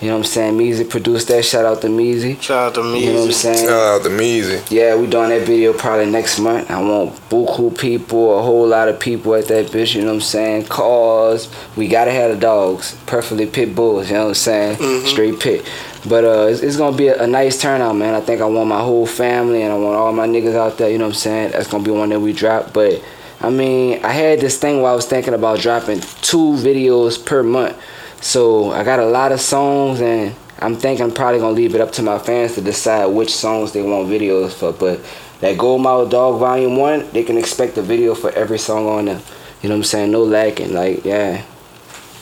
You 0.03 0.09
know 0.09 0.15
what 0.15 0.25
I'm 0.25 0.31
saying? 0.31 0.57
Meezy 0.57 0.89
produced 0.89 1.29
that. 1.29 1.45
Shout 1.45 1.63
out 1.63 1.79
to 1.79 1.87
Meezy. 1.87 2.41
Shout 2.41 2.67
out 2.67 2.75
to 2.75 2.83
me. 2.83 3.05
You 3.05 3.13
know 3.13 3.19
what 3.21 3.27
I'm 3.27 3.31
saying? 3.31 3.65
Shout 3.65 3.71
out 3.71 4.03
to 4.03 4.09
Meezy. 4.09 4.69
Yeah, 4.69 4.97
we 4.97 5.07
doing 5.07 5.29
that 5.29 5.47
video 5.47 5.71
probably 5.71 6.11
next 6.11 6.39
month. 6.39 6.69
I 6.69 6.81
want 6.81 7.15
buku 7.29 7.77
people, 7.79 8.37
a 8.37 8.41
whole 8.41 8.67
lot 8.67 8.89
of 8.89 8.99
people 8.99 9.33
at 9.33 9.47
that 9.47 9.67
bitch, 9.67 9.95
you 9.95 10.01
know 10.01 10.07
what 10.07 10.15
I'm 10.15 10.19
saying? 10.19 10.65
Cars. 10.65 11.49
We 11.77 11.87
gotta 11.87 12.11
have 12.11 12.31
the 12.31 12.37
dogs. 12.37 12.97
Perfectly 13.05 13.45
pit 13.45 13.73
bulls, 13.75 14.09
you 14.09 14.15
know 14.15 14.23
what 14.23 14.27
I'm 14.29 14.33
saying? 14.33 15.05
Straight 15.05 15.39
pit. 15.39 15.65
But 16.05 16.25
uh 16.25 16.47
it's, 16.49 16.59
it's 16.59 16.75
gonna 16.75 16.97
be 16.97 17.07
a, 17.07 17.23
a 17.23 17.27
nice 17.27 17.61
turnout, 17.61 17.95
man. 17.95 18.13
I 18.13 18.19
think 18.19 18.41
I 18.41 18.45
want 18.45 18.67
my 18.67 18.81
whole 18.81 19.05
family 19.05 19.61
and 19.61 19.71
I 19.71 19.77
want 19.77 19.95
all 19.95 20.11
my 20.11 20.27
niggas 20.27 20.53
out 20.53 20.77
there, 20.77 20.89
you 20.89 20.97
know 20.97 21.05
what 21.05 21.11
I'm 21.15 21.19
saying? 21.19 21.51
That's 21.51 21.67
gonna 21.67 21.81
be 21.81 21.91
one 21.91 22.09
that 22.09 22.19
we 22.19 22.33
drop. 22.33 22.73
But 22.73 23.01
I 23.39 23.49
mean, 23.49 24.03
I 24.03 24.11
had 24.11 24.41
this 24.41 24.57
thing 24.57 24.81
where 24.81 24.91
I 24.91 24.95
was 24.95 25.05
thinking 25.05 25.33
about 25.33 25.59
dropping 25.59 26.01
two 26.21 26.55
videos 26.55 27.25
per 27.25 27.41
month. 27.41 27.77
So 28.23 28.71
I 28.71 28.85
got 28.85 28.99
a 28.99 29.05
lot 29.05 29.33
of 29.33 29.41
songs 29.41 29.99
and 29.99 30.33
I'm 30.59 30.77
thinking 30.77 31.03
I'm 31.03 31.11
probably 31.11 31.39
gonna 31.41 31.51
leave 31.55 31.75
it 31.75 31.81
up 31.81 31.91
to 31.93 32.01
my 32.01 32.17
fans 32.17 32.55
to 32.55 32.61
decide 32.61 33.07
which 33.07 33.35
songs 33.35 33.73
they 33.73 33.81
want 33.81 34.07
videos 34.07 34.53
for. 34.53 34.71
But 34.71 35.01
that 35.41 35.57
Gold 35.57 35.81
Mouth 35.81 36.09
Dog 36.09 36.39
Volume 36.39 36.77
1, 36.77 37.09
they 37.11 37.23
can 37.23 37.37
expect 37.37 37.77
a 37.77 37.81
video 37.81 38.15
for 38.15 38.31
every 38.31 38.57
song 38.59 38.87
on 38.87 39.05
there. 39.05 39.21
You 39.61 39.67
know 39.69 39.75
what 39.75 39.79
I'm 39.79 39.83
saying? 39.83 40.11
No 40.11 40.23
lacking. 40.23 40.73
Like, 40.73 41.03
yeah. 41.03 41.43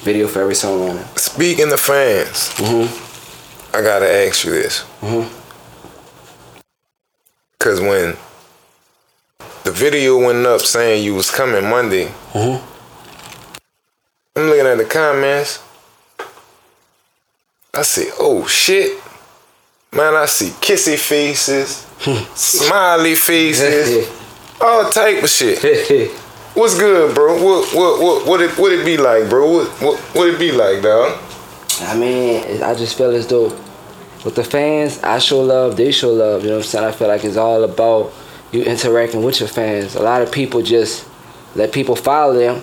Video 0.02 0.28
for 0.28 0.42
every 0.42 0.56
song 0.56 0.90
on 0.90 0.96
there. 0.96 1.08
Speaking 1.18 1.72
of 1.72 1.80
fans, 1.80 2.50
Mm-hmm. 2.56 3.76
I 3.78 3.82
gotta 3.84 4.12
ask 4.28 4.44
you 4.44 4.52
this. 4.52 4.84
Mhm. 5.02 5.30
Cause 7.60 7.80
when 7.80 8.18
the 9.64 9.72
video 9.72 10.18
went 10.18 10.46
up 10.48 10.62
saying 10.62 11.04
you 11.04 11.14
was 11.14 11.30
coming 11.30 11.70
Monday, 11.70 12.12
Mhm. 12.34 12.60
I'm 14.36 14.44
looking 14.50 14.66
at 14.66 14.80
the 14.80 14.86
comments. 14.86 15.60
I 17.74 17.84
see, 17.84 18.10
oh 18.20 18.46
shit. 18.48 19.02
Man, 19.94 20.14
I 20.14 20.26
see 20.26 20.50
kissy 20.50 20.98
faces, 20.98 21.88
smiley 22.36 23.16
faces, 23.16 24.10
all 24.62 24.90
type 24.90 25.24
of 25.24 25.30
shit. 25.30 26.12
What's 26.54 26.78
good, 26.78 27.16
bro? 27.16 27.42
What 27.42 27.74
what 27.74 28.02
what 28.02 28.28
what 28.28 28.42
it 28.42 28.58
what 28.58 28.74
it 28.74 28.86
be 28.86 28.98
like, 28.98 29.30
bro? 29.30 29.50
What 29.50 29.68
what 29.82 30.00
what 30.14 30.28
it 30.28 30.38
be 30.38 30.52
like, 30.52 30.82
dog? 30.84 31.18
I 31.84 31.98
mean, 31.98 32.62
I 32.62 32.74
just 32.74 32.98
feel 32.98 33.12
as 33.12 33.28
though 33.28 33.58
with 34.26 34.36
the 34.36 34.44
fans, 34.44 35.02
I 35.02 35.20
show 35.20 35.40
love, 35.40 35.78
they 35.78 35.94
show 35.94 36.12
love. 36.12 36.44
You 36.44 36.50
know 36.50 36.58
what 36.58 36.66
I'm 36.66 36.70
saying? 36.70 36.86
I 36.86 36.92
feel 36.92 37.08
like 37.08 37.24
it's 37.24 37.38
all 37.38 37.64
about 37.64 38.12
you 38.52 38.64
interacting 38.64 39.24
with 39.24 39.40
your 39.40 39.48
fans. 39.48 39.96
A 39.96 40.04
lot 40.04 40.22
of 40.22 40.30
people 40.30 40.62
just 40.62 41.08
let 41.56 41.72
people 41.72 41.96
follow 41.96 42.34
them. 42.34 42.56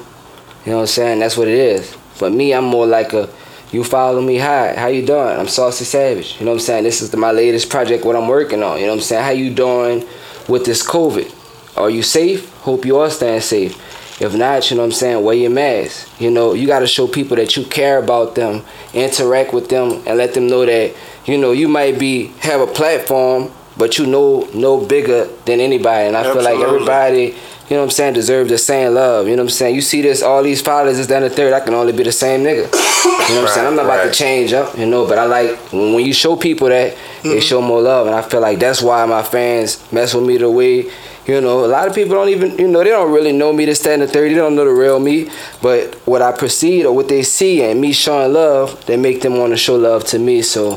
You 0.67 0.73
know 0.73 0.77
what 0.77 0.83
I'm 0.83 0.87
saying? 0.89 1.21
That's 1.21 1.39
what 1.39 1.49
it 1.49 1.55
is. 1.55 1.97
But 2.21 2.33
me, 2.33 2.53
I'm 2.53 2.65
more 2.65 2.87
like 2.87 3.15
a 3.15 3.31
you 3.73 3.85
follow 3.85 4.21
me. 4.21 4.39
Hi, 4.39 4.75
how 4.75 4.87
you 4.87 5.05
doing? 5.05 5.39
I'm 5.39 5.49
Saucy 5.49 5.85
Savage. 5.85 6.39
You 6.39 6.47
know 6.47 6.53
what 6.53 6.59
I'm 6.59 6.61
saying? 6.61 6.85
This 6.85 7.03
is 7.03 7.11
the, 7.11 7.17
my 7.17 7.33
latest 7.33 7.69
project. 7.69 8.05
What 8.05 8.17
I'm 8.17 8.29
working 8.29 8.63
on. 8.63 8.79
You 8.79 8.87
know 8.87 8.93
what 8.93 8.99
I'm 8.99 9.03
saying? 9.03 9.25
How 9.25 9.31
you 9.31 9.53
doing 9.53 10.07
with 10.49 10.65
this 10.65 10.87
COVID? 10.87 11.35
Are 11.77 11.91
you 11.91 12.03
safe? 12.03 12.51
Hope 12.61 12.85
you 12.85 12.97
are 12.99 13.11
staying 13.11 13.43
safe. 13.43 13.85
If 14.21 14.35
not, 14.35 14.69
you 14.71 14.77
know 14.77 14.83
what 14.83 14.87
I'm 14.89 14.93
saying, 14.93 15.25
wear 15.25 15.37
your 15.37 15.51
mask. 15.51 16.21
You 16.21 16.31
know, 16.31 16.53
you 16.55 16.67
got 16.67 16.81
to 16.81 16.89
show 16.89 17.07
people 17.07 17.37
that 17.37 17.57
you 17.57 17.65
care 17.65 18.03
about 18.03 18.35
them, 18.35 18.65
interact 18.93 19.53
with 19.53 19.69
them, 19.69 20.03
and 20.07 20.19
let 20.19 20.35
them 20.35 20.49
know 20.49 20.67
that, 20.67 20.97
you 21.25 21.39
know, 21.39 21.53
you 21.53 21.69
might 21.69 22.01
be 22.01 22.29
have 22.41 22.61
a 22.61 22.67
platform, 22.67 23.53
but 23.77 23.97
you 23.97 24.07
know 24.07 24.49
no 24.55 24.85
bigger 24.85 25.27
than 25.45 25.61
anybody. 25.61 26.09
And 26.09 26.17
I 26.17 26.21
Absolutely. 26.21 26.45
feel 26.45 26.59
like 26.59 26.69
everybody 26.69 27.37
you 27.69 27.77
know 27.77 27.83
what 27.83 27.89
I'm 27.89 27.91
saying, 27.91 28.15
deserve 28.15 28.49
the 28.49 28.57
same 28.57 28.95
love. 28.95 29.29
You 29.29 29.37
know 29.37 29.43
what 29.43 29.51
I'm 29.51 29.57
saying? 29.57 29.75
You 29.75 29.83
see 29.83 30.01
this, 30.01 30.23
all 30.23 30.43
these 30.43 30.63
fathers, 30.63 30.97
this, 30.97 31.07
down 31.07 31.21
the 31.21 31.29
third, 31.29 31.53
I 31.53 31.61
can 31.61 31.75
only 31.75 31.93
be 31.93 32.03
the 32.03 32.13
same 32.13 32.41
nigga. 32.41 32.88
You 33.05 33.35
know 33.35 33.43
what 33.43 33.49
I'm 33.51 33.55
saying? 33.55 33.67
I'm 33.67 33.77
not 33.77 33.85
about 33.85 33.99
Right, 33.99 34.13
to 34.13 34.19
change 34.19 34.53
up, 34.53 34.77
you 34.79 34.87
know, 34.87 35.07
but 35.07 35.19
I 35.19 35.25
like 35.27 35.57
when, 35.73 35.95
when 35.95 36.05
you 36.07 36.13
show 36.13 36.37
people 36.37 36.69
that, 36.69 36.95
Mm-hmm. 37.19 37.31
they 37.31 37.41
show 37.41 37.61
more 37.61 37.81
love. 37.83 38.07
And 38.07 38.15
I 38.15 38.23
feel 38.23 38.41
like 38.41 38.61
that's 38.61 38.81
why 38.81 39.05
my 39.07 39.25
fans 39.25 39.85
mess 39.93 40.15
with 40.15 40.25
me 40.25 40.39
the 40.39 40.49
way, 40.49 40.89
you 41.27 41.41
know, 41.41 41.65
a 41.65 41.67
lot 41.67 41.89
of 41.89 41.95
people 41.95 42.15
don't 42.15 42.29
even, 42.29 42.57
you 42.59 42.69
know, 42.69 42.79
they 42.85 42.91
don't 42.91 43.13
really 43.13 43.33
know 43.33 43.53
me, 43.53 43.67
to 43.67 43.75
stand 43.75 44.01
and 44.03 44.09
the 44.09 44.13
third. 44.13 44.31
They 44.31 44.37
don't 44.37 44.55
know 44.55 44.65
the 44.65 44.71
real 44.71 45.01
me. 45.01 45.29
But 45.61 45.97
what 46.07 46.23
I 46.23 46.31
perceive 46.31 46.87
or 46.87 46.93
what 46.93 47.09
they 47.09 47.25
see 47.25 47.63
and 47.65 47.81
me 47.81 47.93
showing 47.93 48.33
love, 48.33 48.87
they 48.87 48.97
make 48.97 49.21
them 49.21 49.37
want 49.37 49.53
to 49.53 49.57
show 49.57 49.75
love 49.75 50.05
to 50.07 50.19
me. 50.21 50.43
So 50.43 50.75
I 50.75 50.77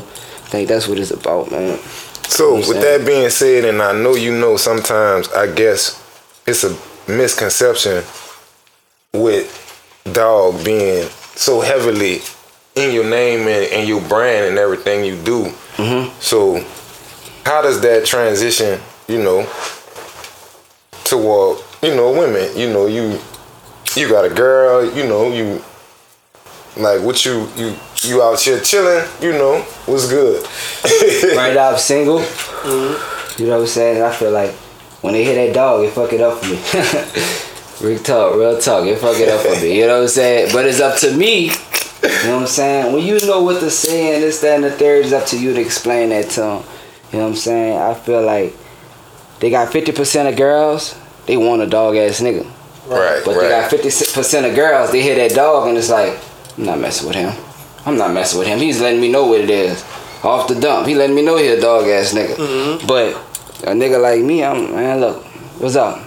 think 0.50 0.68
that's 0.68 0.88
what 0.88 0.98
it's 0.98 1.12
about, 1.12 1.50
man. 1.52 1.78
So 2.26 2.56
You 2.56 2.62
know 2.62 2.68
with 2.68 2.80
that 2.82 3.06
being 3.06 3.30
said, 3.30 3.64
and 3.64 3.80
I 3.80 3.92
know 3.92 4.14
you 4.16 4.32
know 4.36 4.56
sometimes 4.56 5.28
I 5.28 5.46
guess 5.46 6.02
it's 6.46 6.64
a 6.64 6.76
misconception 7.10 8.02
with 9.12 9.46
dog 10.12 10.64
being 10.64 11.08
so 11.34 11.60
heavily 11.60 12.20
in 12.74 12.92
your 12.94 13.08
name 13.08 13.40
and, 13.40 13.72
and 13.72 13.88
your 13.88 14.00
brand 14.08 14.46
and 14.46 14.58
everything 14.58 15.04
you 15.04 15.16
do. 15.22 15.44
Mm-hmm. 15.76 16.18
So 16.20 16.64
how 17.44 17.62
does 17.62 17.80
that 17.82 18.06
transition, 18.06 18.80
you 19.08 19.22
know, 19.22 19.46
toward, 21.04 21.58
you 21.82 21.94
know, 21.94 22.12
women? 22.12 22.56
You 22.56 22.72
know, 22.72 22.86
you 22.86 23.18
you 23.96 24.08
got 24.08 24.24
a 24.24 24.30
girl, 24.30 24.84
you 24.94 25.04
know, 25.04 25.32
you 25.32 25.62
like 26.76 27.02
what 27.02 27.24
you 27.24 27.48
you 27.56 27.76
you 28.02 28.22
out 28.22 28.40
here 28.40 28.60
chilling, 28.60 29.06
you 29.20 29.32
know, 29.32 29.60
what's 29.86 30.08
good. 30.08 30.46
right 31.36 31.54
now 31.54 31.72
I'm 31.72 31.78
single. 31.78 32.20
You 33.38 33.46
know 33.46 33.56
what 33.56 33.60
I'm 33.62 33.66
saying? 33.66 34.02
I 34.02 34.12
feel 34.12 34.30
like 34.30 34.52
when 35.02 35.14
they 35.14 35.24
hit 35.24 35.34
that 35.34 35.54
dog, 35.54 35.84
it 35.84 35.92
fuck 35.92 36.12
it 36.12 36.20
up 36.20 36.38
for 36.38 36.46
me. 36.46 36.56
real 37.80 37.98
talk, 37.98 38.34
real 38.36 38.60
talk, 38.60 38.86
it 38.86 38.98
fuck 38.98 39.18
it 39.18 39.28
up 39.28 39.40
for 39.40 39.60
me. 39.62 39.78
You 39.78 39.86
know 39.86 39.96
what 39.96 40.02
I'm 40.02 40.08
saying? 40.08 40.50
But 40.52 40.66
it's 40.66 40.80
up 40.80 40.98
to 41.00 41.16
me. 41.16 41.46
You 41.46 42.08
know 42.28 42.34
what 42.34 42.40
I'm 42.42 42.46
saying? 42.46 42.92
When 42.92 43.04
you 43.04 43.20
know 43.26 43.42
what 43.42 43.60
to 43.60 43.70
say 43.70 44.14
and 44.14 44.22
this, 44.22 44.40
that, 44.40 44.56
and 44.56 44.64
the 44.64 44.70
third, 44.70 45.04
it's 45.04 45.12
up 45.12 45.26
to 45.28 45.38
you 45.38 45.54
to 45.54 45.60
explain 45.60 46.08
that 46.10 46.30
to 46.30 46.40
them. 46.40 46.64
You 47.12 47.18
know 47.18 47.24
what 47.24 47.30
I'm 47.30 47.36
saying? 47.36 47.78
I 47.78 47.94
feel 47.94 48.22
like 48.22 48.54
they 49.40 49.50
got 49.50 49.72
50% 49.72 50.28
of 50.28 50.36
girls, 50.36 50.96
they 51.26 51.36
want 51.36 51.62
a 51.62 51.66
dog 51.66 51.96
ass 51.96 52.20
nigga. 52.20 52.44
right, 52.88 53.22
But 53.24 53.36
right. 53.36 53.42
they 53.42 53.48
got 53.48 53.70
50% 53.70 54.48
of 54.48 54.54
girls, 54.56 54.90
they 54.90 55.02
hear 55.02 55.14
that 55.16 55.32
dog 55.34 55.68
and 55.68 55.78
it's 55.78 55.90
like, 55.90 56.18
I'm 56.58 56.64
not 56.64 56.80
messing 56.80 57.06
with 57.06 57.16
him. 57.16 57.32
I'm 57.86 57.96
not 57.96 58.12
messing 58.12 58.38
with 58.38 58.48
him. 58.48 58.58
He's 58.58 58.80
letting 58.80 59.00
me 59.00 59.10
know 59.10 59.26
what 59.26 59.40
it 59.40 59.50
is. 59.50 59.82
Off 60.22 60.46
the 60.48 60.58
dump. 60.58 60.86
He 60.86 60.94
letting 60.94 61.16
me 61.16 61.22
know 61.22 61.36
he 61.36 61.48
a 61.48 61.60
dog 61.60 61.86
ass 61.88 62.12
nigga. 62.14 62.34
Mm-hmm. 62.36 62.86
But 62.86 63.14
a 63.64 63.74
nigga 63.74 64.00
like 64.00 64.22
me, 64.22 64.44
I'm 64.44 64.72
man, 64.72 65.00
look, 65.00 65.24
what's 65.60 65.74
up? 65.76 65.98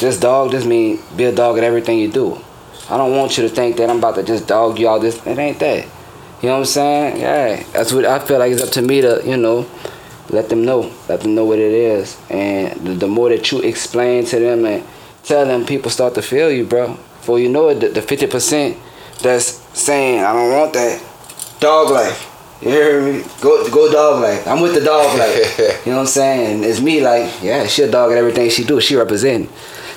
This 0.00 0.18
dog 0.18 0.50
just 0.50 0.66
mean 0.66 1.00
be 1.16 1.24
a 1.24 1.34
dog 1.34 1.58
at 1.58 1.64
everything 1.64 1.98
you 1.98 2.10
do. 2.10 2.38
I 2.88 2.96
don't 2.96 3.16
want 3.16 3.38
you 3.38 3.44
to 3.44 3.48
think 3.48 3.76
that 3.76 3.88
I'm 3.88 3.98
about 3.98 4.16
to 4.16 4.22
just 4.22 4.46
dog 4.46 4.78
you 4.78 4.88
all 4.88 5.00
this. 5.00 5.24
It 5.26 5.38
ain't 5.38 5.58
that. 5.60 5.84
You 6.42 6.48
know 6.48 6.54
what 6.54 6.60
I'm 6.60 6.64
saying? 6.64 7.20
Yeah. 7.20 7.62
That's 7.72 7.92
what 7.92 8.04
I 8.04 8.18
feel 8.18 8.38
like 8.38 8.52
it's 8.52 8.62
up 8.62 8.70
to 8.70 8.82
me 8.82 9.00
to, 9.00 9.22
you 9.24 9.36
know, 9.36 9.68
let 10.28 10.48
them 10.48 10.64
know. 10.64 10.92
Let 11.08 11.20
them 11.20 11.34
know 11.34 11.44
what 11.44 11.58
it 11.58 11.72
is. 11.72 12.18
And 12.30 12.80
the, 12.80 12.94
the 12.94 13.06
more 13.06 13.28
that 13.28 13.50
you 13.52 13.60
explain 13.60 14.24
to 14.26 14.38
them 14.38 14.64
and 14.64 14.84
tell 15.22 15.46
them, 15.46 15.66
people 15.66 15.90
start 15.90 16.14
to 16.14 16.22
feel 16.22 16.50
you, 16.50 16.64
bro. 16.64 16.94
For 17.20 17.38
you 17.38 17.48
know 17.48 17.68
it, 17.68 17.80
the, 17.80 17.88
the 17.88 18.00
50% 18.00 18.76
that's 19.22 19.46
saying, 19.78 20.24
I 20.24 20.32
don't 20.32 20.50
want 20.50 20.72
that, 20.72 21.02
dog 21.60 21.90
life. 21.90 22.29
You 22.60 22.68
hear 22.68 23.00
me? 23.00 23.24
Go 23.40 23.70
go 23.70 23.90
dog 23.90 24.22
life. 24.22 24.46
I'm 24.46 24.60
with 24.60 24.74
the 24.74 24.82
dog 24.82 25.18
life. 25.18 25.58
you 25.86 25.92
know 25.92 25.98
what 25.98 26.00
I'm 26.02 26.06
saying? 26.06 26.62
It's 26.62 26.80
me 26.80 27.00
like, 27.00 27.42
yeah, 27.42 27.66
she 27.66 27.82
a 27.82 27.90
dog 27.90 28.12
at 28.12 28.18
everything 28.18 28.50
she 28.50 28.64
do. 28.64 28.80
She 28.80 28.96
represent. 28.96 29.48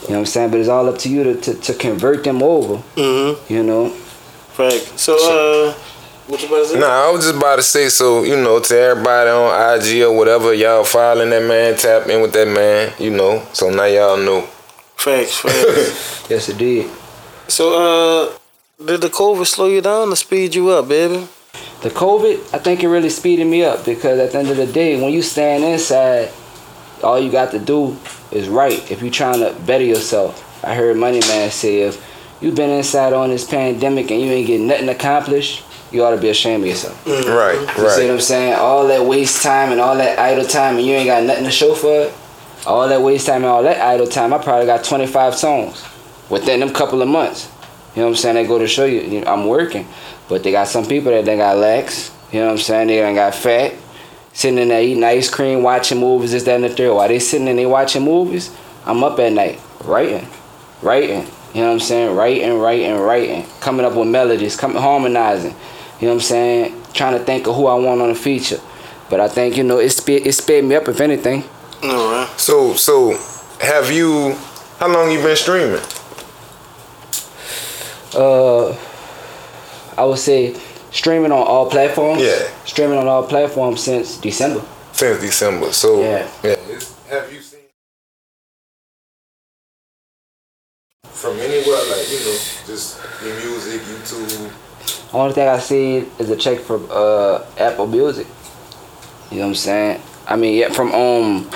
You 0.04 0.10
know 0.10 0.16
what 0.16 0.20
I'm 0.20 0.26
saying? 0.26 0.52
But 0.52 0.60
it's 0.62 0.70
all 0.70 0.88
up 0.88 0.98
to 1.00 1.10
you 1.10 1.24
to, 1.24 1.36
to, 1.36 1.54
to 1.54 1.74
convert 1.74 2.24
them 2.24 2.42
over. 2.42 2.76
Mm-hmm. 2.96 3.54
You 3.54 3.64
know? 3.64 3.90
Frank. 3.90 4.82
So, 4.96 5.16
uh, 5.16 5.74
what 6.28 6.42
you 6.42 6.48
about 6.48 6.64
to 6.64 6.66
say? 6.68 6.80
Nah, 6.80 7.08
I 7.08 7.12
was 7.12 7.26
just 7.26 7.36
about 7.36 7.58
to 7.58 7.64
say, 7.64 7.90
so 7.90 8.24
you 8.24 8.38
know, 8.38 8.60
to 8.60 8.78
everybody 8.78 9.30
on 9.30 9.80
IG 9.80 10.04
or 10.04 10.16
whatever, 10.16 10.54
y'all 10.54 10.86
following 10.86 11.32
that 11.32 11.44
man, 11.44 11.76
tap 11.76 12.08
in 12.08 12.22
with 12.22 12.32
that 12.34 12.48
man, 12.48 12.94
you 12.98 13.10
know. 13.10 13.46
So 13.52 13.70
now 13.72 13.86
y'all 13.86 14.18
know. 14.18 14.42
Facts, 14.96 15.38
facts. 15.40 16.30
Yes, 16.30 16.48
it 16.48 16.58
did. 16.58 16.90
so, 17.50 18.30
uh, 18.30 18.86
did 18.86 19.02
the 19.02 19.10
COVID 19.10 19.46
slow 19.46 19.68
you 19.68 19.82
down 19.82 20.10
or 20.10 20.16
speed 20.16 20.56
you 20.56 20.70
up, 20.70 20.88
baby? 20.88 21.28
The 21.84 21.90
COVID, 21.90 22.54
I 22.54 22.60
think 22.60 22.82
it 22.82 22.88
really 22.88 23.10
speeded 23.10 23.46
me 23.46 23.66
up 23.66 23.84
because 23.84 24.18
at 24.18 24.32
the 24.32 24.40
end 24.40 24.50
of 24.50 24.56
the 24.56 24.66
day, 24.66 25.02
when 25.02 25.12
you 25.12 25.22
stand 25.22 25.66
inside, 25.66 26.32
all 27.04 27.20
you 27.20 27.30
got 27.30 27.52
to 27.52 27.60
do 27.60 27.98
is 28.32 28.48
write. 28.48 28.90
If 28.90 29.02
you're 29.02 29.12
trying 29.12 29.42
to 29.42 29.54
better 29.64 29.84
yourself, 29.84 30.64
I 30.64 30.76
heard 30.76 30.96
Money 30.96 31.20
Man 31.20 31.52
say 31.52 31.82
if 31.82 32.02
you've 32.40 32.56
been 32.56 32.70
inside 32.70 33.12
on 33.12 33.32
this 33.32 33.44
pandemic 33.44 34.12
and 34.12 34.22
you 34.22 34.28
ain't 34.28 34.48
getting 34.48 34.68
nothing 34.68 34.88
accomplished, 34.88 35.66
you 35.92 36.06
ought 36.06 36.12
to 36.12 36.22
be 36.22 36.30
ashamed 36.30 36.64
of 36.64 36.70
yourself. 36.70 37.04
Mm-hmm. 37.04 37.30
Right, 37.30 37.60
You 37.78 37.90
see 37.90 38.06
what. 38.06 38.14
I'm 38.14 38.22
saying? 38.22 38.54
All 38.54 38.88
that 38.88 39.06
waste 39.06 39.44
time 39.44 39.74
and 39.74 39.82
all 39.82 39.98
that 39.98 40.18
idle 40.18 40.46
time 40.46 40.78
and 40.78 40.86
you 40.86 40.94
ain't 40.94 41.08
got 41.08 41.24
nothing 41.24 41.44
to 41.44 41.52
show 41.52 41.76
for 41.76 42.06
it. 42.06 42.14
All 42.66 42.88
that 42.88 43.02
waste 43.02 43.28
time 43.28 43.44
and 43.44 43.46
all 43.46 43.64
that 43.64 43.82
idle 43.82 44.08
time, 44.08 44.34
I 44.34 44.38
probably 44.38 44.68
got 44.68 44.86
25 44.86 45.36
songs 45.36 45.84
within 46.30 46.62
them 46.62 46.74
couple 46.74 47.02
of 47.02 47.10
months. 47.10 47.50
You 47.94 48.02
know 48.02 48.08
what 48.08 48.12
I'm 48.14 48.16
saying? 48.16 48.36
They 48.36 48.48
go 48.48 48.58
to 48.58 48.68
show 48.68 48.86
you, 48.86 49.02
you 49.02 49.22
know, 49.22 49.28
I'm 49.28 49.46
working. 49.46 49.86
But 50.30 50.44
they 50.44 50.52
got 50.52 50.68
some 50.68 50.86
people 50.86 51.12
that 51.12 51.26
they 51.26 51.38
got 51.38 51.58
lax. 51.58 52.12
You 52.32 52.40
know 52.40 52.48
what 52.48 52.52
I'm 52.54 52.58
saying? 52.60 52.88
They 52.88 53.00
done 53.00 53.16
got 53.16 53.36
fat. 53.36 53.74
Sitting 54.34 54.58
in 54.58 54.70
there 54.70 54.82
eating 54.82 55.04
ice 55.04 55.30
cream, 55.30 55.62
watching 55.62 56.00
movies, 56.00 56.32
this, 56.32 56.44
that, 56.44 56.56
and 56.56 56.64
the 56.64 56.70
third. 56.70 56.96
While 56.96 57.08
they 57.08 57.20
sitting 57.20 57.48
in 57.48 57.58
there 57.58 57.70
watching 57.70 58.04
movies, 58.04 58.56
I'm 58.86 59.04
up 59.04 59.20
at 59.20 59.32
night 59.32 59.60
writing, 59.84 60.28
writing. 60.82 61.28
You 61.54 61.62
know 61.62 61.68
what 61.68 61.74
I'm 61.74 61.80
saying? 61.80 62.16
Writing, 62.16 62.58
writing, 62.58 62.98
writing. 62.98 63.46
Coming 63.60 63.86
up 63.86 63.94
with 63.96 64.08
melodies, 64.08 64.56
coming 64.56 64.78
harmonizing. 64.78 65.52
You 66.00 66.08
know 66.08 66.14
what 66.14 66.14
I'm 66.14 66.20
saying? 66.22 66.82
Trying 66.94 67.18
to 67.18 67.24
think 67.24 67.48
of 67.48 67.56
who 67.56 67.68
I 67.68 67.76
want 67.76 68.02
on 68.02 68.10
the 68.10 68.16
feature. 68.16 68.60
But 69.10 69.20
I 69.20 69.28
think, 69.28 69.56
you 69.56 69.64
know, 69.64 69.78
it 69.78 69.92
sped, 69.92 70.26
it 70.26 70.34
sped 70.34 70.64
me 70.64 70.76
up, 70.76 70.88
if 70.88 71.00
anything. 71.00 71.44
All 71.84 72.12
right. 72.12 72.40
So, 72.40 72.74
so 72.74 73.12
have 73.60 73.92
you? 73.92 74.36
How 74.80 74.88
long 74.92 75.12
you 75.12 75.22
been 75.22 75.36
streaming? 75.36 75.82
Uh, 78.16 78.76
I 79.98 80.06
would 80.06 80.20
say 80.20 80.56
streaming 80.92 81.32
on 81.32 81.46
all 81.48 81.70
platforms. 81.70 82.22
Yeah. 82.22 82.48
Streaming 82.66 82.98
on 82.98 83.08
all 83.08 83.24
platforms 83.28 83.82
since 83.84 84.18
December. 84.18 84.62
Since 84.94 85.22
December. 85.22 85.72
So, 85.74 86.02
Yeah. 86.02 86.28
yeah. 86.44 86.56
Have 87.10 87.32
you 87.32 87.42
seen 87.42 87.60
from 91.04 91.40
anywhere, 91.40 91.82
like 91.90 92.10
you 92.12 92.20
know, 92.20 92.38
just 92.68 93.00
your 93.24 93.36
music, 93.40 93.82
YouTube? 93.82 94.52
Only 95.14 95.34
thing 95.34 95.48
I 95.48 95.60
see 95.60 96.06
is 96.20 96.30
a 96.30 96.36
check 96.36 96.60
from 96.60 96.88
uh, 96.90 97.44
Apple 97.58 97.88
Music. 97.88 98.26
You 99.30 99.38
know 99.38 99.44
what 99.44 99.50
I'm 99.50 99.56
saying? 99.56 100.02
I 100.28 100.36
mean, 100.36 100.56
yeah, 100.58 100.70
from 100.72 100.92
um, 100.94 101.50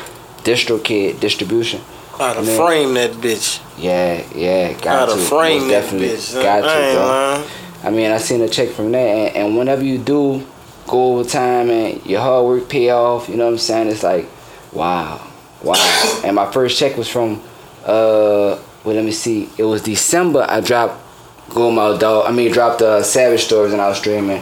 DistroKid 0.44 1.20
distribution. 1.20 1.82
Gotta 2.18 2.40
I 2.40 2.44
mean- 2.44 2.58
frame 2.58 2.94
that 2.96 3.12
bitch. 3.12 3.62
Yeah, 3.78 4.24
yeah, 4.36 4.74
got 4.74 4.84
Gotta 5.08 5.12
to. 5.14 5.18
frame 5.20 5.62
Most 5.68 5.70
that 5.72 5.82
definitely 5.82 6.08
bitch. 6.10 6.34
got 6.44 6.64
I 6.64 6.68
to, 6.74 6.84
ain't 6.86 6.96
bro. 6.98 7.06
lying. 7.08 7.48
I 7.88 7.90
mean, 7.90 8.12
I 8.12 8.18
seen 8.18 8.42
a 8.42 8.50
check 8.50 8.72
from 8.72 8.92
that, 8.92 8.98
and, 8.98 9.36
and 9.38 9.58
whenever 9.58 9.82
you 9.82 9.98
do 9.98 10.46
go 10.88 11.14
over 11.14 11.30
time 11.30 11.70
and 11.70 12.06
your 12.06 12.20
hard 12.20 12.46
work 12.46 12.68
pay 12.68 12.90
off, 12.90 13.30
you 13.30 13.38
know 13.38 13.46
what 13.46 13.54
I'm 13.54 13.58
saying? 13.58 13.88
It's 13.88 14.04
like, 14.04 14.28
wow, 14.74 15.26
wow. 15.64 16.22
and 16.26 16.36
my 16.36 16.52
first 16.52 16.78
check 16.78 16.98
was 16.98 17.08
from, 17.08 17.42
uh, 17.86 18.60
well, 18.84 18.96
let 18.96 19.06
me 19.06 19.14
see. 19.14 19.50
It 19.58 19.64
was 19.64 19.82
December. 19.84 20.46
I 20.50 20.60
dropped 20.60 21.02
Go 21.50 21.72
My 21.72 21.98
Dog. 21.98 22.26
I 22.28 22.34
mean, 22.34 22.52
dropped 22.52 22.82
uh, 22.82 23.02
Savage 23.04 23.46
Stories, 23.46 23.72
and 23.72 23.82
I 23.82 23.88
was 23.88 24.00
streaming. 24.00 24.42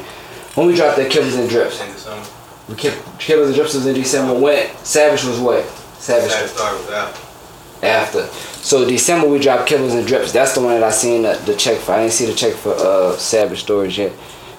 When 0.55 0.65
we 0.65 0.75
dropped 0.75 0.97
the 0.97 1.05
Killers 1.05 1.35
and 1.35 1.47
Drips, 1.47 1.79
we 2.67 2.73
kept 2.73 3.19
Killers 3.19 3.49
and 3.49 3.55
Drips 3.55 3.75
was 3.75 3.85
in 3.85 3.93
December. 3.93 4.33
What 4.33 4.75
Savage 4.83 5.23
was 5.23 5.39
what? 5.39 5.63
Savage. 5.99 6.31
After. 7.85 8.25
So 8.63 8.85
December 8.87 9.27
we 9.27 9.39
dropped 9.39 9.67
Killers 9.67 9.93
and 9.93 10.05
Drips. 10.07 10.31
That's 10.31 10.53
the 10.55 10.61
one 10.61 10.73
that 10.73 10.83
I 10.83 10.91
seen 10.91 11.21
the, 11.23 11.33
the 11.45 11.55
check 11.55 11.77
for. 11.79 11.93
I 11.93 12.01
didn't 12.01 12.13
see 12.13 12.25
the 12.25 12.33
check 12.33 12.53
for 12.53 12.73
uh 12.73 13.15
Savage 13.17 13.59
Stories 13.61 13.97
yet. 13.97 14.11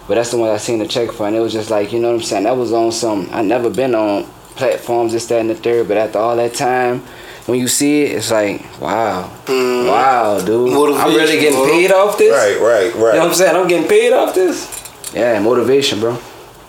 But 0.08 0.14
that's 0.14 0.30
the 0.30 0.38
one 0.38 0.50
I 0.50 0.56
seen 0.58 0.78
the 0.78 0.86
check 0.86 1.10
for 1.10 1.26
and 1.26 1.34
it 1.34 1.40
was 1.40 1.52
just 1.52 1.68
like, 1.70 1.92
you 1.92 1.98
know 1.98 2.08
what 2.12 2.20
I'm 2.20 2.22
saying? 2.22 2.44
That 2.44 2.56
was 2.56 2.72
on 2.72 2.92
some 2.92 3.28
I 3.32 3.42
never 3.42 3.68
been 3.70 3.94
on 3.94 4.24
platforms, 4.54 5.12
this, 5.12 5.26
that, 5.26 5.40
and 5.40 5.50
the 5.50 5.54
third, 5.54 5.86
but 5.88 5.96
after 5.98 6.18
all 6.18 6.34
that 6.36 6.54
time, 6.54 7.00
when 7.46 7.58
you 7.60 7.68
see 7.68 8.02
it, 8.04 8.12
it's 8.16 8.30
like, 8.30 8.62
wow, 8.80 9.30
Mm. 9.44 9.86
wow, 9.86 10.40
dude, 10.40 10.72
I'm 10.96 11.14
really 11.14 11.38
getting 11.38 11.58
bro. 11.58 11.66
paid 11.70 11.92
off 11.92 12.16
this. 12.16 12.32
Right, 12.32 12.58
right, 12.60 12.94
right. 12.94 13.12
You 13.14 13.18
know 13.18 13.24
what 13.26 13.28
I'm 13.28 13.34
saying? 13.34 13.54
I'm 13.56 13.68
getting 13.68 13.86
paid 13.88 14.12
off 14.14 14.34
this. 14.34 14.66
Yeah, 15.14 15.38
motivation, 15.40 16.00
bro. 16.00 16.16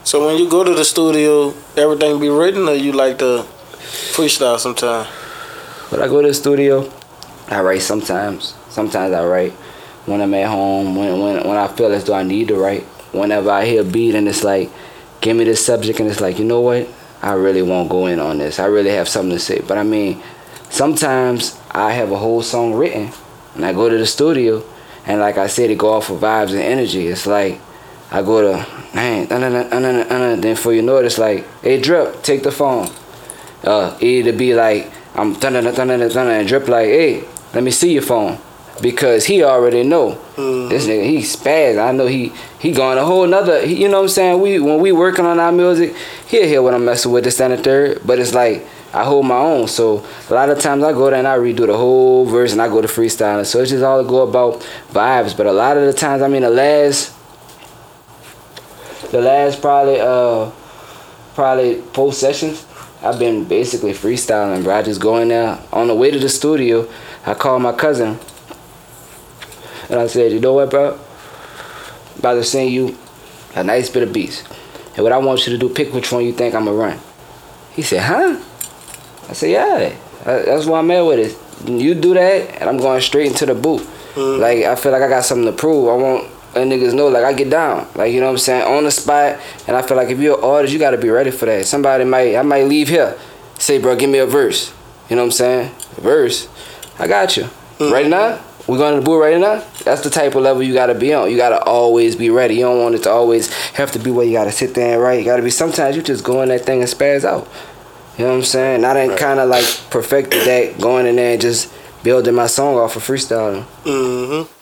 So 0.03 0.25
when 0.27 0.37
you 0.37 0.49
go 0.49 0.63
to 0.65 0.73
the 0.73 0.83
studio, 0.83 1.53
everything 1.77 2.19
be 2.19 2.29
written, 2.29 2.67
or 2.67 2.73
you 2.75 2.91
like 2.91 3.19
to 3.19 3.45
freestyle 4.13 4.59
sometime? 4.59 5.07
When 5.89 6.01
I 6.01 6.07
go 6.07 6.21
to 6.21 6.27
the 6.27 6.33
studio, 6.33 6.91
I 7.47 7.61
write 7.61 7.81
sometimes. 7.81 8.55
Sometimes 8.69 9.13
I 9.13 9.25
write 9.25 9.53
when 10.05 10.21
I'm 10.21 10.33
at 10.33 10.49
home. 10.49 10.97
When 10.97 11.21
when 11.21 11.47
when 11.47 11.57
I 11.57 11.67
feel 11.69 11.93
as 11.93 12.03
though 12.03 12.13
I 12.13 12.23
need 12.23 12.49
to 12.49 12.55
write. 12.55 12.83
Whenever 13.13 13.49
I 13.49 13.65
hear 13.65 13.81
a 13.81 13.85
beat 13.85 14.13
and 14.13 14.27
it's 14.27 14.43
like, 14.43 14.69
give 15.21 15.37
me 15.37 15.45
this 15.45 15.65
subject 15.65 16.01
and 16.01 16.09
it's 16.09 16.19
like, 16.19 16.39
you 16.39 16.45
know 16.45 16.59
what? 16.59 16.89
I 17.21 17.33
really 17.33 17.61
won't 17.61 17.89
go 17.89 18.07
in 18.07 18.19
on 18.19 18.37
this. 18.37 18.59
I 18.59 18.65
really 18.65 18.89
have 18.89 19.07
something 19.07 19.31
to 19.31 19.39
say. 19.39 19.61
But 19.61 19.77
I 19.77 19.83
mean, 19.83 20.21
sometimes 20.69 21.57
I 21.71 21.93
have 21.93 22.11
a 22.11 22.17
whole 22.17 22.41
song 22.41 22.73
written 22.73 23.11
and 23.55 23.65
I 23.65 23.71
go 23.71 23.87
to 23.87 23.97
the 23.97 24.05
studio 24.05 24.63
and 25.05 25.21
like 25.21 25.37
I 25.37 25.47
said, 25.47 25.69
it 25.69 25.77
go 25.77 25.93
off 25.93 26.09
of 26.09 26.19
vibes 26.19 26.51
and 26.51 26.59
energy. 26.59 27.07
It's 27.07 27.25
like 27.25 27.61
I 28.11 28.23
go 28.23 28.41
to 28.41 28.67
man, 28.93 29.31
uh, 29.31 29.35
uh, 29.35 29.69
uh, 29.71 30.13
uh, 30.13 30.35
then 30.35 30.57
for 30.57 30.73
you 30.73 30.81
know 30.81 30.97
it, 30.97 31.05
it's 31.05 31.17
like, 31.17 31.47
hey 31.61 31.79
drip, 31.79 32.23
take 32.23 32.43
the 32.43 32.51
phone. 32.51 32.89
Uh, 33.63 33.97
either 34.01 34.33
be 34.33 34.53
like 34.53 34.91
I'm 35.17 35.33
thunder 35.33 35.61
thunder 35.71 36.09
thunder 36.09 36.33
and 36.33 36.47
drip 36.47 36.67
like, 36.67 36.87
hey, 36.87 37.23
let 37.53 37.63
me 37.63 37.71
see 37.71 37.93
your 37.93 38.03
phone. 38.03 38.37
Because 38.79 39.25
he 39.25 39.41
already 39.41 39.81
know 39.81 40.19
this 40.69 40.85
nigga 40.85 41.03
he 41.03 41.17
spaz. 41.19 41.83
I 41.83 41.91
know 41.91 42.05
he 42.05 42.31
he 42.59 42.71
going 42.71 42.99
a 42.99 43.05
whole 43.05 43.25
nother. 43.25 43.65
He, 43.65 43.81
you 43.81 43.87
know 43.89 43.97
what 43.97 44.03
I'm 44.03 44.09
saying? 44.09 44.39
We 44.39 44.59
when 44.59 44.79
we 44.79 44.91
working 44.91 45.25
on 45.25 45.39
our 45.39 45.51
music, 45.51 45.95
he'll 46.27 46.45
hear 46.45 46.61
what 46.61 46.75
I'm 46.75 46.85
messing 46.85 47.11
with 47.11 47.23
this 47.23 47.41
and 47.41 47.53
the 47.53 47.57
third. 47.57 48.01
But 48.05 48.19
it's 48.19 48.35
like 48.35 48.67
I 48.93 49.03
hold 49.03 49.25
my 49.25 49.37
own. 49.37 49.67
So 49.67 50.05
a 50.29 50.33
lot 50.33 50.51
of 50.51 50.59
times 50.59 50.83
I 50.83 50.91
go 50.91 51.09
there 51.09 51.17
and 51.17 51.27
I 51.27 51.37
redo 51.37 51.65
the 51.65 51.75
whole 51.75 52.25
verse 52.25 52.51
and 52.51 52.61
I 52.61 52.67
go 52.67 52.79
to 52.79 52.87
freestyling. 52.87 53.47
So 53.47 53.61
it's 53.61 53.71
just 53.71 53.83
all 53.83 54.03
go 54.03 54.21
about 54.21 54.61
vibes. 54.91 55.35
But 55.35 55.47
a 55.47 55.51
lot 55.51 55.77
of 55.77 55.85
the 55.87 55.93
times, 55.93 56.21
I 56.21 56.27
mean 56.27 56.43
the 56.43 56.51
last 56.51 57.13
the 59.11 59.21
last 59.21 59.59
probably 59.59 59.99
uh 59.99 60.51
probably 61.33 61.81
four 61.93 62.13
sessions 62.13 62.63
I've 63.01 63.19
been 63.19 63.43
basically 63.45 63.93
freestyling, 63.93 64.63
bro. 64.63 64.75
I 64.75 64.81
just 64.81 64.99
go 64.99 65.17
in 65.17 65.27
there 65.27 65.59
on 65.71 65.87
the 65.87 65.95
way 65.95 66.09
to 66.09 66.19
the 66.19 66.29
studio. 66.29 66.87
I 67.25 67.33
called 67.35 67.61
my 67.61 67.73
cousin, 67.73 68.19
and 69.89 69.99
I 69.99 70.07
said, 70.07 70.31
"You 70.31 70.39
know 70.39 70.53
what, 70.53 70.69
bro? 70.69 70.97
about 72.17 72.33
to 72.33 72.43
send 72.43 72.71
you 72.71 72.97
a 73.55 73.63
nice 73.63 73.89
bit 73.89 74.01
of 74.01 74.11
beats, 74.11 74.43
and 74.95 75.03
what 75.03 75.11
I 75.11 75.17
want 75.19 75.45
you 75.45 75.53
to 75.53 75.59
do, 75.59 75.69
pick 75.69 75.93
which 75.93 76.11
one 76.11 76.25
you 76.25 76.33
think 76.33 76.55
I'm 76.55 76.65
gonna 76.65 76.75
run." 76.75 76.99
He 77.73 77.83
said, 77.83 78.01
"Huh?" 78.01 78.37
I 79.29 79.33
said, 79.33 79.51
"Yeah, 79.51 79.91
that's 80.25 80.65
what 80.65 80.79
I'm 80.79 80.89
at 80.89 81.01
with 81.05 81.19
it. 81.19 81.37
You 81.69 81.93
do 81.93 82.15
that, 82.15 82.59
and 82.59 82.69
I'm 82.69 82.77
going 82.77 83.01
straight 83.01 83.27
into 83.27 83.45
the 83.45 83.53
booth. 83.53 83.87
Mm-hmm. 84.15 84.41
Like 84.41 84.63
I 84.63 84.75
feel 84.75 84.91
like 84.91 85.03
I 85.03 85.07
got 85.07 85.23
something 85.23 85.45
to 85.45 85.53
prove. 85.53 85.87
I 85.89 85.95
want." 85.95 86.27
And 86.61 86.71
niggas 86.71 86.93
know, 86.93 87.07
like 87.07 87.23
I 87.23 87.33
get 87.33 87.49
down, 87.49 87.87
like 87.95 88.11
you 88.11 88.19
know 88.19 88.27
what 88.27 88.33
I'm 88.33 88.37
saying, 88.39 88.63
on 88.63 88.83
the 88.83 88.91
spot. 88.91 89.39
And 89.67 89.75
I 89.75 89.81
feel 89.81 89.97
like 89.97 90.09
if 90.09 90.19
you're 90.19 90.37
an 90.37 90.43
artist, 90.43 90.73
you 90.73 90.79
gotta 90.79 90.97
be 90.97 91.09
ready 91.09 91.31
for 91.31 91.45
that. 91.45 91.65
Somebody 91.65 92.03
might, 92.03 92.35
I 92.35 92.41
might 92.41 92.65
leave 92.65 92.89
here, 92.89 93.17
say, 93.57 93.77
bro, 93.77 93.95
give 93.95 94.09
me 94.09 94.19
a 94.19 94.25
verse. 94.25 94.73
You 95.09 95.15
know 95.15 95.23
what 95.23 95.27
I'm 95.27 95.31
saying? 95.31 95.75
A 95.97 96.01
verse. 96.01 96.49
I 96.99 97.07
got 97.07 97.37
you. 97.37 97.49
Right 97.79 98.07
now, 98.07 98.43
we're 98.67 98.77
going 98.77 98.95
to 98.95 98.99
the 98.99 99.05
booth 99.05 99.21
right 99.21 99.39
now. 99.39 99.63
That's 99.85 100.01
the 100.01 100.09
type 100.09 100.35
of 100.35 100.41
level 100.41 100.61
you 100.61 100.73
gotta 100.73 100.95
be 100.95 101.13
on. 101.13 101.31
You 101.31 101.37
gotta 101.37 101.63
always 101.63 102.15
be 102.15 102.29
ready. 102.29 102.55
You 102.55 102.61
don't 102.61 102.81
want 102.81 102.95
it 102.95 103.03
to 103.03 103.09
always 103.09 103.51
have 103.73 103.91
to 103.93 103.99
be 103.99 104.11
where 104.11 104.25
you 104.25 104.33
gotta 104.33 104.51
sit 104.51 104.73
there 104.73 104.95
and 104.95 105.01
write. 105.01 105.19
You 105.19 105.25
gotta 105.25 105.43
be. 105.43 105.49
Sometimes 105.49 105.95
you 105.95 106.01
just 106.01 106.23
go 106.23 106.41
in 106.41 106.49
that 106.49 106.65
thing 106.65 106.81
and 106.81 106.89
spaz 106.89 107.23
out. 107.23 107.47
You 108.17 108.25
know 108.25 108.31
what 108.31 108.37
I'm 108.37 108.43
saying? 108.43 108.83
I 108.83 108.93
done 108.93 109.15
kind 109.15 109.39
of 109.39 109.47
like 109.47 109.65
perfected 109.89 110.45
that, 110.47 110.81
going 110.81 111.05
in 111.05 111.15
there 111.15 111.33
and 111.33 111.41
just 111.41 111.71
building 112.03 112.33
my 112.35 112.47
song 112.47 112.75
off 112.75 112.95
of 112.95 113.03
freestyling. 113.03 113.63
Mm-hmm. 113.83 114.56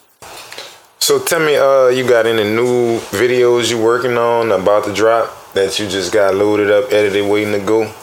So 1.05 1.19
tell 1.19 1.39
me, 1.39 1.55
uh, 1.55 1.89
you 1.89 2.03
got 2.03 2.25
any 2.25 2.43
new 2.43 2.97
videos 3.13 3.69
you 3.69 3.79
working 3.79 4.17
on 4.17 4.51
about 4.51 4.85
to 4.85 4.91
drop 4.91 5.53
that 5.53 5.77
you 5.77 5.87
just 5.87 6.11
got 6.11 6.33
loaded 6.33 6.71
up, 6.71 6.91
edited, 6.91 7.29
waiting 7.29 7.53
to 7.53 7.59
go? 7.59 7.93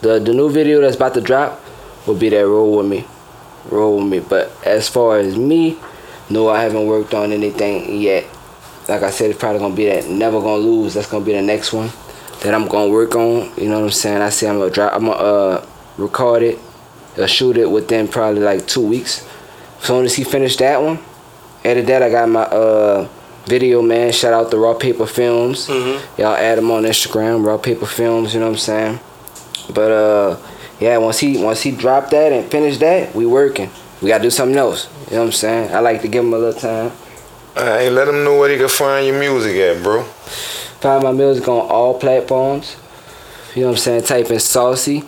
The 0.00 0.18
the 0.18 0.32
new 0.32 0.48
video 0.48 0.80
that's 0.80 0.96
about 0.96 1.12
to 1.12 1.20
drop 1.20 1.60
will 2.06 2.14
be 2.14 2.30
that 2.30 2.46
roll 2.46 2.78
with 2.78 2.86
me, 2.86 3.04
roll 3.68 3.98
with 3.98 4.06
me. 4.06 4.20
But 4.20 4.50
as 4.64 4.88
far 4.88 5.18
as 5.18 5.36
me, 5.36 5.76
no, 6.30 6.48
I 6.48 6.62
haven't 6.62 6.86
worked 6.86 7.12
on 7.12 7.32
anything 7.32 8.00
yet. 8.00 8.24
Like 8.88 9.02
I 9.02 9.10
said, 9.10 9.28
it's 9.28 9.38
probably 9.38 9.58
gonna 9.58 9.76
be 9.76 9.84
that 9.90 10.08
never 10.08 10.40
gonna 10.40 10.56
lose. 10.56 10.94
That's 10.94 11.10
gonna 11.10 11.26
be 11.26 11.34
the 11.34 11.42
next 11.42 11.74
one 11.74 11.90
that 12.44 12.54
I'm 12.54 12.66
gonna 12.66 12.90
work 12.90 13.14
on. 13.14 13.52
You 13.58 13.68
know 13.68 13.80
what 13.80 13.84
I'm 13.84 13.90
saying? 13.90 14.22
I 14.22 14.30
say 14.30 14.48
I'm 14.48 14.56
gonna 14.56 14.70
drop. 14.70 14.94
I'm 14.94 15.04
gonna 15.04 15.18
uh, 15.18 15.66
record 15.98 16.42
it, 16.44 16.58
or 17.18 17.28
shoot 17.28 17.58
it 17.58 17.70
within 17.70 18.08
probably 18.08 18.40
like 18.40 18.66
two 18.66 18.88
weeks. 18.88 19.22
As 19.80 19.84
soon 19.84 20.06
as 20.06 20.14
he 20.14 20.24
finished 20.24 20.60
that 20.60 20.80
one, 20.80 20.98
edit 21.64 21.86
that. 21.86 22.02
I 22.02 22.10
got 22.10 22.28
my 22.28 22.42
uh 22.42 23.08
video 23.46 23.82
man. 23.82 24.12
Shout 24.12 24.32
out 24.32 24.50
to 24.50 24.58
Raw 24.58 24.74
Paper 24.74 25.06
Films. 25.06 25.68
Mm-hmm. 25.68 26.20
Y'all 26.20 26.34
add 26.34 26.58
him 26.58 26.70
on 26.70 26.84
Instagram, 26.84 27.44
Raw 27.44 27.58
Paper 27.58 27.86
Films. 27.86 28.34
You 28.34 28.40
know 28.40 28.46
what 28.46 28.52
I'm 28.52 28.58
saying? 28.58 29.00
But 29.74 29.90
uh, 29.90 30.38
yeah, 30.80 30.98
once 30.98 31.18
he 31.18 31.42
once 31.42 31.62
he 31.62 31.70
dropped 31.70 32.10
that 32.10 32.32
and 32.32 32.50
finished 32.50 32.80
that, 32.80 33.14
we 33.14 33.26
working. 33.26 33.70
We 34.00 34.08
gotta 34.08 34.22
do 34.22 34.30
something 34.30 34.56
else. 34.56 34.88
You 35.06 35.16
know 35.16 35.20
what 35.20 35.26
I'm 35.26 35.32
saying? 35.32 35.74
I 35.74 35.80
like 35.80 36.02
to 36.02 36.08
give 36.08 36.24
him 36.24 36.32
a 36.32 36.38
little 36.38 36.60
time. 36.60 36.92
Hey, 37.54 37.90
let 37.90 38.06
them 38.06 38.24
know 38.24 38.38
where 38.38 38.48
they 38.48 38.56
can 38.56 38.68
find 38.68 39.06
your 39.06 39.18
music 39.18 39.56
at, 39.56 39.82
bro. 39.82 40.02
Find 40.02 41.04
my 41.04 41.12
music 41.12 41.46
on 41.46 41.68
all 41.68 41.98
platforms. 41.98 42.76
You 43.54 43.62
know 43.62 43.68
what 43.68 43.74
I'm 43.74 43.78
saying? 43.78 44.02
Type 44.04 44.30
in 44.30 44.40
Saucy. 44.40 45.04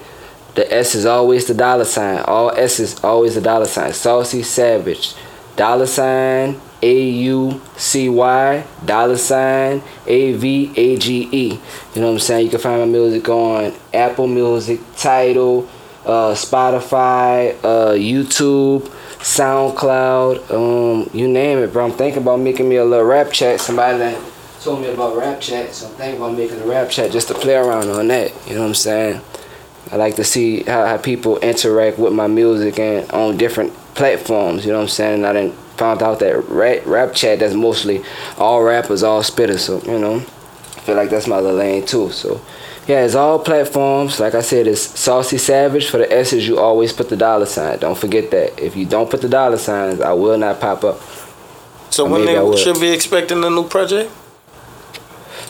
The 0.54 0.72
S 0.72 0.94
is 0.94 1.06
always 1.06 1.46
the 1.46 1.54
dollar 1.54 1.84
sign. 1.84 2.20
All 2.20 2.50
S 2.50 2.78
is 2.78 3.02
always 3.02 3.34
the 3.34 3.40
dollar 3.40 3.66
sign. 3.66 3.92
Saucy 3.92 4.42
Savage. 4.42 5.14
Dollar 5.56 5.86
sign 5.86 6.60
A 6.82 7.10
U 7.10 7.60
C 7.76 8.08
Y. 8.08 8.66
Dollar 8.84 9.16
sign 9.16 9.82
A 10.06 10.32
V 10.32 10.72
A 10.76 10.96
G 10.96 11.28
E. 11.30 11.48
You 11.94 12.00
know 12.00 12.08
what 12.08 12.14
I'm 12.14 12.18
saying? 12.18 12.44
You 12.44 12.50
can 12.50 12.60
find 12.60 12.80
my 12.80 12.86
music 12.86 13.28
on 13.28 13.72
Apple 13.92 14.26
Music, 14.26 14.80
Tidal, 14.96 15.68
uh, 16.04 16.34
Spotify, 16.34 17.56
uh, 17.64 17.92
YouTube, 17.92 18.90
SoundCloud, 19.24 20.50
um, 20.50 21.08
you 21.14 21.26
name 21.26 21.58
it, 21.58 21.72
bro. 21.72 21.86
I'm 21.86 21.92
thinking 21.92 22.20
about 22.20 22.40
making 22.40 22.68
me 22.68 22.76
a 22.76 22.84
little 22.84 23.06
rap 23.06 23.32
chat. 23.32 23.58
Somebody 23.58 23.96
that 23.98 24.22
told 24.60 24.82
me 24.82 24.88
about 24.88 25.16
rap 25.16 25.40
chat, 25.40 25.74
so 25.74 25.88
I'm 25.88 25.94
thinking 25.94 26.20
about 26.20 26.36
making 26.36 26.60
a 26.60 26.66
rap 26.66 26.90
chat 26.90 27.10
just 27.10 27.28
to 27.28 27.34
play 27.34 27.54
around 27.54 27.88
on 27.88 28.08
that. 28.08 28.32
You 28.46 28.54
know 28.54 28.60
what 28.60 28.68
I'm 28.68 28.74
saying? 28.74 29.22
I 29.90 29.96
like 29.96 30.16
to 30.16 30.24
see 30.24 30.62
how, 30.64 30.84
how 30.84 30.98
people 30.98 31.38
interact 31.38 31.98
with 31.98 32.12
my 32.12 32.26
music 32.26 32.78
and 32.78 33.10
on 33.12 33.38
different 33.38 33.72
platforms. 33.94 34.64
You 34.64 34.72
know 34.72 34.78
what 34.78 34.84
I'm 34.84 34.88
saying? 34.88 35.24
I 35.24 35.32
didn't 35.32 35.54
found 35.76 36.02
out 36.02 36.20
that 36.20 36.48
rap, 36.48 36.82
rap 36.86 37.14
chat 37.14 37.40
that's 37.40 37.54
mostly 37.54 38.02
all 38.38 38.62
rappers, 38.62 39.02
all 39.02 39.22
spitters. 39.22 39.60
So 39.60 39.82
you 39.82 39.98
know, 39.98 40.16
I 40.16 40.80
feel 40.80 40.96
like 40.96 41.10
that's 41.10 41.26
my 41.26 41.38
little 41.40 41.56
lane 41.56 41.84
too. 41.86 42.10
So 42.10 42.40
yeah, 42.86 43.04
it's 43.04 43.14
all 43.14 43.38
platforms. 43.38 44.20
Like 44.20 44.34
I 44.34 44.42
said, 44.42 44.66
it's 44.66 44.82
Saucy 44.82 45.38
Savage. 45.38 45.88
For 45.88 45.98
the 45.98 46.12
S's, 46.12 46.46
you 46.46 46.58
always 46.58 46.92
put 46.92 47.08
the 47.08 47.16
dollar 47.16 47.46
sign. 47.46 47.78
Don't 47.78 47.96
forget 47.98 48.30
that. 48.30 48.58
If 48.60 48.76
you 48.76 48.84
don't 48.86 49.10
put 49.10 49.22
the 49.22 49.28
dollar 49.28 49.56
signs, 49.56 50.00
I 50.00 50.12
will 50.12 50.36
not 50.38 50.60
pop 50.60 50.84
up. 50.84 51.00
So 51.90 52.06
Or 52.06 52.10
when 52.10 52.26
they 52.26 52.56
should 52.56 52.80
be 52.80 52.90
expecting 52.90 53.42
a 53.44 53.50
new 53.50 53.68
project? 53.68 54.10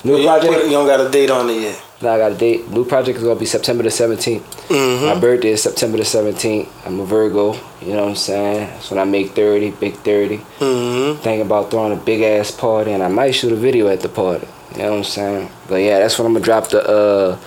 New 0.04 0.18
you, 0.18 0.24
project. 0.26 0.52
put- 0.52 0.64
you 0.66 0.70
don't 0.72 0.86
got 0.86 1.00
a 1.00 1.08
date 1.10 1.30
on 1.30 1.48
it 1.50 1.60
yet. 1.60 1.82
Now 2.04 2.12
I 2.14 2.18
got 2.18 2.32
a 2.32 2.34
date. 2.34 2.68
Blue 2.68 2.84
project 2.84 3.16
is 3.18 3.24
gonna 3.24 3.40
be 3.40 3.46
September 3.46 3.82
the 3.82 3.88
17th. 3.88 4.42
My 4.70 4.76
Mm-hmm. 4.76 5.20
birthday 5.20 5.48
is 5.50 5.62
September 5.62 5.96
the 5.98 6.04
17th. 6.04 6.68
I'm 6.86 7.00
a 7.00 7.04
Virgo. 7.06 7.54
You 7.80 7.94
know 7.94 8.02
what 8.02 8.08
I'm 8.10 8.16
saying? 8.16 8.68
That's 8.68 8.90
when 8.90 8.98
I 9.00 9.04
make 9.04 9.30
30, 9.30 9.70
big 9.72 9.94
30. 9.96 10.36
Mm-hmm. 10.36 11.22
Thinking 11.22 11.40
about 11.46 11.70
throwing 11.70 11.92
a 11.92 11.96
big 11.96 12.20
ass 12.22 12.50
party, 12.50 12.92
and 12.92 13.02
I 13.02 13.08
might 13.08 13.32
shoot 13.32 13.52
a 13.52 13.56
video 13.56 13.88
at 13.88 14.00
the 14.00 14.08
party. 14.10 14.46
You 14.72 14.82
know 14.82 14.90
what 14.90 14.96
I'm 14.98 15.04
saying? 15.04 15.50
But 15.68 15.76
yeah, 15.76 15.98
that's 16.00 16.18
when 16.18 16.26
I'm 16.26 16.32
gonna 16.34 16.44
drop 16.44 16.68
the 16.68 16.82
uh 16.86 17.38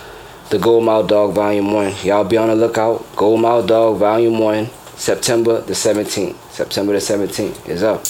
the 0.49 0.57
Gold 0.59 0.85
Mouth 0.85 1.07
Dog 1.07 1.33
Volume 1.35 1.71
One. 1.73 1.93
Y'all 2.03 2.23
be 2.23 2.37
on 2.37 2.47
the 2.47 2.55
lookout. 2.55 3.05
Gold 3.15 3.41
Mouth 3.41 3.67
Dog 3.67 3.97
Volume 3.97 4.39
One, 4.39 4.69
September 4.95 5.61
the 5.61 5.73
17th. 5.73 6.35
September 6.51 6.93
the 6.93 6.99
17th 6.99 7.67
is 7.69 7.83
up. 7.83 8.03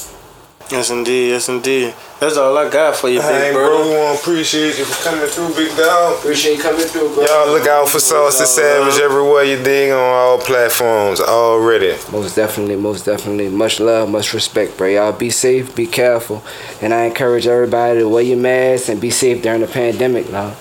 Yes, 0.69 0.89
indeed. 0.89 1.29
Yes, 1.29 1.47
indeed. 1.47 1.93
That's 2.19 2.35
all 2.35 2.57
I 2.57 2.69
got 2.69 2.95
for 2.97 3.07
you, 3.07 3.21
Hey, 3.21 3.49
big 3.49 3.53
bro, 3.53 3.67
bro. 3.69 3.87
we 3.89 3.95
want 3.95 4.17
to 4.17 4.21
appreciate 4.21 4.77
you 4.77 4.83
for 4.83 5.09
coming 5.09 5.25
through, 5.27 5.55
big 5.55 5.75
dog. 5.77 6.17
Appreciate 6.19 6.57
you 6.57 6.61
coming 6.61 6.85
through, 6.85 7.13
bro. 7.15 7.23
Y'all 7.23 7.47
look 7.47 7.65
out 7.67 7.87
for 7.87 7.99
Saucy 7.99 8.43
Savage 8.45 8.99
everywhere 8.99 9.43
you 9.45 9.63
dig 9.63 9.91
on 9.91 9.97
all 9.99 10.37
platforms 10.39 11.21
already. 11.21 11.95
Most 12.11 12.35
definitely, 12.35 12.75
most 12.75 13.05
definitely. 13.05 13.47
Much 13.47 13.79
love, 13.79 14.09
much 14.09 14.33
respect, 14.33 14.77
bro. 14.77 14.87
Y'all 14.87 15.13
be 15.13 15.29
safe, 15.29 15.73
be 15.73 15.87
careful. 15.87 16.43
And 16.81 16.93
I 16.93 17.03
encourage 17.05 17.47
everybody 17.47 17.99
to 17.99 18.09
wear 18.09 18.23
your 18.23 18.37
mask 18.37 18.89
and 18.89 18.99
be 18.99 19.09
safe 19.09 19.41
during 19.41 19.61
the 19.61 19.67
pandemic, 19.67 20.29
now. 20.31 20.53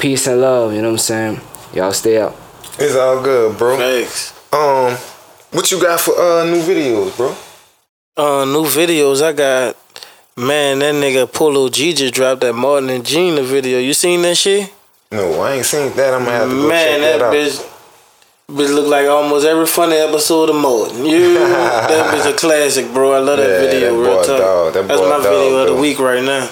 Peace 0.00 0.26
and 0.26 0.40
love, 0.40 0.72
you 0.72 0.82
know 0.82 0.88
what 0.88 0.94
I'm 0.94 0.98
saying? 0.98 1.40
Y'all 1.72 1.92
stay 1.92 2.20
out. 2.20 2.34
It's 2.80 2.96
all 2.96 3.22
good, 3.22 3.56
bro. 3.56 3.76
Thanks. 3.78 4.32
Um, 4.52 4.96
what 5.52 5.70
you 5.70 5.80
got 5.80 6.00
for 6.00 6.18
uh 6.18 6.44
new 6.44 6.60
videos, 6.62 7.16
bro? 7.16 7.34
Uh, 8.16 8.44
new 8.46 8.64
videos 8.64 9.22
I 9.22 9.32
got. 9.32 9.76
Man, 10.38 10.78
that 10.80 10.94
nigga 10.94 11.30
Polo 11.32 11.68
G 11.70 11.94
just 11.94 12.12
dropped 12.14 12.42
that 12.42 12.52
Martin 12.54 12.90
and 12.90 13.04
Gina 13.04 13.42
video. 13.42 13.78
You 13.78 13.94
seen 13.94 14.20
that 14.22 14.36
shit? 14.36 14.70
No, 15.10 15.40
I 15.40 15.52
ain't 15.54 15.64
seen 15.66 15.94
that. 15.96 16.12
I'm 16.14 16.24
gonna 16.24 16.36
have 16.36 16.48
to 16.48 16.54
go 16.54 16.68
Man, 16.68 17.00
check 17.00 17.00
that, 17.00 17.18
that, 17.18 17.22
out. 17.26 17.34
bitch. 17.34 17.72
Bitch 18.48 18.74
look 18.74 18.86
like 18.86 19.06
almost 19.08 19.44
every 19.46 19.66
funny 19.66 19.96
episode 19.96 20.50
of 20.50 20.56
Martin. 20.56 21.04
You, 21.04 21.34
that 21.38 22.14
bitch 22.14 22.32
a 22.32 22.36
classic, 22.36 22.92
bro. 22.92 23.12
I 23.12 23.18
love 23.18 23.38
that 23.38 23.48
Yeah, 23.48 23.70
video. 23.70 23.96
that 23.96 24.08
real 24.08 24.16
talk. 24.24 24.38
dog, 24.38 24.74
that 24.74 24.88
That's 24.88 25.00
my 25.00 25.18
video 25.18 25.50
dog, 25.50 25.68
of 25.68 25.74
the 25.76 25.80
week 25.82 25.98
right 25.98 26.22
now. 26.22 26.48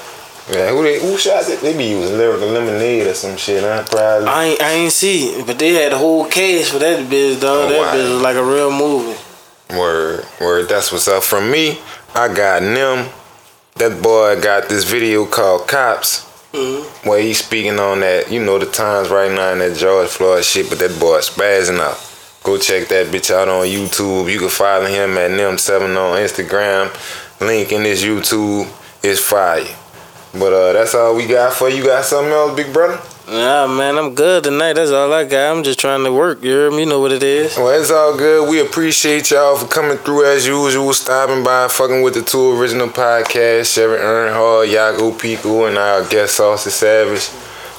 Yeah, 0.51 0.71
who 0.71 0.83
they 0.83 1.01
who 1.01 1.17
shot 1.17 1.49
it? 1.49 1.61
They 1.61 1.77
be 1.77 1.85
using 1.85 2.17
lyrical 2.19 2.49
lemonade 2.49 3.07
or 3.07 3.15
some 3.15 3.37
shit, 3.37 3.62
huh? 3.62 3.85
Probably. 3.91 4.29
I 4.29 4.45
ain't, 4.45 4.61
I 4.62 4.71
ain't 4.73 4.93
see 4.93 5.29
it, 5.29 5.47
but 5.47 5.59
they 5.59 5.73
had 5.73 5.93
the 5.93 5.99
whole 5.99 6.27
cast 6.27 6.73
for 6.73 6.79
that 6.81 7.01
bitch, 7.09 7.41
dog. 7.41 7.67
Oh, 7.67 7.69
that 7.69 7.79
wow. 7.81 7.95
bitch 7.95 8.12
was 8.12 8.23
like 8.23 8.37
a 8.37 8.45
real 8.45 8.71
movie. 8.71 9.19
Word, 9.77 10.25
word. 10.41 10.68
That's 10.68 10.93
what's 10.93 11.09
up. 11.09 11.22
From 11.25 11.51
me, 11.51 11.79
I 12.14 12.33
got 12.33 12.62
Nim. 12.62 13.07
That 13.77 14.01
boy 14.03 14.41
got 14.41 14.68
this 14.68 14.85
video 14.85 15.27
called 15.27 15.66
Cops, 15.66 16.25
Mhm. 16.53 16.85
where 17.05 17.18
he's 17.20 17.39
speaking 17.45 17.81
on 17.81 18.01
that, 18.01 18.31
you 18.31 18.39
know, 18.41 18.59
the 18.59 18.66
times 18.66 19.09
right 19.09 19.31
now 19.31 19.51
in 19.51 19.59
that 19.59 19.77
George 19.77 20.09
Floyd 20.09 20.45
shit, 20.45 20.68
but 20.70 20.79
that 20.79 20.99
boy 21.01 21.18
spazzing 21.20 21.81
out. 21.81 21.99
Go 22.45 22.57
check 22.59 22.89
that 22.89 23.07
bitch 23.09 23.35
out 23.35 23.49
on 23.49 23.66
YouTube. 23.66 24.31
You 24.31 24.39
can 24.39 24.49
follow 24.51 24.85
him 24.87 25.16
at 25.18 25.31
Nim7 25.33 25.97
on 25.97 26.18
Instagram. 26.18 26.91
Link 27.41 27.72
in 27.72 27.83
this 27.83 28.03
YouTube 28.05 28.68
is 29.03 29.18
fire. 29.18 29.64
But 30.35 30.53
uh, 30.53 30.72
that's 30.75 30.95
all 30.95 31.14
we 31.14 31.27
got 31.27 31.53
for 31.55 31.68
you. 31.68 31.83
Got 31.85 32.05
something 32.05 32.33
else, 32.33 32.55
big 32.55 32.72
brother? 32.72 33.01
Nah, 33.27 33.66
man, 33.66 33.97
I'm 33.97 34.14
good 34.14 34.45
tonight. 34.45 34.75
That's 34.75 34.91
all 34.91 35.11
I 35.11 35.25
got. 35.25 35.57
I'm 35.57 35.64
just 35.64 35.79
trying 35.79 36.05
to 36.05 36.12
work. 36.12 36.43
You? 36.43 36.77
You 36.79 36.85
know 36.85 37.01
what 37.01 37.11
it 37.11 37.22
is. 37.22 37.57
Well, 37.57 37.81
it's 37.81 37.91
all 37.91 38.16
good. 38.16 38.51
We 38.51 38.61
appreciate 38.61 39.31
y'all 39.31 39.57
for 39.57 39.66
coming 39.66 39.97
through 39.97 40.27
as 40.27 40.47
usual, 40.47 40.93
stopping 40.93 41.43
by, 41.43 41.68
fucking 41.68 42.03
with 42.03 42.14
the 42.14 42.22
two 42.22 42.61
original 42.61 42.89
podcasts, 42.89 43.75
Chevy 43.75 43.95
Earnhardt, 43.95 44.68
Yago 44.68 45.18
Pico, 45.18 45.64
and 45.64 45.79
our 45.79 46.07
guest 46.07 46.37
Saucy 46.37 46.68
Savage. 46.68 47.31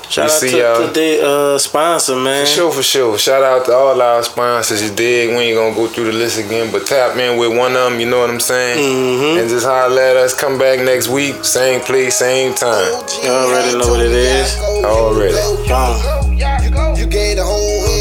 Shout 0.09 0.25
We 0.27 0.31
out 0.31 0.39
see 0.39 0.51
to, 0.51 0.57
y'all. 0.57 0.87
to 0.87 0.93
the 0.93 1.27
uh, 1.27 1.57
sponsor, 1.57 2.15
man. 2.15 2.45
For 2.45 2.51
sure, 2.51 2.71
for 2.71 2.83
sure. 2.83 3.17
Shout 3.17 3.43
out 3.43 3.65
to 3.65 3.73
all 3.73 3.99
our 4.01 4.23
sponsors. 4.23 4.81
You 4.83 4.95
dig? 4.95 5.29
We 5.29 5.35
ain't 5.35 5.57
gonna 5.57 5.75
go 5.75 5.87
through 5.87 6.05
the 6.05 6.13
list 6.13 6.37
again, 6.39 6.71
but 6.71 6.85
tap 6.85 7.17
in 7.17 7.37
with 7.37 7.57
one 7.57 7.75
of 7.75 7.89
them. 7.91 7.99
You 7.99 8.05
know 8.05 8.19
what 8.19 8.29
I'm 8.29 8.39
saying? 8.39 8.77
Mhm. 8.77 9.39
And 9.41 9.49
just 9.49 9.65
holler 9.65 10.01
at 10.01 10.15
us. 10.17 10.33
Come 10.33 10.57
back 10.57 10.79
next 10.79 11.07
week, 11.09 11.43
same 11.43 11.81
place, 11.81 12.17
same 12.17 12.53
time. 12.53 12.85
You 13.23 13.29
already 13.29 13.77
know 13.77 13.89
what 13.89 14.01
it 14.01 14.11
is. 14.11 14.57
Already. 14.85 15.33
Gone. 15.67 15.97
You, 16.63 17.01
you 17.01 17.05
gave 17.07 17.37
the 17.37 17.43
whole 17.43 17.81
hood 17.81 17.89
hope. 17.89 17.94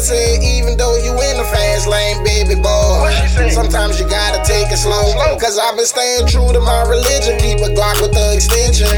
Mama 0.00 0.16
said, 0.16 0.42
even 0.42 0.78
though 0.78 0.96
you 0.96 1.12
in 1.12 1.36
the 1.36 1.44
fast 1.52 1.86
lane, 1.86 2.24
baby 2.24 2.56
boy, 2.56 3.12
sometimes 3.52 4.00
you 4.00 4.08
gotta 4.08 4.40
take 4.48 4.72
it 4.72 4.80
slow. 4.80 5.12
Cause 5.36 5.60
I've 5.60 5.76
been 5.76 5.84
staying 5.84 6.26
true 6.26 6.48
to 6.56 6.60
my 6.60 6.88
religion, 6.88 7.36
keep 7.36 7.60
a 7.60 7.68
Glock 7.68 8.00
with 8.00 8.16
the 8.16 8.32
extension. 8.32 8.88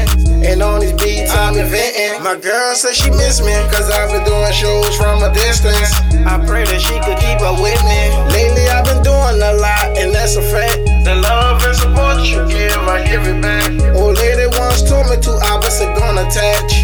And 0.47 0.63
on 0.63 0.79
these 0.79 0.95
beats, 0.95 1.27
I'm 1.35 1.59
inventing. 1.59 2.23
My 2.23 2.39
girl 2.39 2.71
said 2.75 2.95
she 2.95 3.11
miss 3.11 3.43
me, 3.43 3.51
cause 3.67 3.91
I've 3.91 4.15
been 4.15 4.23
doing 4.23 4.47
shows 4.55 4.95
from 4.95 5.19
a 5.27 5.33
distance. 5.35 5.91
I 6.23 6.39
pray 6.47 6.63
that 6.63 6.79
she 6.79 6.95
could 7.03 7.19
keep 7.19 7.43
up 7.43 7.59
with 7.59 7.83
me. 7.83 7.99
Lately, 8.31 8.63
I've 8.71 8.87
been 8.87 9.03
doing 9.03 9.43
a 9.43 9.59
lot, 9.59 9.99
and 9.99 10.15
that's 10.15 10.39
a 10.39 10.41
fact. 10.55 10.87
The 11.03 11.19
love 11.19 11.59
and 11.67 11.75
support 11.75 12.23
you 12.23 12.47
give, 12.47 12.79
I 12.87 13.03
give 13.03 13.27
it 13.27 13.43
back. 13.43 13.67
Old 13.99 14.15
lady 14.15 14.47
once 14.55 14.79
told 14.87 15.11
me 15.11 15.19
two 15.19 15.35
opposites 15.51 15.99
gonna 15.99 16.23
attach. 16.23 16.79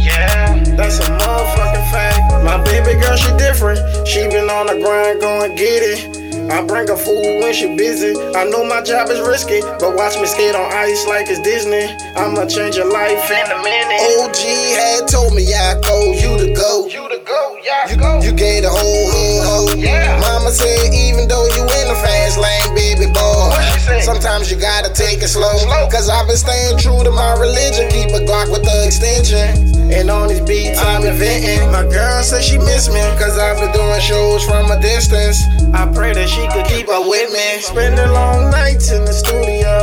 Yeah, 0.00 0.57
that's 0.78 1.00
a 1.00 1.10
motherfucking 1.10 1.90
fact. 1.90 2.44
My 2.44 2.62
baby 2.62 2.98
girl, 3.00 3.16
she 3.16 3.36
different. 3.36 4.06
She 4.06 4.28
been 4.28 4.48
on 4.48 4.66
the 4.66 4.78
grind, 4.80 5.20
going 5.20 5.56
get 5.56 5.82
it. 5.82 6.17
I 6.50 6.64
bring 6.64 6.88
her 6.88 6.96
food 6.96 7.44
when 7.44 7.52
she 7.52 7.76
busy. 7.76 8.16
I 8.34 8.44
know 8.48 8.64
my 8.64 8.80
job 8.80 9.10
is 9.10 9.20
risky, 9.20 9.60
but 9.60 9.94
watch 9.94 10.16
me 10.16 10.26
skate 10.26 10.54
on 10.54 10.72
ice 10.72 11.06
like 11.06 11.28
it's 11.28 11.40
Disney. 11.40 11.92
I'ma 12.16 12.46
change 12.46 12.76
your 12.76 12.90
life 12.90 13.30
in 13.30 13.52
a 13.52 13.62
minute. 13.62 14.00
OG 14.16 14.40
had 14.72 15.08
told 15.08 15.34
me 15.34 15.44
I 15.52 15.76
called 15.84 16.16
you 16.16 16.38
to 16.40 16.54
go. 16.56 16.88
You 16.88 17.08
to 17.08 17.20
go, 17.20 17.58
yeah. 17.62 17.84
You, 17.92 18.30
you 18.30 18.32
gave 18.32 18.62
the 18.64 18.70
whole 18.70 19.06
hood 19.12 19.44
hope. 19.44 19.76
Yeah. 19.76 20.20
Mama 20.20 20.50
said 20.50 20.94
even 20.94 21.28
though 21.28 21.44
you 21.52 21.62
in 21.68 21.86
the 21.92 21.98
fast 22.00 22.40
lane, 22.40 22.74
baby 22.74 23.12
boy, 23.12 23.52
sometimes 24.00 24.50
you 24.50 24.56
gotta 24.56 24.92
take 24.92 25.20
it 25.22 25.28
slow. 25.28 25.52
Cause 25.92 26.08
I've 26.08 26.26
been 26.26 26.36
staying 26.36 26.78
true 26.78 27.04
to 27.04 27.10
my 27.10 27.36
religion, 27.36 27.90
keep 27.90 28.08
a 28.16 28.24
Glock 28.24 28.50
with 28.50 28.64
the 28.64 28.86
extension. 28.86 29.68
And 29.92 30.10
on 30.10 30.28
these 30.28 30.40
beats, 30.42 30.78
I'm 30.80 31.04
inventing. 31.04 31.72
My 31.72 31.84
girl 31.84 32.22
said 32.22 32.42
she 32.44 32.58
miss 32.58 32.88
me, 32.88 33.00
cause 33.16 33.38
I've 33.38 33.56
been 33.56 33.72
doing 33.72 34.00
shows 34.00 34.44
from 34.44 34.70
a 34.70 34.78
distance. 34.80 35.40
I 35.72 35.90
pray 35.92 36.12
that 36.12 36.28
she 36.28 36.37
could 36.46 36.66
keep 36.66 36.88
up 36.88 37.08
with 37.08 37.32
me. 37.32 37.58
Spending 37.60 38.10
long 38.12 38.50
nights 38.50 38.92
in 38.92 39.04
the 39.04 39.12
studio. 39.12 39.82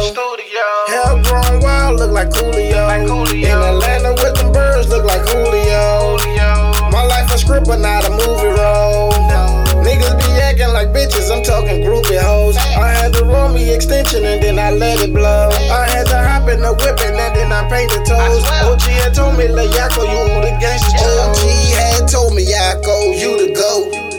Hair 0.88 1.24
grown 1.24 1.60
wild, 1.60 2.00
look 2.00 2.12
like 2.12 2.30
Coolio. 2.30 2.88
In 3.34 3.58
Atlanta 3.60 4.14
with 4.24 4.36
them 4.36 4.52
birds, 4.54 4.88
look 4.90 5.04
like 5.04 5.28
Julio. 5.28 6.18
My 6.92 7.04
life 7.04 7.32
a 7.34 7.38
script, 7.38 7.68
but 7.68 7.80
not 7.80 8.06
a 8.06 8.12
movie 8.12 8.48
role. 8.48 9.12
Niggas 9.84 10.18
be 10.18 10.26
acting 10.42 10.74
like 10.74 10.90
bitches, 10.90 11.30
I'm 11.30 11.44
talking 11.44 11.84
groupie 11.84 12.18
hoes. 12.18 12.58
I 12.58 12.90
had 12.90 13.14
to 13.14 13.26
roll 13.26 13.50
me 13.50 13.74
extension 13.74 14.26
and 14.26 14.42
then 14.42 14.58
I 14.58 14.72
let 14.72 15.00
it 15.00 15.14
blow. 15.14 15.50
I 15.70 15.86
had 15.88 16.08
to 16.08 16.18
hop 16.18 16.50
in 16.50 16.62
the 16.62 16.74
whip 16.74 17.00
and 17.02 17.18
then 17.36 17.52
I 17.52 17.70
painted 17.70 18.06
toes. 18.06 18.44
OG 18.64 18.82
had 19.04 19.14
told 19.14 19.38
me, 19.38 19.48
La 19.48 19.64
Yako, 19.64 20.10
you 20.10 20.34
on 20.34 20.42
the 20.42 20.54
gangsta 20.58 21.06
OG 21.30 21.38
had 21.76 22.08
told 22.08 22.34
me, 22.34 22.46
Yako, 22.46 23.20
you 23.20 23.46
the 23.46 23.54
go. 23.54 24.15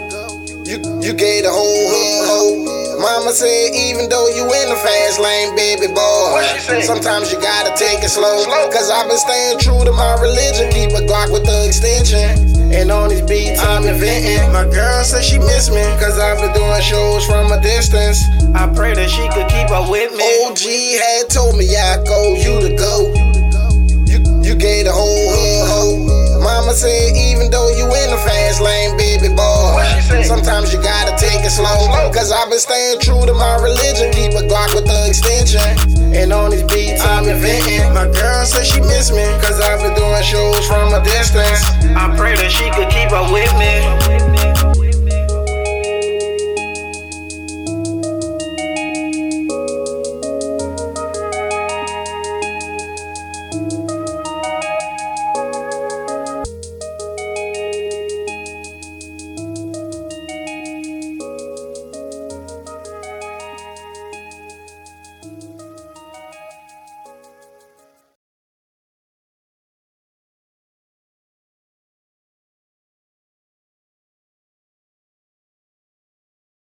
You, 0.67 0.83
you 0.99 1.15
gave 1.15 1.47
the 1.47 1.55
whole 1.55 1.87
hood 1.87 2.27
hope. 2.27 2.99
Mama 2.99 3.31
said, 3.31 3.71
even 3.71 4.11
though 4.11 4.27
you 4.35 4.43
in 4.51 4.67
the 4.67 4.75
fast 4.75 5.23
lane, 5.23 5.55
baby 5.55 5.87
boy, 5.87 6.43
sometimes 6.83 7.31
you 7.31 7.39
gotta 7.39 7.71
take 7.79 8.03
it 8.03 8.11
slow. 8.11 8.43
Cause 8.75 8.91
I've 8.91 9.07
been 9.07 9.15
staying 9.17 9.63
true 9.63 9.87
to 9.87 9.93
my 9.95 10.19
religion, 10.19 10.67
keep 10.75 10.91
a 10.91 11.07
Glock 11.07 11.31
with 11.31 11.47
the 11.47 11.71
extension. 11.71 12.51
And 12.75 12.91
on 12.91 13.15
these 13.15 13.23
beats, 13.23 13.63
I'm 13.63 13.87
inventing. 13.87 14.51
My 14.51 14.67
girl 14.67 15.07
said 15.07 15.23
she 15.23 15.39
miss 15.39 15.71
me, 15.71 15.87
cause 16.03 16.19
I've 16.19 16.43
been 16.43 16.51
doing 16.51 16.83
shows 16.83 17.23
from 17.31 17.55
a 17.55 17.63
distance. 17.63 18.19
I 18.51 18.67
pray 18.75 18.99
that 18.99 19.07
she 19.07 19.23
could 19.31 19.47
keep 19.47 19.71
up 19.71 19.87
with 19.87 20.11
me. 20.19 20.27
OG 20.51 20.67
had 20.99 21.31
told 21.31 21.55
me, 21.55 21.71
I 21.79 22.03
go, 22.03 22.35
you 22.35 22.59
to 22.67 22.75
go. 22.75 23.15
You, 24.11 24.19
you 24.43 24.59
gave 24.59 24.91
the 24.91 24.93
whole 24.93 25.31
hood 25.31 26.11
hope. 26.11 26.26
Mama 26.67 26.79
said, 26.79 27.15
even 27.15 27.49
though 27.49 27.71
you 27.71 27.85
in 27.85 28.11
the 28.11 28.19
fast 28.27 28.61
lane, 28.61 28.97
baby 28.97 29.29
boy, 29.29 29.87
sometimes 30.27 30.75
you 30.75 30.83
gotta 30.83 31.15
take 31.15 31.47
it 31.47 31.51
slow. 31.51 32.11
Cause 32.11 32.33
I've 32.33 32.51
been 32.51 32.59
staying 32.59 32.99
true 32.99 33.25
to 33.25 33.33
my 33.33 33.55
religion, 33.63 34.11
keep 34.11 34.33
a 34.33 34.43
Glock 34.43 34.75
with 34.75 34.85
the 34.85 35.07
extension. 35.07 35.63
And 36.13 36.33
on 36.33 36.51
these 36.51 36.65
beats, 36.65 37.05
I'm 37.05 37.29
inventing. 37.29 37.95
My 37.95 38.11
girl 38.11 38.45
said 38.45 38.67
she 38.67 38.81
miss 38.81 39.13
me, 39.13 39.23
cause 39.39 39.61
I've 39.61 39.79
been 39.79 39.95
doing 39.95 40.25
shows 40.25 40.67
from 40.67 40.93
a 40.93 40.99
distance. 41.05 41.63
I 41.95 42.13
pray 42.19 42.35
that 42.35 42.51
she 42.51 42.69
could 42.75 42.91
keep 42.91 43.13
up 43.13 43.31
with 43.31 43.55
me. 43.55 44.56